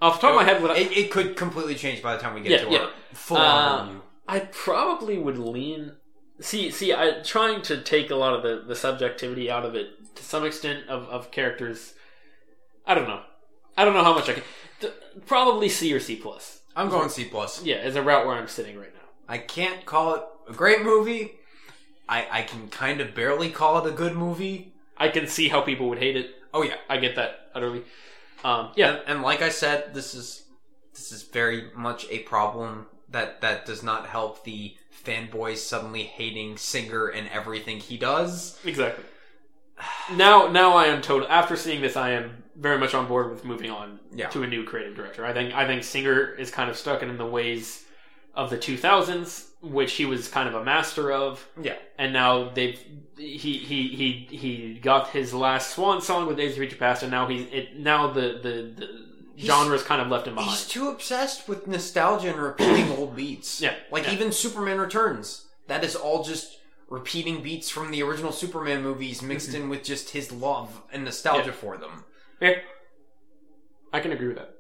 [0.02, 2.22] off the top of my head, what I, it, it could completely change by the
[2.22, 2.80] time we get Yeah, to yeah.
[2.80, 4.02] our full Uh, on review.
[4.28, 5.94] I probably would lean.
[6.42, 10.16] See, see, I trying to take a lot of the, the subjectivity out of it
[10.16, 11.94] to some extent of, of characters.
[12.86, 13.22] I don't know.
[13.78, 14.44] I don't know how much I can.
[14.82, 14.94] th-
[15.26, 16.62] Probably C or C plus.
[16.76, 17.64] I'm going C plus.
[17.64, 19.02] Yeah, is a route where I'm sitting right now.
[19.30, 21.36] I can't call it a great movie.
[22.10, 24.74] I I can kind of barely call it a good movie.
[24.98, 26.32] I can see how people would hate it.
[26.54, 27.84] Oh yeah, I get that utterly.
[28.44, 30.44] Um, yeah, and, and like I said, this is
[30.94, 34.76] this is very much a problem that that does not help the
[35.06, 38.60] fanboys suddenly hating Singer and everything he does.
[38.66, 39.04] exactly.
[40.14, 41.28] Now, now I am total.
[41.28, 44.30] After seeing this, I am very much on board with moving on Yeah.
[44.30, 45.26] to a new creative director.
[45.26, 47.84] I think I think Singer is kind of stuck in the ways
[48.36, 52.80] of the 2000s, which he was kind of a master of, Yeah, and now they've
[53.18, 57.12] he he he he got his last swan song with Days of Future Past, and
[57.12, 59.06] now he's it now the the, the
[59.38, 60.52] He's- genre's kind of left him behind.
[60.52, 63.60] he's too obsessed with nostalgia and repeating old beats.
[63.62, 64.14] Yeah, like yeah.
[64.14, 65.48] even Superman Returns.
[65.68, 66.58] That is all just
[66.90, 71.50] repeating beats from the original Superman movies mixed in with just his love and nostalgia
[71.52, 71.66] Mm-hmm.
[71.66, 71.72] Yeah.
[71.72, 72.04] for them.
[72.42, 72.56] Yeah,
[73.92, 74.52] I can agree with that.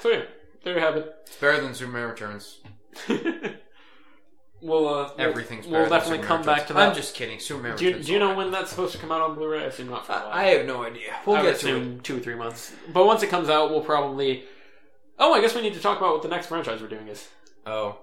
[0.00, 0.22] So yeah,
[0.64, 1.14] there you have it.
[1.26, 2.58] It's better than Superman Returns.
[3.08, 3.52] we'll uh,
[4.60, 6.46] we'll- Everything's We'll better than definitely Superman come Returns.
[6.58, 6.88] back to that.
[6.88, 7.38] I'm just kidding.
[7.40, 8.06] Superman do you, Returns.
[8.06, 9.60] do you know when that's supposed to come out on Blu-ray?
[9.62, 10.28] I assume not for a while.
[10.32, 11.14] I, I have no idea.
[11.26, 11.70] We'll I get to it.
[11.76, 12.72] assume two or three months.
[12.92, 14.44] But once it comes out, we'll probably.
[15.18, 17.28] Oh, I guess we need to talk about what the next franchise we're doing is.
[17.66, 17.98] Oh.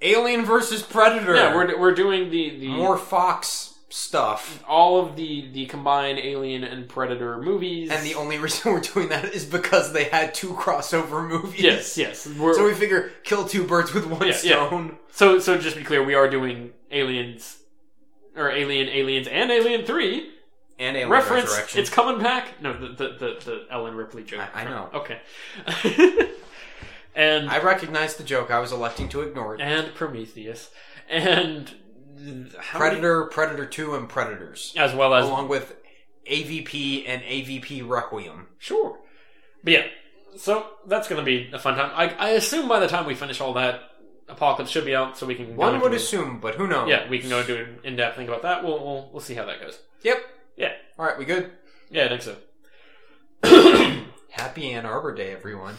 [0.00, 1.34] Alien versus Predator.
[1.34, 4.62] Yeah, we're we're doing the the more Fox stuff.
[4.68, 7.90] all of the the combined Alien and Predator movies.
[7.90, 11.60] And the only reason we're doing that is because they had two crossover movies.
[11.60, 12.26] yes, yes.
[12.26, 14.66] We're, So we figure kill two birds with one Yeah, yeah.
[14.66, 14.98] stone.
[15.12, 17.58] so so just to be clear, we are doing Aliens
[18.36, 20.30] or Alien, Aliens, and Alien Three.
[20.78, 21.80] And Alien Reference, Resurrection.
[21.80, 22.60] it's coming back.
[22.60, 24.40] No, the the the, the Ellen Ripley joke.
[24.54, 24.90] I- I know.
[24.92, 25.20] Okay.
[27.14, 28.50] and I recognized the joke.
[28.50, 29.60] I was electing to ignore it.
[29.60, 30.70] and Prometheus
[31.08, 31.72] and
[32.58, 34.74] how many- Predator, Predator 2, and Predators.
[34.76, 35.74] as well as Along with
[36.30, 38.46] AVP and AVP Requiem.
[38.58, 38.98] sure.
[39.62, 39.86] But yeah,
[40.36, 41.90] so that's going to be a fun time.
[41.94, 43.80] I, I assume by the time we finish all that,
[44.28, 45.46] Apocalypse should be out, so we can.
[45.46, 46.88] go One would assume, but who knows?
[46.88, 48.64] Yeah, we can go into an in-depth thing about that.
[48.64, 49.78] We'll we'll, we'll see how that goes.
[50.02, 50.18] Yep.
[50.56, 50.72] Yeah.
[50.98, 51.52] Alright, we good?
[51.90, 52.36] Yeah, I think so.
[54.30, 55.76] Happy Ann Arbor Day, everyone.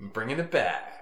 [0.00, 0.97] I'm bringing it back.